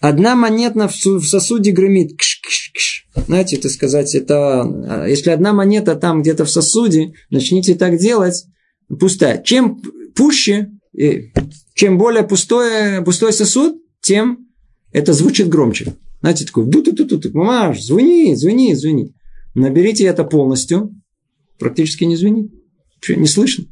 одна 0.00 0.34
монета 0.34 0.88
в 0.88 1.24
сосуде 1.24 1.70
гремит. 1.70 2.18
Кш 2.18 2.40
-кш 2.42 2.76
-кш. 2.76 3.24
Знаете, 3.26 3.56
это 3.56 3.68
сказать, 3.68 4.14
это, 4.14 4.62
а, 4.62 5.06
если 5.06 5.30
одна 5.30 5.52
монета 5.52 5.94
там 5.94 6.22
где-то 6.22 6.44
в 6.44 6.50
сосуде, 6.50 7.12
начните 7.30 7.74
так 7.74 7.96
делать, 7.98 8.44
пустая. 9.00 9.42
Чем 9.42 9.80
пуще, 10.14 10.70
чем 11.74 11.96
более 11.96 12.24
пустой, 12.24 13.02
пустой 13.04 13.32
сосуд, 13.32 13.76
тем 14.00 14.48
это 14.92 15.12
звучит 15.12 15.48
громче. 15.48 15.94
Знаете, 16.24 16.46
такой, 16.46 16.64
ду 16.64 16.82
ту 16.82 16.94
ту 16.94 17.04
ту 17.06 17.30
мамаш, 17.34 17.82
звони, 17.82 18.34
звони, 18.34 18.74
звони. 18.74 19.12
Наберите 19.54 20.04
это 20.04 20.24
полностью, 20.24 20.90
практически 21.58 22.04
не 22.04 22.16
звенит. 22.16 22.50
Не 23.06 23.26
слышно. 23.26 23.66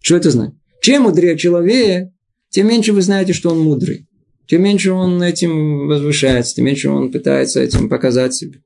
Что 0.00 0.16
это 0.16 0.32
значит? 0.32 0.56
Чем 0.82 1.04
мудрее 1.04 1.38
человек, 1.38 2.08
тем 2.50 2.66
меньше 2.66 2.92
вы 2.92 3.00
знаете, 3.00 3.32
что 3.32 3.50
он 3.50 3.60
мудрый. 3.60 4.08
Тем 4.48 4.64
меньше 4.64 4.90
он 4.90 5.22
этим 5.22 5.86
возвышается, 5.86 6.56
тем 6.56 6.64
меньше 6.64 6.90
он 6.90 7.12
пытается 7.12 7.60
этим 7.60 7.88
показать 7.88 8.34
себе. 8.34 8.64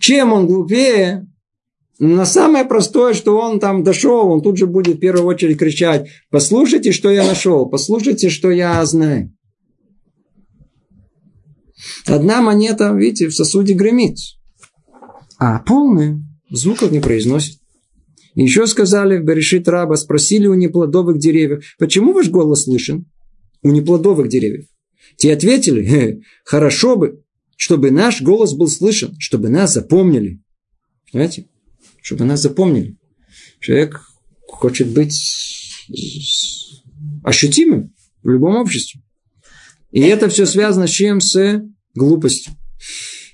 Чем 0.00 0.32
он 0.32 0.48
глупее, 0.48 1.28
на 2.00 2.26
самое 2.26 2.64
простое, 2.64 3.14
что 3.14 3.38
он 3.38 3.60
там 3.60 3.84
дошел, 3.84 4.28
он 4.32 4.42
тут 4.42 4.58
же 4.58 4.66
будет 4.66 4.96
в 4.96 4.98
первую 4.98 5.26
очередь 5.26 5.58
кричать, 5.58 6.08
послушайте, 6.28 6.90
что 6.90 7.08
я 7.12 7.24
нашел, 7.24 7.66
послушайте, 7.66 8.30
что 8.30 8.50
я 8.50 8.84
знаю. 8.84 9.32
Одна 12.06 12.40
монета, 12.40 12.92
видите, 12.92 13.28
в 13.28 13.34
сосуде 13.34 13.74
гремит, 13.74 14.16
а 15.38 15.58
полная 15.60 16.20
звуков 16.50 16.92
не 16.92 17.00
произносит. 17.00 17.58
Еще 18.34 18.66
сказали 18.66 19.18
в 19.18 19.24
Берешит 19.24 19.68
Раба, 19.68 19.96
спросили 19.96 20.46
у 20.46 20.54
неплодовых 20.54 21.18
деревьев, 21.18 21.64
почему 21.78 22.12
ваш 22.12 22.28
голос 22.28 22.64
слышен 22.64 23.06
у 23.62 23.70
неплодовых 23.70 24.28
деревьев? 24.28 24.66
Те 25.16 25.32
ответили, 25.32 26.22
хорошо 26.44 26.96
бы, 26.96 27.22
чтобы 27.56 27.90
наш 27.90 28.22
голос 28.22 28.54
был 28.54 28.68
слышен, 28.68 29.14
чтобы 29.18 29.48
нас 29.48 29.72
запомнили. 29.72 30.40
Понимаете? 31.12 31.48
Чтобы 32.02 32.24
нас 32.24 32.40
запомнили. 32.40 32.96
Человек 33.60 34.00
хочет 34.48 34.88
быть 34.88 35.16
ощутимым 37.22 37.94
в 38.22 38.28
любом 38.28 38.56
обществе. 38.56 39.03
И 39.94 40.00
это 40.00 40.28
все 40.28 40.44
связано 40.44 40.88
с 40.88 40.90
чем? 40.90 41.20
С 41.20 41.62
глупостью. 41.94 42.52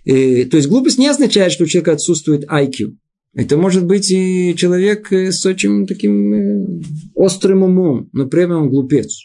И, 0.05 0.45
то 0.45 0.59
есть 0.59 0.69
глупость 0.69 0.99
не 0.99 1.09
означает, 1.09 1.53
что 1.53 1.65
у 1.65 1.67
человека 1.67 1.93
отсутствует 1.93 2.45
IQ. 2.45 2.97
Это 3.33 3.57
может 3.57 3.87
быть 3.87 4.11
и 4.11 4.55
человек 4.55 5.11
э, 5.11 5.33
с 5.33 5.47
очень 5.47 5.87
таким 5.87 6.35
э, 6.35 6.83
острым 7.15 7.63
умом, 7.63 8.11
но 8.13 8.27
при 8.27 8.43
этом 8.43 8.65
он 8.65 8.69
глупец. 8.69 9.23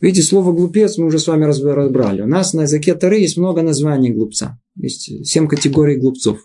Видите, 0.00 0.22
слово 0.22 0.52
«глупец» 0.52 0.96
мы 0.96 1.06
уже 1.06 1.18
с 1.18 1.26
вами 1.26 1.44
разбрали. 1.44 2.22
У 2.22 2.26
нас 2.26 2.52
на 2.52 2.62
языке 2.62 2.94
Тары 2.94 3.18
есть 3.18 3.36
много 3.36 3.62
названий 3.62 4.10
глупца. 4.10 4.58
Есть 4.76 5.26
семь 5.26 5.48
категорий 5.48 5.96
глупцов. 5.96 6.38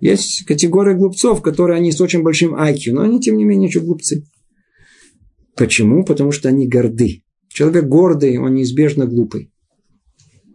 Есть 0.00 0.44
категория 0.44 0.94
глупцов, 0.94 1.42
которые 1.42 1.78
они 1.78 1.90
с 1.90 2.00
очень 2.00 2.22
большим 2.22 2.54
IQ, 2.54 2.92
но 2.92 3.02
они, 3.02 3.18
тем 3.18 3.36
не 3.36 3.44
менее, 3.44 3.68
еще 3.68 3.80
глупцы. 3.80 4.24
Почему? 5.56 6.04
Потому 6.04 6.30
что 6.30 6.48
они 6.48 6.68
горды. 6.68 7.21
Человек 7.52 7.84
гордый, 7.84 8.38
он 8.38 8.54
неизбежно 8.54 9.06
глупый. 9.06 9.50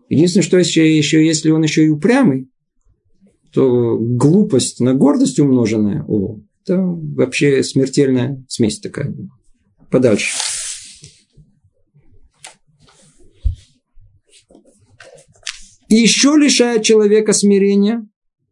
Единственное, 0.09 0.43
что 0.43 0.57
еще, 0.57 0.97
еще 0.97 1.25
если 1.25 1.51
он 1.51 1.63
еще 1.63 1.85
и 1.85 1.89
упрямый, 1.89 2.49
то 3.51 3.97
глупость 3.99 4.79
на 4.79 4.93
гордость 4.93 5.39
умноженная, 5.39 6.03
о, 6.07 6.39
это 6.63 6.79
вообще 6.79 7.63
смертельная 7.63 8.43
смесь 8.47 8.79
такая. 8.79 9.15
Подальше. 9.89 10.37
И 15.89 15.95
еще 15.95 16.35
лишает 16.35 16.83
человека 16.83 17.31
смирения 17.31 18.07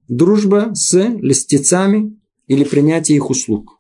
дружба 0.08 0.72
с 0.74 0.94
листецами 0.94 2.18
или 2.48 2.64
принятие 2.64 3.18
их 3.18 3.30
услуг. 3.30 3.75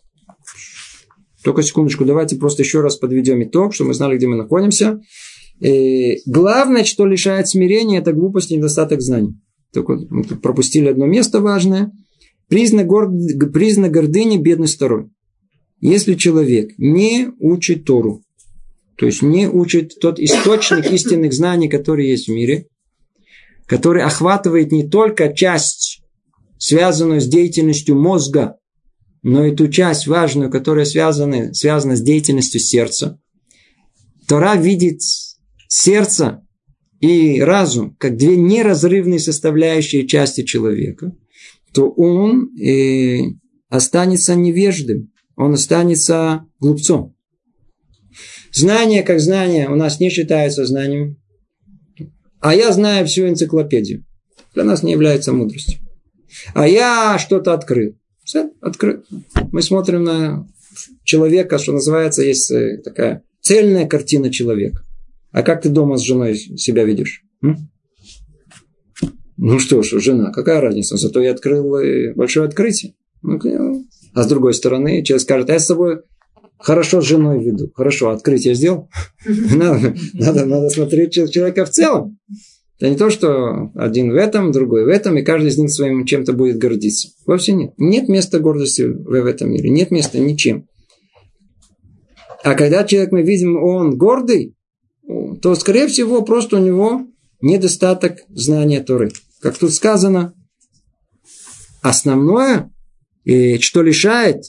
Только 1.45 1.61
секундочку, 1.61 2.05
давайте 2.05 2.37
просто 2.37 2.63
еще 2.63 2.81
раз 2.81 2.95
подведем 2.95 3.43
итог, 3.43 3.75
чтобы 3.75 3.89
мы 3.89 3.93
знали, 3.93 4.17
где 4.17 4.25
мы 4.25 4.35
находимся. 4.35 4.99
И 5.59 5.67
э, 5.67 6.17
главное, 6.25 6.83
что 6.83 7.05
лишает 7.05 7.47
смирения, 7.47 7.99
это 7.99 8.13
глупость 8.13 8.49
и 8.49 8.57
недостаток 8.57 8.99
знаний. 8.99 9.35
Только 9.71 9.93
мы 10.09 10.23
тут 10.23 10.41
пропустили 10.41 10.87
одно 10.87 11.05
место 11.05 11.41
важное. 11.41 11.91
Признак, 12.47 12.87
горд... 12.87 13.11
признак 13.53 13.91
гордыни– 13.91 14.37
бедность 14.41 14.77
второй. 14.77 15.11
Если 15.81 16.15
человек 16.15 16.71
не 16.79 17.29
учит 17.39 17.85
Тору, 17.85 18.23
то 18.97 19.05
есть 19.05 19.21
не 19.21 19.47
учит 19.47 19.99
тот 20.01 20.19
источник 20.19 20.91
истинных 20.91 21.31
знаний, 21.31 21.69
который 21.69 22.09
есть 22.09 22.27
в 22.27 22.31
мире, 22.31 22.65
который 23.67 24.01
охватывает 24.01 24.71
не 24.71 24.89
только 24.89 25.31
часть, 25.31 26.01
связанную 26.57 27.21
с 27.21 27.27
деятельностью 27.27 27.95
мозга, 27.95 28.55
но 29.27 29.43
и 29.43 29.55
ту 29.55 29.69
часть 29.69 30.05
важную, 30.05 30.51
которая 30.51 30.85
связана, 30.85 31.51
связана 31.51 31.95
с 31.95 32.01
деятельностью 32.01 32.61
сердца. 32.61 33.19
Тора 34.27 34.55
видит 34.55 35.01
сердце 35.67 36.45
и 36.99 37.41
разум 37.41 37.95
как 37.95 38.17
две 38.17 38.37
неразрывные 38.37 39.17
составляющие 39.17 40.05
части 40.05 40.43
человека, 40.43 41.11
то 41.73 41.89
он 41.89 42.55
э, 42.55 43.17
останется 43.67 44.35
невеждым, 44.35 45.11
он 45.35 45.55
останется 45.55 46.45
глупцом. 46.59 47.15
Знание 48.53 49.01
как 49.01 49.19
знание 49.19 49.69
у 49.69 49.75
нас 49.75 49.99
не 49.99 50.11
считается 50.11 50.67
знанием, 50.67 51.17
а 52.41 52.53
я 52.53 52.71
знаю 52.71 53.07
всю 53.07 53.27
энциклопедию. 53.27 54.05
Для 54.53 54.65
нас 54.65 54.83
не 54.83 54.91
является 54.91 55.33
мудростью. 55.33 55.79
А 56.53 56.67
я 56.67 57.17
что-то 57.17 57.55
открыл. 57.55 57.97
Все, 58.25 58.49
открыл. 58.59 59.03
Мы 59.51 59.61
смотрим 59.61 60.03
на 60.03 60.47
человека, 61.03 61.59
что 61.59 61.73
называется, 61.73 62.23
есть 62.23 62.49
э, 62.51 62.81
такая 62.83 63.23
цельная 63.39 63.87
картина 63.87 64.31
человека. 64.31 64.83
А 65.31 65.43
как 65.43 65.61
ты 65.61 65.69
дома 65.69 65.97
с 65.97 66.01
женой 66.01 66.35
себя 66.35 66.83
ведешь? 66.83 67.23
М? 67.43 67.69
Ну 69.37 69.59
что 69.59 69.83
ж, 69.83 69.99
жена, 69.99 70.31
какая 70.31 70.59
разница? 70.59 70.97
Зато 70.97 71.21
я 71.21 71.31
открыл 71.31 71.75
э, 71.75 72.13
большое 72.15 72.47
открытие. 72.47 72.95
Ну, 73.21 73.39
а 74.13 74.23
с 74.23 74.27
другой 74.27 74.55
стороны, 74.55 75.03
человек 75.03 75.21
скажет, 75.21 75.49
а 75.51 75.53
я 75.53 75.59
с 75.59 75.67
собой 75.67 76.01
хорошо 76.57 77.01
с 77.01 77.05
женой 77.05 77.43
веду. 77.43 77.71
Хорошо, 77.75 78.09
открытие 78.09 78.55
сделал. 78.55 78.89
Надо, 79.25 79.95
надо, 80.13 80.45
надо 80.45 80.69
смотреть 80.69 81.13
человека 81.13 81.65
в 81.65 81.69
целом. 81.69 82.17
Это 82.77 82.89
не 82.89 82.97
то, 82.97 83.09
что 83.09 83.71
один 83.75 84.11
в 84.11 84.15
этом, 84.15 84.51
другой 84.51 84.83
в 84.85 84.89
этом, 84.89 85.17
и 85.17 85.23
каждый 85.23 85.47
из 85.47 85.57
них 85.57 85.71
своим 85.71 86.05
чем-то 86.05 86.33
будет 86.33 86.57
гордиться. 86.57 87.09
Вовсе 87.25 87.53
нет. 87.53 87.73
Нет 87.77 88.09
места 88.09 88.39
гордости 88.39 88.81
в 88.81 89.13
этом 89.25 89.51
мире. 89.51 89.69
Нет 89.69 89.91
места 89.91 90.19
ничем. 90.19 90.67
А 92.43 92.53
когда 92.53 92.83
человек, 92.83 93.11
мы 93.11 93.23
видим, 93.23 93.55
он 93.55 93.97
гордый, 93.97 94.55
то, 95.41 95.55
скорее 95.55 95.87
всего, 95.87 96.21
просто 96.21 96.57
у 96.57 96.59
него 96.59 97.07
недостаток 97.41 98.17
знания 98.29 98.81
Торы. 98.83 99.11
Как 99.39 99.57
тут 99.57 99.73
сказано, 99.73 100.33
основное, 101.81 102.71
что 103.23 103.81
лишает 103.81 104.43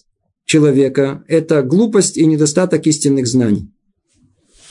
человека, 0.45 1.25
это 1.29 1.63
глупость 1.63 2.17
и 2.17 2.27
недостаток 2.27 2.87
истинных 2.87 3.27
знаний. 3.27 3.71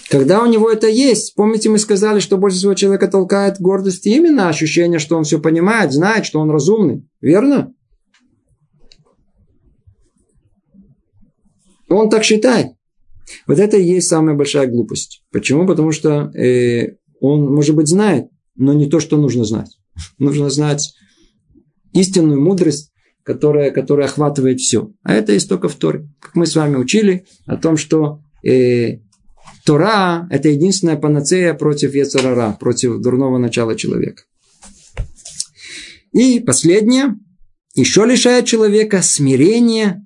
Когда 0.10 0.44
у 0.44 0.46
него 0.46 0.70
это 0.70 0.88
есть, 0.88 1.36
помните, 1.36 1.70
мы 1.70 1.80
сказали, 1.80 2.20
что 2.20 2.38
больше 2.38 2.58
всего 2.58 2.76
человека 2.76 3.08
толкает 3.08 3.60
гордость 3.60 4.06
именно 4.06 4.50
ощущение, 4.50 5.00
что 5.00 5.18
он 5.18 5.24
все 5.24 5.40
понимает, 5.40 5.92
знает, 5.92 6.26
что 6.26 6.40
он 6.40 6.52
разумный. 6.52 7.08
Верно? 7.22 7.74
Он 11.90 12.10
так 12.10 12.24
считает. 12.24 12.68
Вот 13.48 13.58
это 13.58 13.78
и 13.78 13.84
есть 13.84 14.08
самая 14.08 14.36
большая 14.36 14.68
глупость. 14.68 15.24
Почему? 15.32 15.66
Потому 15.66 15.92
что 15.92 16.32
э, 16.36 16.98
он, 17.20 17.46
может 17.46 17.76
быть, 17.76 17.88
знает, 17.88 18.28
но 18.56 18.74
не 18.74 18.88
то, 18.88 19.00
что 19.00 19.18
нужно 19.18 19.44
знать. 19.46 19.78
Нужно 20.20 20.50
знать 20.50 20.94
истинную 21.94 22.42
мудрость, 22.42 22.92
которая, 23.24 23.72
которая 23.72 24.08
охватывает 24.08 24.60
все. 24.60 24.92
А 25.04 25.14
это 25.14 25.32
есть 25.34 25.50
только 25.50 25.70
в 25.70 25.76
Торе. 25.76 26.08
Как 26.20 26.36
мы 26.36 26.46
с 26.46 26.56
вами 26.56 26.76
учили 26.76 27.26
о 27.46 27.58
том, 27.58 27.78
что 27.78 28.20
э, 28.44 29.00
Тора– 29.66 30.28
это 30.32 30.50
единственная 30.50 30.96
панацея 30.96 31.54
против 31.54 31.96
Ецарара, 31.96 32.52
против 32.60 33.02
дурного 33.02 33.38
начала 33.38 33.76
человека. 33.76 34.24
И 36.12 36.40
последнее. 36.40 37.16
Еще 37.74 38.06
лишает 38.06 38.46
человека 38.46 39.02
смирения 39.02 40.06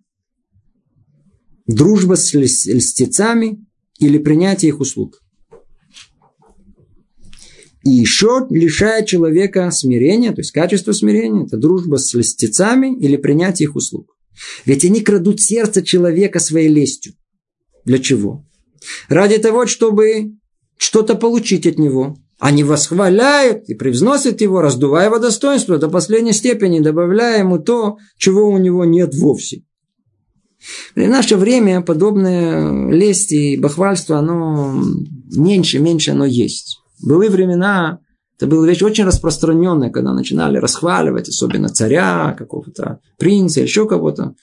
дружба 1.68 2.16
с 2.16 2.34
льстецами 2.34 3.64
или 4.00 4.18
принятие 4.18 4.70
их 4.70 4.80
услуг. 4.80 5.22
И 7.84 7.92
еще 7.92 8.48
лишает 8.50 9.06
человека 9.06 9.70
смирения, 9.72 10.32
то 10.32 10.42
есть 10.42 10.52
качества 10.52 10.92
смирения, 10.94 11.46
это 11.46 11.58
дружба 11.58 11.98
с 11.98 12.14
льстецами 12.14 12.98
или 13.00 13.16
принятие 13.18 13.68
их 13.68 13.76
услуг. 13.76 14.18
Ведь 14.66 14.84
они 14.84 15.02
крадут 15.02 15.42
сердце 15.42 15.84
человека 15.84 16.40
своей 16.40 16.70
лестью. 16.70 17.14
Для 17.86 18.00
чего? 18.00 18.46
Ради 19.08 19.38
того, 19.38 19.66
чтобы 19.66 20.32
что-то 20.78 21.16
получить 21.16 21.68
от 21.68 21.78
него. 21.78 22.18
Они 22.40 22.64
восхваляют 22.64 23.68
и 23.68 23.74
превзносят 23.74 24.40
его, 24.40 24.62
раздувая 24.62 25.08
его 25.08 25.20
достоинство 25.20 25.78
до 25.78 25.90
последней 25.90 26.32
степени, 26.32 26.80
добавляя 26.80 27.40
ему 27.40 27.60
то, 27.60 27.98
чего 28.18 28.50
у 28.50 28.58
него 28.58 28.86
нет 28.86 29.14
вовсе. 29.14 29.64
В 30.96 31.00
наше 31.00 31.36
время 31.36 31.82
подобное 31.82 32.92
лесть 32.92 33.32
и 33.32 33.58
бахвальство, 33.58 34.18
оно 34.18 34.82
меньше, 35.36 35.80
меньше 35.80 36.12
оно 36.12 36.26
есть. 36.26 36.80
Были 37.02 37.30
времена, 37.30 38.00
это 38.38 38.48
была 38.48 38.66
вещь 38.66 38.82
очень 38.82 39.04
распространенная, 39.04 39.90
когда 39.90 40.14
начинали 40.14 40.58
расхваливать, 40.58 41.28
особенно 41.28 41.68
царя, 41.68 42.36
какого-то 42.38 43.00
принца, 43.18 43.60
еще 43.62 43.86
кого-то. 43.86 44.36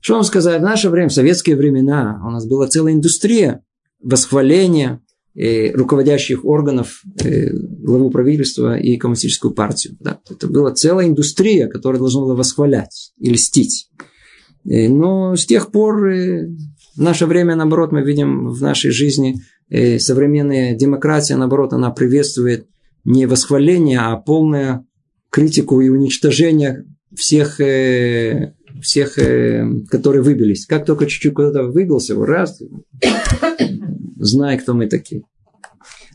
Что 0.00 0.14
вам 0.14 0.24
сказать, 0.24 0.60
в 0.60 0.64
наше 0.64 0.90
время, 0.90 1.08
в 1.08 1.12
советские 1.12 1.56
времена, 1.56 2.22
у 2.24 2.30
нас 2.30 2.46
была 2.46 2.66
целая 2.68 2.94
индустрия 2.94 3.62
восхваления 4.02 5.00
э, 5.34 5.72
руководящих 5.72 6.44
органов, 6.44 7.02
э, 7.22 7.50
главу 7.52 8.10
правительства 8.10 8.78
и 8.78 8.96
коммунистическую 8.96 9.52
партию. 9.54 9.96
Да. 10.00 10.20
Это 10.30 10.46
была 10.46 10.72
целая 10.72 11.06
индустрия, 11.06 11.68
которая 11.68 11.98
должна 11.98 12.22
была 12.22 12.34
восхвалять 12.34 13.12
и 13.18 13.30
льстить. 13.30 13.88
Э, 14.68 14.88
но 14.88 15.36
с 15.36 15.46
тех 15.46 15.70
пор 15.70 16.08
э, 16.08 16.48
в 16.96 17.00
наше 17.00 17.26
время, 17.26 17.56
наоборот, 17.56 17.92
мы 17.92 18.02
видим 18.02 18.48
в 18.48 18.60
нашей 18.62 18.90
жизни 18.90 19.36
э, 19.70 19.98
современная 19.98 20.74
демократия, 20.74 21.36
наоборот, 21.36 21.72
она 21.72 21.90
приветствует 21.90 22.66
не 23.04 23.26
восхваление, 23.26 24.00
а 24.00 24.16
полное 24.16 24.84
критику 25.30 25.80
и 25.80 25.88
уничтожение 25.88 26.84
всех, 27.14 27.60
всех, 28.82 29.18
которые 29.90 30.22
выбились. 30.22 30.66
Как 30.66 30.84
только 30.84 31.06
чуть-чуть 31.06 31.34
куда-то 31.34 31.64
выбился, 31.64 32.14
раз, 32.14 32.60
знай, 34.16 34.58
кто 34.58 34.74
мы 34.74 34.86
такие. 34.86 35.22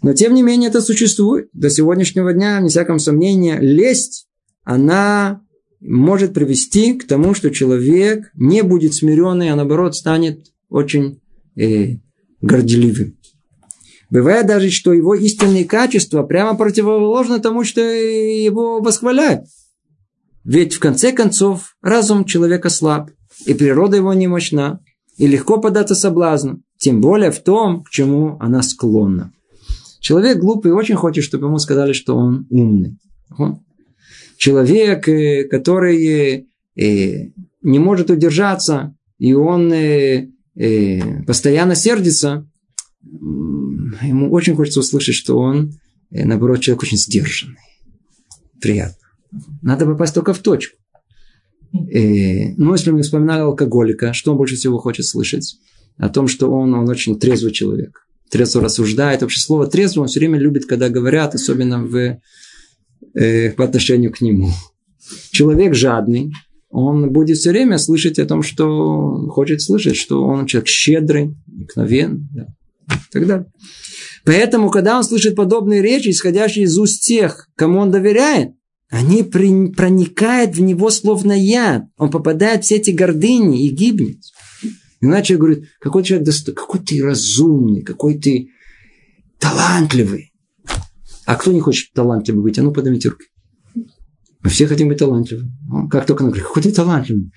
Но, 0.01 0.13
тем 0.13 0.33
не 0.33 0.43
менее, 0.43 0.69
это 0.69 0.81
существует. 0.81 1.49
До 1.53 1.69
сегодняшнего 1.69 2.33
дня, 2.33 2.59
не 2.59 2.69
всяком 2.69 2.99
сомнении, 2.99 3.57
лесть, 3.59 4.27
она 4.63 5.41
может 5.79 6.33
привести 6.33 6.93
к 6.93 7.07
тому, 7.07 7.33
что 7.33 7.51
человек 7.51 8.31
не 8.35 8.63
будет 8.63 8.93
смиренный, 8.93 9.49
а 9.49 9.55
наоборот 9.55 9.95
станет 9.95 10.47
очень 10.69 11.21
э, 11.55 11.97
горделивым. 12.41 13.17
Бывает 14.09 14.45
даже, 14.45 14.69
что 14.69 14.93
его 14.93 15.15
истинные 15.15 15.65
качества 15.65 16.23
прямо 16.23 16.55
противоположны 16.55 17.39
тому, 17.39 17.63
что 17.63 17.81
его 17.81 18.79
восхваляют. 18.79 19.45
Ведь 20.43 20.73
в 20.73 20.79
конце 20.79 21.11
концов 21.11 21.75
разум 21.81 22.25
человека 22.25 22.69
слаб, 22.69 23.11
и 23.45 23.53
природа 23.53 23.97
его 23.97 24.13
не 24.13 24.27
мощна, 24.27 24.79
и 25.17 25.27
легко 25.27 25.59
податься 25.59 25.95
соблазну, 25.95 26.61
тем 26.77 27.01
более 27.01 27.31
в 27.31 27.39
том, 27.39 27.83
к 27.83 27.89
чему 27.89 28.37
она 28.39 28.61
склонна. 28.61 29.31
Человек 29.99 30.39
глупый 30.39 30.73
очень 30.73 30.95
хочет, 30.95 31.23
чтобы 31.23 31.47
ему 31.47 31.59
сказали, 31.59 31.93
что 31.93 32.15
он 32.15 32.45
умный 32.49 32.97
человек, 34.43 35.07
э, 35.07 35.45
который 35.45 36.47
э, 36.75 37.29
не 37.61 37.79
может 37.79 38.09
удержаться, 38.09 38.93
и 39.17 39.33
он 39.33 39.71
э, 39.71 40.27
постоянно 41.25 41.75
сердится, 41.75 42.45
ему 43.01 44.31
очень 44.31 44.55
хочется 44.55 44.81
услышать, 44.81 45.15
что 45.15 45.37
он, 45.37 45.71
наоборот, 46.11 46.59
человек 46.59 46.83
очень 46.83 46.97
сдержанный. 46.97 47.57
Приятно. 48.61 49.02
Надо 49.61 49.85
попасть 49.85 50.13
только 50.13 50.33
в 50.33 50.39
точку. 50.39 50.77
Ну, 51.71 52.71
если 52.71 52.91
мы 52.91 53.01
вспоминали 53.01 53.41
алкоголика, 53.41 54.13
что 54.13 54.31
он 54.31 54.37
больше 54.37 54.55
всего 54.55 54.77
хочет 54.77 55.05
слышать? 55.05 55.57
О 55.97 56.09
том, 56.09 56.27
что 56.27 56.51
он, 56.51 56.73
он 56.73 56.89
очень 56.89 57.19
трезвый 57.19 57.51
человек. 57.51 58.07
Трезво 58.29 58.61
рассуждает. 58.61 59.21
Вообще 59.21 59.39
слово 59.39 59.67
трезвый 59.67 60.03
он 60.03 60.07
все 60.07 60.19
время 60.19 60.39
любит, 60.39 60.65
когда 60.65 60.89
говорят, 60.89 61.35
особенно 61.35 61.83
в 61.85 62.19
э, 63.13 63.51
по 63.51 63.63
отношению 63.63 64.11
к 64.11 64.21
нему. 64.21 64.49
Человек 65.31 65.75
жадный, 65.75 66.31
он 66.69 67.11
будет 67.11 67.37
все 67.37 67.51
время 67.51 67.77
слышать 67.77 68.17
о 68.17 68.25
том, 68.25 68.41
что 68.41 69.27
хочет 69.29 69.61
слышать, 69.61 69.95
что 69.95 70.23
он 70.23 70.47
человек 70.47 70.67
щедрый, 70.67 71.35
мгновенный, 71.45 72.27
да, 72.33 72.47
и 72.89 73.11
так 73.11 73.27
далее. 73.27 73.51
Поэтому, 74.25 74.71
когда 74.71 74.97
он 74.97 75.03
слышит 75.03 75.35
подобные 75.35 75.83
речи, 75.83 76.09
исходящие 76.09 76.65
из 76.65 76.77
уст 76.77 77.03
тех, 77.03 77.49
кому 77.55 77.79
он 77.79 77.91
доверяет, 77.91 78.53
они 78.93 79.23
проникают 79.23 80.55
в 80.55 80.61
него 80.61 80.91
словно 80.91 81.31
яд. 81.33 81.85
Он 81.97 82.11
попадает 82.11 82.61
в 82.61 82.65
все 82.65 82.75
эти 82.75 82.91
гордыни 82.91 83.65
и 83.65 83.69
гибнет. 83.69 84.19
Иначе 85.01 85.35
говорит, 85.35 85.65
какой 85.79 86.03
человек 86.03 86.27
достойный, 86.27 86.55
какой 86.55 86.79
ты 86.79 87.03
разумный, 87.03 87.81
какой 87.81 88.19
ты 88.19 88.49
талантливый. 89.39 90.31
А 91.25 91.35
кто 91.35 91.51
не 91.51 91.59
хочет 91.59 91.91
талантливым 91.93 92.43
быть? 92.43 92.59
А 92.59 92.61
ну, 92.61 92.71
поднимите 92.71 93.09
руки. 93.09 93.25
Мы 93.73 94.49
все 94.51 94.67
хотим 94.67 94.89
быть 94.89 94.99
талантливыми. 94.99 95.89
Как 95.89 96.05
только 96.05 96.23
она 96.23 96.29
говорит, 96.29 96.47
какой 96.47 96.61
ты 96.61 96.71
талантливый. 96.71 97.31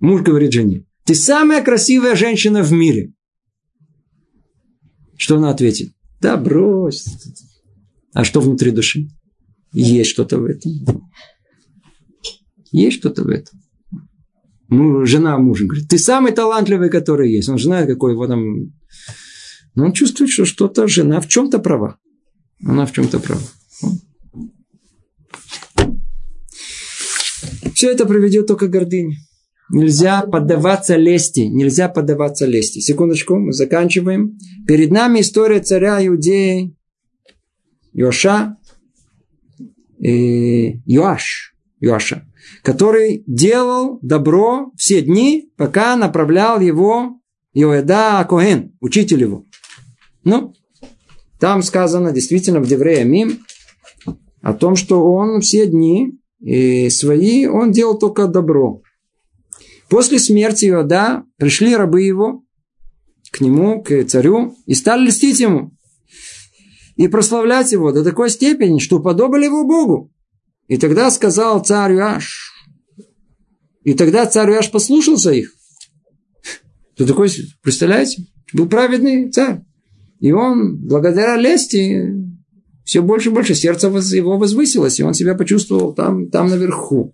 Муж 0.00 0.22
говорит 0.22 0.52
жене, 0.52 0.84
ты 1.04 1.14
самая 1.14 1.62
красивая 1.62 2.16
женщина 2.16 2.64
в 2.64 2.72
мире. 2.72 3.12
Что 5.16 5.36
она 5.36 5.50
ответит? 5.50 5.92
Да 6.20 6.36
брось. 6.36 7.06
А 8.14 8.24
что 8.24 8.40
внутри 8.40 8.72
души? 8.72 9.10
Есть 9.72 10.10
что-то 10.10 10.38
в 10.38 10.44
этом. 10.44 10.72
Есть 12.72 12.98
что-то 12.98 13.24
в 13.24 13.28
этом. 13.28 13.60
Ну, 14.68 15.06
жена 15.06 15.38
мужа 15.38 15.64
говорит, 15.64 15.88
ты 15.88 15.98
самый 15.98 16.32
талантливый, 16.32 16.90
который 16.90 17.32
есть. 17.32 17.48
Он 17.48 17.58
знает, 17.58 17.88
какой 17.88 18.12
его 18.12 18.26
там... 18.26 18.72
Но 19.74 19.86
он 19.86 19.92
чувствует, 19.92 20.30
что 20.30 20.44
что-то 20.44 20.88
жена 20.88 21.20
в 21.20 21.28
чем-то 21.28 21.58
права. 21.58 21.98
Она 22.64 22.86
в 22.86 22.92
чем-то 22.92 23.20
права. 23.20 23.42
Все 27.74 27.90
это 27.90 28.06
приведет 28.06 28.46
только 28.46 28.68
к 28.68 28.70
гордыне. 28.70 29.18
Нельзя 29.70 30.22
поддаваться 30.22 30.96
лести. 30.96 31.40
Нельзя 31.40 31.88
поддаваться 31.88 32.46
лести. 32.46 32.78
Секундочку, 32.78 33.36
мы 33.36 33.52
заканчиваем. 33.52 34.38
Перед 34.66 34.90
нами 34.90 35.20
история 35.20 35.60
царя 35.60 36.04
Иудеи 36.06 36.74
Йоша, 37.92 38.56
и 39.98 40.80
Йоаш, 40.86 41.54
Йоаша, 41.80 42.26
который 42.62 43.22
делал 43.26 43.98
добро 44.02 44.72
все 44.76 45.02
дни, 45.02 45.50
пока 45.56 45.96
направлял 45.96 46.60
его 46.60 47.20
Йоэда 47.54 48.26
Коэн, 48.28 48.76
учитель 48.80 49.22
его. 49.22 49.44
Ну, 50.24 50.54
там 51.38 51.62
сказано 51.62 52.12
действительно 52.12 52.60
в 52.60 52.66
Деврея 52.66 53.04
Мим 53.04 53.40
о 54.42 54.52
том, 54.52 54.76
что 54.76 55.12
он 55.12 55.40
все 55.40 55.66
дни 55.66 56.18
и 56.40 56.90
свои, 56.90 57.46
он 57.46 57.72
делал 57.72 57.98
только 57.98 58.26
добро. 58.26 58.82
После 59.88 60.18
смерти 60.18 60.66
Иода 60.66 61.24
пришли 61.36 61.76
рабы 61.76 62.02
его 62.02 62.42
к 63.30 63.40
нему, 63.40 63.82
к 63.82 64.04
царю, 64.04 64.56
и 64.66 64.74
стали 64.74 65.08
льстить 65.08 65.40
ему. 65.40 65.75
И 66.96 67.08
прославлять 67.08 67.72
его 67.72 67.92
до 67.92 68.02
такой 68.02 68.30
степени, 68.30 68.78
что 68.78 69.00
подобали 69.00 69.44
его 69.44 69.64
Богу. 69.64 70.12
И 70.66 70.78
тогда 70.78 71.10
сказал 71.10 71.62
царь 71.62 71.94
Иоаш. 71.94 72.52
И 73.84 73.94
тогда 73.94 74.26
царь 74.26 74.50
Иоаш 74.50 74.70
послушался 74.70 75.30
их. 75.30 75.52
Кто 76.94 77.06
такой, 77.06 77.30
представляете? 77.62 78.24
Был 78.52 78.68
праведный 78.68 79.30
царь. 79.30 79.60
И 80.20 80.32
он, 80.32 80.78
благодаря 80.78 81.36
лести, 81.36 82.14
все 82.84 83.02
больше 83.02 83.28
и 83.28 83.32
больше 83.32 83.54
сердце 83.54 83.88
его 83.88 84.38
возвысилось, 84.38 84.98
и 84.98 85.02
он 85.02 85.12
себя 85.12 85.34
почувствовал 85.34 85.92
там, 85.92 86.30
там 86.30 86.48
наверху. 86.48 87.12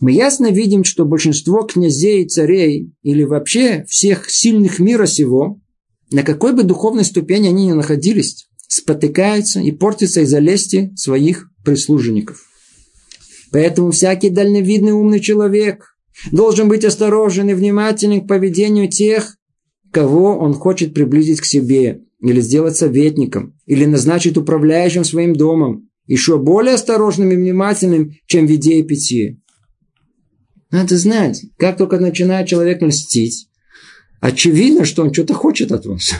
Мы 0.00 0.12
ясно 0.12 0.50
видим, 0.50 0.84
что 0.84 1.04
большинство 1.04 1.62
князей 1.62 2.26
царей, 2.26 2.92
или 3.02 3.22
вообще 3.22 3.84
всех 3.88 4.28
сильных 4.28 4.78
мира 4.78 5.06
сего, 5.06 5.60
на 6.10 6.22
какой 6.22 6.52
бы 6.52 6.64
духовной 6.64 7.04
ступени 7.04 7.48
они 7.48 7.66
ни 7.66 7.72
находились, 7.72 8.48
спотыкаются 8.68 9.60
и 9.60 9.70
портятся 9.72 10.22
из-за 10.22 10.38
лести 10.38 10.92
своих 10.96 11.48
прислужников. 11.64 12.44
Поэтому 13.52 13.90
всякий 13.90 14.30
дальновидный 14.30 14.92
умный 14.92 15.20
человек 15.20 15.96
должен 16.32 16.68
быть 16.68 16.84
осторожен 16.84 17.48
и 17.48 17.54
внимателен 17.54 18.22
к 18.22 18.28
поведению 18.28 18.88
тех, 18.88 19.36
кого 19.92 20.36
он 20.38 20.54
хочет 20.54 20.94
приблизить 20.94 21.40
к 21.40 21.44
себе, 21.44 22.02
или 22.20 22.40
сделать 22.40 22.76
советником, 22.76 23.58
или 23.66 23.84
назначить 23.84 24.36
управляющим 24.36 25.04
своим 25.04 25.34
домом, 25.34 25.88
еще 26.06 26.38
более 26.38 26.74
осторожным 26.74 27.30
и 27.30 27.36
внимательным, 27.36 28.12
чем 28.26 28.46
в 28.46 28.50
еде 28.50 28.80
и. 28.80 29.38
Надо 30.70 30.96
знать, 30.96 31.44
как 31.58 31.76
только 31.76 31.98
начинает 31.98 32.48
человек 32.48 32.80
мстить, 32.80 33.48
очевидно, 34.20 34.84
что 34.84 35.02
он 35.02 35.12
что-то 35.12 35.34
хочет 35.34 35.72
от 35.72 35.86
вас. 35.86 36.12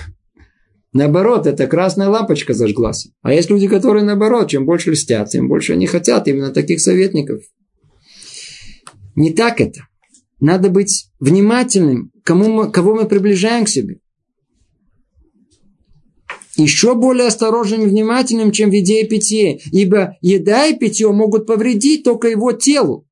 Наоборот, 0.96 1.46
это 1.46 1.66
красная 1.66 2.08
лампочка 2.08 2.54
зажглась. 2.54 3.08
А 3.20 3.34
есть 3.34 3.50
люди, 3.50 3.68
которые 3.68 4.02
наоборот, 4.02 4.48
чем 4.48 4.64
больше 4.64 4.92
льстят, 4.92 5.28
тем 5.28 5.46
больше 5.46 5.74
они 5.74 5.86
хотят 5.86 6.26
именно 6.26 6.52
таких 6.52 6.80
советников. 6.80 7.42
Не 9.14 9.34
так 9.34 9.60
это. 9.60 9.82
Надо 10.40 10.70
быть 10.70 11.10
внимательным, 11.20 12.12
кому 12.24 12.48
мы, 12.48 12.72
кого 12.72 12.94
мы 12.94 13.06
приближаем 13.06 13.66
к 13.66 13.68
себе. 13.68 13.98
Еще 16.56 16.94
более 16.94 17.26
осторожным 17.26 17.82
и 17.82 17.88
внимательным, 17.90 18.50
чем 18.50 18.70
в 18.70 18.72
еде 18.72 19.02
и 19.02 19.06
питье, 19.06 19.60
ибо 19.72 20.16
еда 20.22 20.64
и 20.64 20.78
питье 20.78 21.12
могут 21.12 21.46
повредить 21.46 22.04
только 22.04 22.28
его 22.28 22.52
телу, 22.52 23.06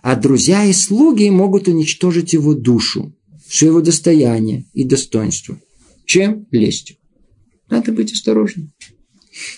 а 0.00 0.16
друзья 0.16 0.64
и 0.64 0.72
слуги 0.72 1.28
могут 1.28 1.68
уничтожить 1.68 2.32
его 2.32 2.54
душу, 2.54 3.12
все 3.46 3.66
его 3.66 3.82
достояние 3.82 4.64
и 4.72 4.84
достоинство. 4.84 5.60
Чем? 6.06 6.46
Лестью. 6.50 6.96
Надо 7.70 7.92
быть 7.92 8.12
осторожным. 8.12 8.72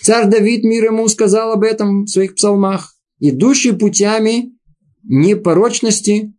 Царь 0.02 0.28
Давид 0.28 0.64
мир 0.64 0.84
ему 0.84 1.08
сказал 1.08 1.52
об 1.52 1.62
этом 1.62 2.04
в 2.04 2.08
своих 2.08 2.34
псалмах. 2.34 2.94
Идущий 3.18 3.72
путями 3.72 4.52
непорочности 5.02 6.34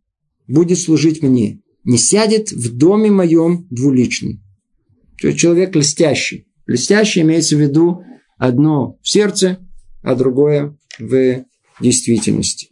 будет 0.47 0.79
служить 0.79 1.21
мне. 1.21 1.61
Не 1.83 1.97
сядет 1.97 2.51
в 2.51 2.77
доме 2.77 3.11
моем 3.11 3.67
двуличный. 3.69 4.41
То 5.19 5.27
есть 5.27 5.39
человек 5.39 5.75
льстящий. 5.75 6.47
Льстящий 6.67 7.21
имеется 7.21 7.55
в 7.55 7.59
виду 7.59 8.03
одно 8.37 8.97
в 9.01 9.09
сердце, 9.09 9.59
а 10.01 10.15
другое 10.15 10.77
в 10.99 11.43
действительности. 11.79 12.69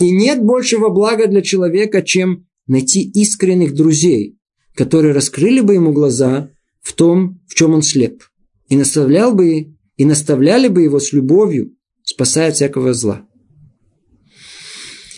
И 0.00 0.10
нет 0.10 0.42
большего 0.42 0.88
блага 0.88 1.28
для 1.28 1.42
человека, 1.42 2.02
чем 2.02 2.46
найти 2.66 3.02
искренних 3.02 3.74
друзей, 3.74 4.38
которые 4.74 5.12
раскрыли 5.12 5.60
бы 5.60 5.74
ему 5.74 5.92
глаза 5.92 6.51
в 6.82 6.92
том, 6.92 7.40
в 7.48 7.54
чем 7.54 7.72
он 7.74 7.82
слеп, 7.82 8.22
и 8.68 8.76
наставлял 8.76 9.34
бы 9.34 9.74
и 9.96 10.04
наставляли 10.04 10.68
бы 10.68 10.82
его 10.82 10.98
с 10.98 11.12
любовью, 11.12 11.76
спасая 12.02 12.48
от 12.48 12.56
всякого 12.56 12.92
зла. 12.92 13.26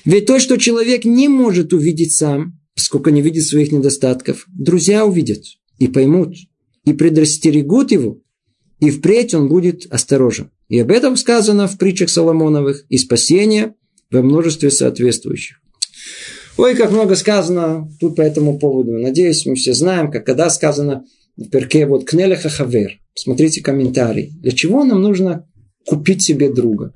Ведь 0.05 0.27
то, 0.27 0.39
что 0.39 0.59
человек 0.59 1.05
не 1.05 1.29
может 1.29 1.73
увидеть 1.73 2.13
сам, 2.13 2.61
поскольку 2.75 3.11
не 3.11 3.23
видит 3.23 3.47
своих 3.47 3.73
недостатков, 3.73 4.45
друзья 4.49 5.07
увидят 5.07 5.43
и 5.79 5.89
поймут, 5.89 6.37
и 6.85 6.93
предрастерегут 6.93 7.93
его, 7.93 8.21
и 8.81 8.91
впредь 8.91 9.35
он 9.35 9.49
будет 9.49 9.87
осторожен. 9.91 10.51
И 10.69 10.79
об 10.79 10.91
этом 10.91 11.17
сказано 11.17 11.67
в 11.67 11.79
притчах 11.79 12.11
Соломоновых 12.11 12.85
и 12.89 12.99
спасение 12.99 13.75
во 14.11 14.23
множестве 14.23 14.71
соответствующих. 14.71 15.61
Ой, 16.57 16.75
как 16.75 16.91
много 16.91 17.17
сказано 17.17 17.91
тут 17.99 18.17
по 18.17 18.23
этому 18.23 18.59
поводу. 18.59 18.93
Надеюсь, 18.93 19.47
мы 19.47 19.55
все 19.55 19.73
знаем, 19.73 20.11
как 20.11 20.27
когда 20.27 20.51
сказано 20.51 21.05
в 21.37 21.49
перке 21.49 21.87
вот 21.87 22.05
кнелеха 22.05 22.49
хавер. 22.49 23.01
Смотрите 23.15 23.63
комментарий. 23.63 24.33
Для 24.41 24.53
чего 24.53 24.85
нам 24.85 25.03
нужно 25.03 25.49
купить 25.87 26.23
себе 26.23 26.53
друга? 26.53 26.95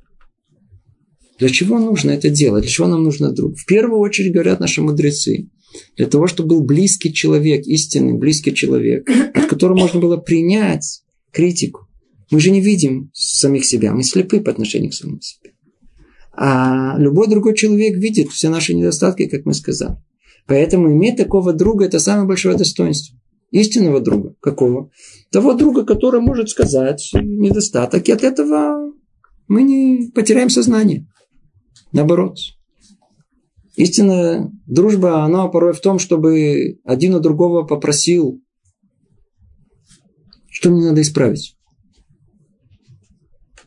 Для 1.38 1.48
чего 1.48 1.78
нужно 1.78 2.10
это 2.10 2.30
делать? 2.30 2.62
Для 2.62 2.70
чего 2.70 2.88
нам 2.88 3.04
нужно 3.04 3.30
друг? 3.30 3.56
В 3.56 3.66
первую 3.66 4.00
очередь 4.00 4.32
говорят 4.32 4.60
наши 4.60 4.82
мудрецы. 4.82 5.48
Для 5.96 6.06
того, 6.06 6.26
чтобы 6.26 6.50
был 6.50 6.64
близкий 6.64 7.12
человек, 7.12 7.66
истинный 7.66 8.14
близкий 8.14 8.54
человек, 8.54 9.08
от 9.34 9.46
которого 9.46 9.78
можно 9.78 10.00
было 10.00 10.16
принять 10.16 11.02
критику. 11.30 11.86
Мы 12.30 12.40
же 12.40 12.50
не 12.50 12.60
видим 12.60 13.10
самих 13.14 13.64
себя, 13.64 13.92
мы 13.92 14.02
слепы 14.02 14.40
по 14.40 14.50
отношению 14.50 14.90
к 14.90 14.94
самому 14.94 15.20
себе. 15.20 15.52
А 16.32 16.96
любой 16.98 17.28
другой 17.28 17.54
человек 17.54 17.96
видит 17.96 18.30
все 18.30 18.48
наши 18.48 18.74
недостатки, 18.74 19.26
как 19.26 19.44
мы 19.44 19.54
сказали. 19.54 19.96
Поэтому 20.46 20.90
иметь 20.90 21.16
такого 21.16 21.52
друга– 21.52 21.84
это 21.86 21.98
самое 21.98 22.26
большое 22.26 22.56
достоинство. 22.56 23.17
Истинного 23.50 24.00
друга. 24.00 24.34
Какого? 24.40 24.90
Того 25.30 25.54
друга, 25.54 25.84
который 25.84 26.20
может 26.20 26.50
сказать 26.50 27.10
недостаток, 27.14 28.08
и 28.08 28.12
от 28.12 28.22
этого 28.22 28.92
мы 29.46 29.62
не 29.62 30.10
потеряем 30.14 30.50
сознание. 30.50 31.06
Наоборот. 31.92 32.36
Истинная 33.76 34.50
дружба, 34.66 35.24
она 35.24 35.46
порой 35.48 35.72
в 35.72 35.80
том, 35.80 35.98
чтобы 35.98 36.78
один 36.84 37.14
у 37.14 37.20
другого 37.20 37.62
попросил, 37.62 38.42
что 40.50 40.70
мне 40.70 40.88
надо 40.88 41.00
исправить. 41.00 41.56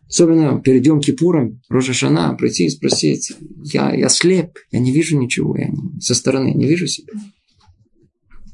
Особенно 0.07 0.59
перед 0.61 0.85
Йом 0.85 0.99
Кипуром, 0.99 1.61
Рожашана, 1.69 2.35
прийти 2.35 2.65
и 2.65 2.69
спросить, 2.69 3.31
я, 3.63 3.95
я 3.95 4.09
слеп, 4.09 4.59
я 4.69 4.79
не 4.79 4.91
вижу 4.91 5.17
ничего, 5.17 5.55
я 5.55 5.71
со 6.01 6.13
стороны 6.13 6.53
не 6.53 6.65
вижу 6.67 6.85
себя. 6.85 7.13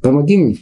Помоги 0.03 0.37
мне. 0.37 0.57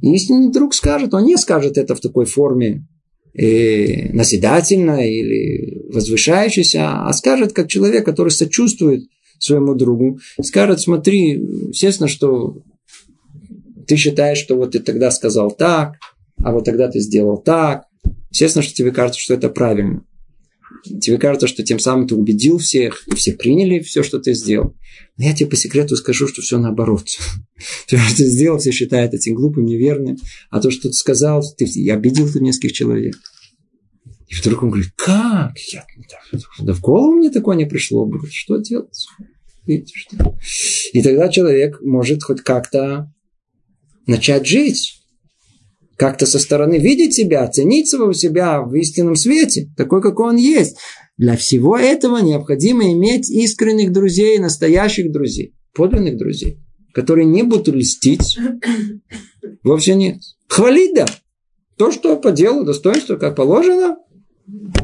И 0.00 0.14
истинный 0.14 0.52
друг 0.52 0.74
скажет, 0.74 1.14
он 1.14 1.24
не 1.24 1.36
скажет 1.36 1.76
это 1.76 1.94
в 1.94 2.00
такой 2.00 2.24
форме 2.24 2.86
э, 3.34 4.12
назидательно 4.12 5.06
или 5.06 5.82
возвышающейся, 5.92 7.06
а 7.06 7.12
скажет 7.12 7.52
как 7.52 7.68
человек, 7.68 8.04
который 8.04 8.30
сочувствует 8.30 9.04
своему 9.38 9.74
другу, 9.74 10.18
скажет, 10.42 10.80
смотри, 10.80 11.30
естественно, 11.68 12.08
что 12.08 12.62
ты 13.86 13.96
считаешь, 13.96 14.38
что 14.38 14.56
вот 14.56 14.72
ты 14.72 14.80
тогда 14.80 15.10
сказал 15.10 15.50
так, 15.50 15.94
а 16.42 16.52
вот 16.52 16.64
тогда 16.64 16.88
ты 16.88 17.00
сделал 17.00 17.38
так. 17.38 17.84
Естественно, 18.30 18.62
что 18.62 18.74
тебе 18.74 18.90
кажется, 18.90 19.20
что 19.20 19.34
это 19.34 19.48
правильно. 19.48 20.04
Тебе 20.84 21.18
кажется, 21.18 21.46
что 21.46 21.62
тем 21.62 21.78
самым 21.78 22.06
ты 22.06 22.14
убедил 22.14 22.58
всех, 22.58 23.06
и 23.06 23.14
все 23.14 23.32
приняли 23.32 23.80
все, 23.80 24.02
что 24.02 24.18
ты 24.18 24.34
сделал. 24.34 24.74
Но 25.16 25.24
я 25.24 25.34
тебе 25.34 25.50
по 25.50 25.56
секрету 25.56 25.96
скажу, 25.96 26.28
что 26.28 26.42
все 26.42 26.58
наоборот. 26.58 27.06
Все, 27.86 27.98
что 27.98 28.16
ты 28.16 28.24
сделал, 28.26 28.58
все 28.58 28.70
считают 28.70 29.14
этим 29.14 29.34
глупым, 29.34 29.64
неверным. 29.64 30.16
А 30.48 30.60
то, 30.60 30.70
что 30.70 30.88
ты 30.90 30.94
сказал, 30.94 31.42
ты 31.56 31.64
обидел 31.90 32.30
ты 32.30 32.38
нескольких 32.38 32.72
человек. 32.72 33.16
И 34.28 34.34
вдруг 34.36 34.62
он 34.62 34.70
говорит, 34.70 34.92
как? 34.94 35.58
Я, 35.72 35.84
да 36.60 36.72
в 36.72 36.80
голову 36.80 37.14
мне 37.14 37.30
такое 37.30 37.56
не 37.56 37.64
пришло. 37.64 38.06
Говорит, 38.06 38.32
что 38.32 38.58
делать? 38.58 39.06
И 39.66 41.02
тогда 41.02 41.28
человек 41.28 41.80
может 41.82 42.22
хоть 42.22 42.42
как-то 42.42 43.12
начать 44.06 44.46
жить. 44.46 44.97
Как-то 45.98 46.26
со 46.26 46.38
стороны 46.38 46.78
видеть 46.78 47.14
себя, 47.14 47.42
оценить 47.42 47.88
самого 47.88 48.14
себя 48.14 48.62
в 48.62 48.72
истинном 48.76 49.16
свете, 49.16 49.68
такой, 49.76 50.00
какой 50.00 50.28
он 50.28 50.36
есть. 50.36 50.76
Для 51.16 51.36
всего 51.36 51.76
этого 51.76 52.18
необходимо 52.18 52.92
иметь 52.92 53.28
искренних 53.28 53.92
друзей, 53.92 54.38
настоящих 54.38 55.10
друзей, 55.10 55.56
подлинных 55.74 56.16
друзей, 56.16 56.60
которые 56.94 57.24
не 57.24 57.42
будут 57.42 57.74
льстить. 57.74 58.38
Вовсе 59.64 59.96
нет. 59.96 60.20
Хвалить, 60.46 60.94
да. 60.94 61.06
То, 61.76 61.90
что 61.90 62.16
по 62.16 62.30
делу, 62.30 62.64
достоинство, 62.64 63.16
как 63.16 63.34
положено, 63.34 63.96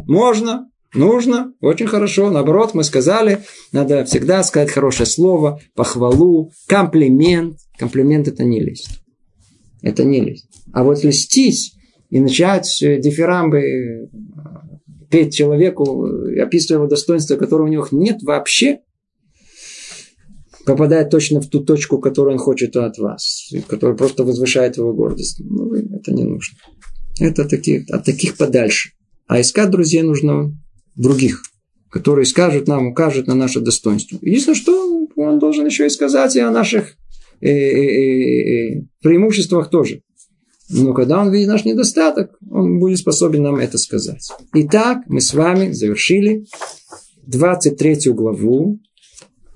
можно, 0.09 0.69
нужно, 0.95 1.55
очень 1.61 1.87
хорошо. 1.87 2.29
Наоборот, 2.31 2.75
мы 2.75 2.83
сказали, 2.83 3.45
надо 3.71 4.05
всегда 4.05 4.43
сказать 4.43 4.73
хорошее 4.73 5.07
слово, 5.07 5.61
похвалу, 5.77 6.51
комплимент. 6.67 7.59
Комплимент– 7.79 8.27
это 8.29 8.43
не 8.43 8.59
лесть. 8.59 9.01
Это 9.81 10.03
не 10.03 10.21
лесть. 10.21 10.49
А 10.75 10.83
вот 10.83 11.05
льстить 11.05 11.75
и 12.11 12.21
начать 12.21 12.79
дифирамбы 12.81 13.59
э, 13.61 14.09
петь 15.09 15.35
человеку, 15.35 16.07
описывая 16.43 16.81
его 16.81 16.89
достоинство, 16.89 17.37
которого 17.37 17.67
у 17.67 17.71
него 17.71 17.87
нет 17.93 18.23
вообще, 18.23 18.81
попадает 20.67 21.11
точно 21.11 21.41
в 21.41 21.49
ту 21.49 21.61
точку, 21.61 21.99
которую 21.99 22.35
он 22.35 22.39
хочет 22.39 22.77
от 22.77 22.99
вас, 22.99 23.53
которая 23.69 23.97
просто 23.97 24.25
возвышает 24.25 24.77
его 24.77 24.93
гордость. 24.93 25.41
Ну, 25.45 25.73
это 25.75 26.13
не 26.13 26.25
нужно. 26.25 26.59
Это 27.21 27.49
таких, 27.49 27.89
от 27.91 28.05
таких 28.05 28.37
подальше. 28.37 28.91
А 29.29 29.41
искать 29.41 29.71
друзей 29.71 30.03
нужно 30.03 30.53
других, 30.97 31.43
которые 31.89 32.27
скажут 32.27 32.67
нам, 32.67 32.89
укажут 32.89 33.29
на 33.29 33.37
наше 33.37 33.61
достоинство. 33.61 34.19
Единственное, 34.23 34.57
что 34.57 35.07
он 35.15 35.39
должен 35.39 35.67
еще 35.67 35.87
и 35.87 35.91
сказать 35.91 36.35
и 36.35 36.41
о 36.41 36.51
наших 36.51 36.97
э, 37.41 37.49
э, 37.49 38.79
э, 38.79 38.83
преимуществах 39.01 39.71
тоже. 39.71 40.03
Но 40.71 40.95
когда 40.95 41.21
он 41.21 41.31
видит 41.31 41.49
наш 41.49 41.65
недостаток, 41.65 42.31
он 42.51 42.79
будет 42.79 42.99
способен 42.99 43.43
нам 43.43 43.57
это 43.57 43.77
сказать. 43.79 44.31
Итак, 44.55 44.99
мы 45.07 45.21
с 45.21 45.35
вами 45.35 45.73
завершили 45.73 46.47
23 47.27 48.13
главу. 48.13 48.81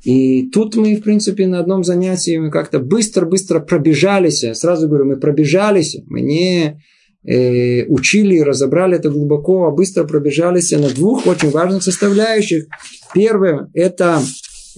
И 0.04 0.48
тут 0.50 0.76
мы, 0.76 0.96
в 0.96 1.02
принципе, 1.02 1.46
на 1.46 1.60
одном 1.60 1.82
занятии 1.82 2.38
мы 2.38 2.50
как-то 2.50 2.78
быстро-быстро 2.78 3.60
пробежались. 3.60 4.44
Сразу 4.58 4.88
говорю, 4.88 5.06
мы 5.06 5.16
пробежались. 5.16 5.96
Мы 6.06 6.20
не 6.20 6.80
э, 7.24 7.84
учили 7.86 8.36
и 8.36 8.42
разобрали 8.42 8.96
это 8.96 9.10
глубоко, 9.10 9.66
а 9.66 9.70
быстро 9.70 10.04
пробежались 10.04 10.72
на 10.72 10.88
двух 10.90 11.26
очень 11.26 11.50
важных 11.50 11.82
составляющих. 11.82 12.66
Первое– 13.12 13.70
это 13.74 14.22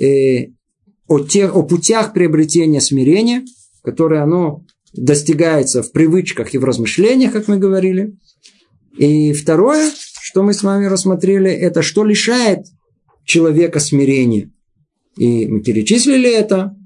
э, 0.00 0.46
о, 1.06 1.20
тех, 1.20 1.54
о 1.54 1.64
путях 1.64 2.12
приобретения 2.12 2.80
смирения, 2.80 3.44
которое 3.82 4.22
оно 4.22 4.64
достигается 4.92 5.82
в 5.82 5.92
привычках 5.92 6.54
и 6.54 6.58
в 6.58 6.64
размышлениях, 6.64 7.32
как 7.32 7.48
мы 7.48 7.58
говорили. 7.58 8.16
И 8.96 9.32
второе, 9.32 9.90
что 10.20 10.42
мы 10.42 10.52
с 10.52 10.62
вами 10.62 10.86
рассмотрели, 10.86 11.50
это 11.50 11.82
что 11.82 12.04
лишает 12.04 12.66
человека 13.24 13.80
смирения. 13.80 14.50
И 15.16 15.46
мы 15.46 15.60
перечислили 15.60 16.30
это. 16.30 16.76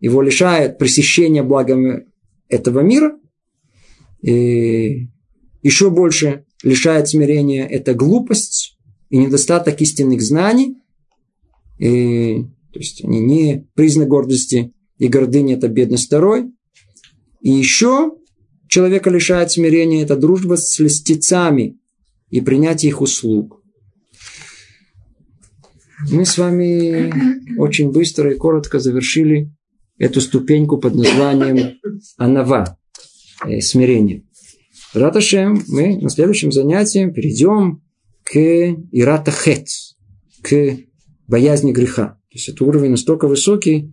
Его 0.00 0.22
лишает 0.22 0.78
пресыщения 0.78 1.42
благами 1.42 2.06
этого 2.48 2.80
мира– 2.80 3.16
И 4.22 5.08
еще 5.62 5.90
больше 5.90 6.44
лишает 6.62 7.08
смирения 7.08 7.66
это 7.66 7.94
глупость 7.94 8.78
и 9.08 9.16
недостаток 9.16 9.80
истинных 9.80 10.22
знаний. 10.22 10.76
И, 11.78 12.44
то 12.72 12.78
есть 12.78 13.04
они 13.04 13.20
не 13.20 13.68
признак 13.74 14.08
гордости 14.08 14.72
и 14.98 15.08
гордыни, 15.08 15.54
это 15.54 15.68
бедность 15.68 16.06
второй. 16.06 16.52
И 17.40 17.50
еще 17.50 18.12
человека 18.68 19.10
лишает 19.10 19.50
смирения 19.50 20.02
это 20.02 20.16
дружба 20.16 20.56
с 20.56 20.78
льстецами 20.78 21.78
и 22.28 22.40
принятие 22.40 22.90
их 22.90 23.00
услуг. 23.00 23.62
Мы 26.10 26.24
с 26.24 26.38
вами 26.38 27.12
очень 27.58 27.90
быстро 27.90 28.32
и 28.32 28.36
коротко 28.36 28.78
завершили 28.78 29.52
эту 29.98 30.20
ступеньку 30.20 30.78
под 30.78 30.94
названием 30.94 31.78
Анава, 32.16 32.78
э, 33.46 33.60
смирение. 33.60 34.24
Раташем 34.94 35.62
мы 35.68 35.96
на 35.96 36.08
следующем 36.10 36.52
занятии 36.52 37.10
перейдем 37.10 37.82
к 38.24 38.36
Иратахет, 38.36 39.66
к 40.42 40.78
боязни 41.28 41.72
греха. 41.72 42.18
То 42.30 42.36
есть 42.36 42.48
это 42.48 42.64
уровень 42.64 42.90
настолько 42.90 43.28
высокий, 43.28 43.92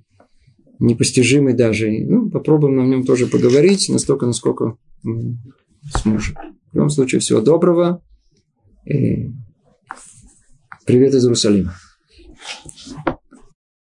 непостижимый 0.80 1.54
даже. 1.54 1.90
Ну, 1.90 2.30
попробуем 2.30 2.76
на 2.78 2.86
нем 2.86 3.04
тоже 3.04 3.28
поговорить, 3.28 3.90
настолько, 3.90 4.26
насколько 4.26 4.78
мы 5.04 5.38
сможем. 5.96 6.36
В 6.72 6.76
любом 6.76 6.90
случае, 6.90 7.20
всего 7.20 7.42
доброго. 7.42 8.02
И 8.86 9.30
привет 10.86 11.14
из 11.14 11.24
Иерусалима. 11.24 11.74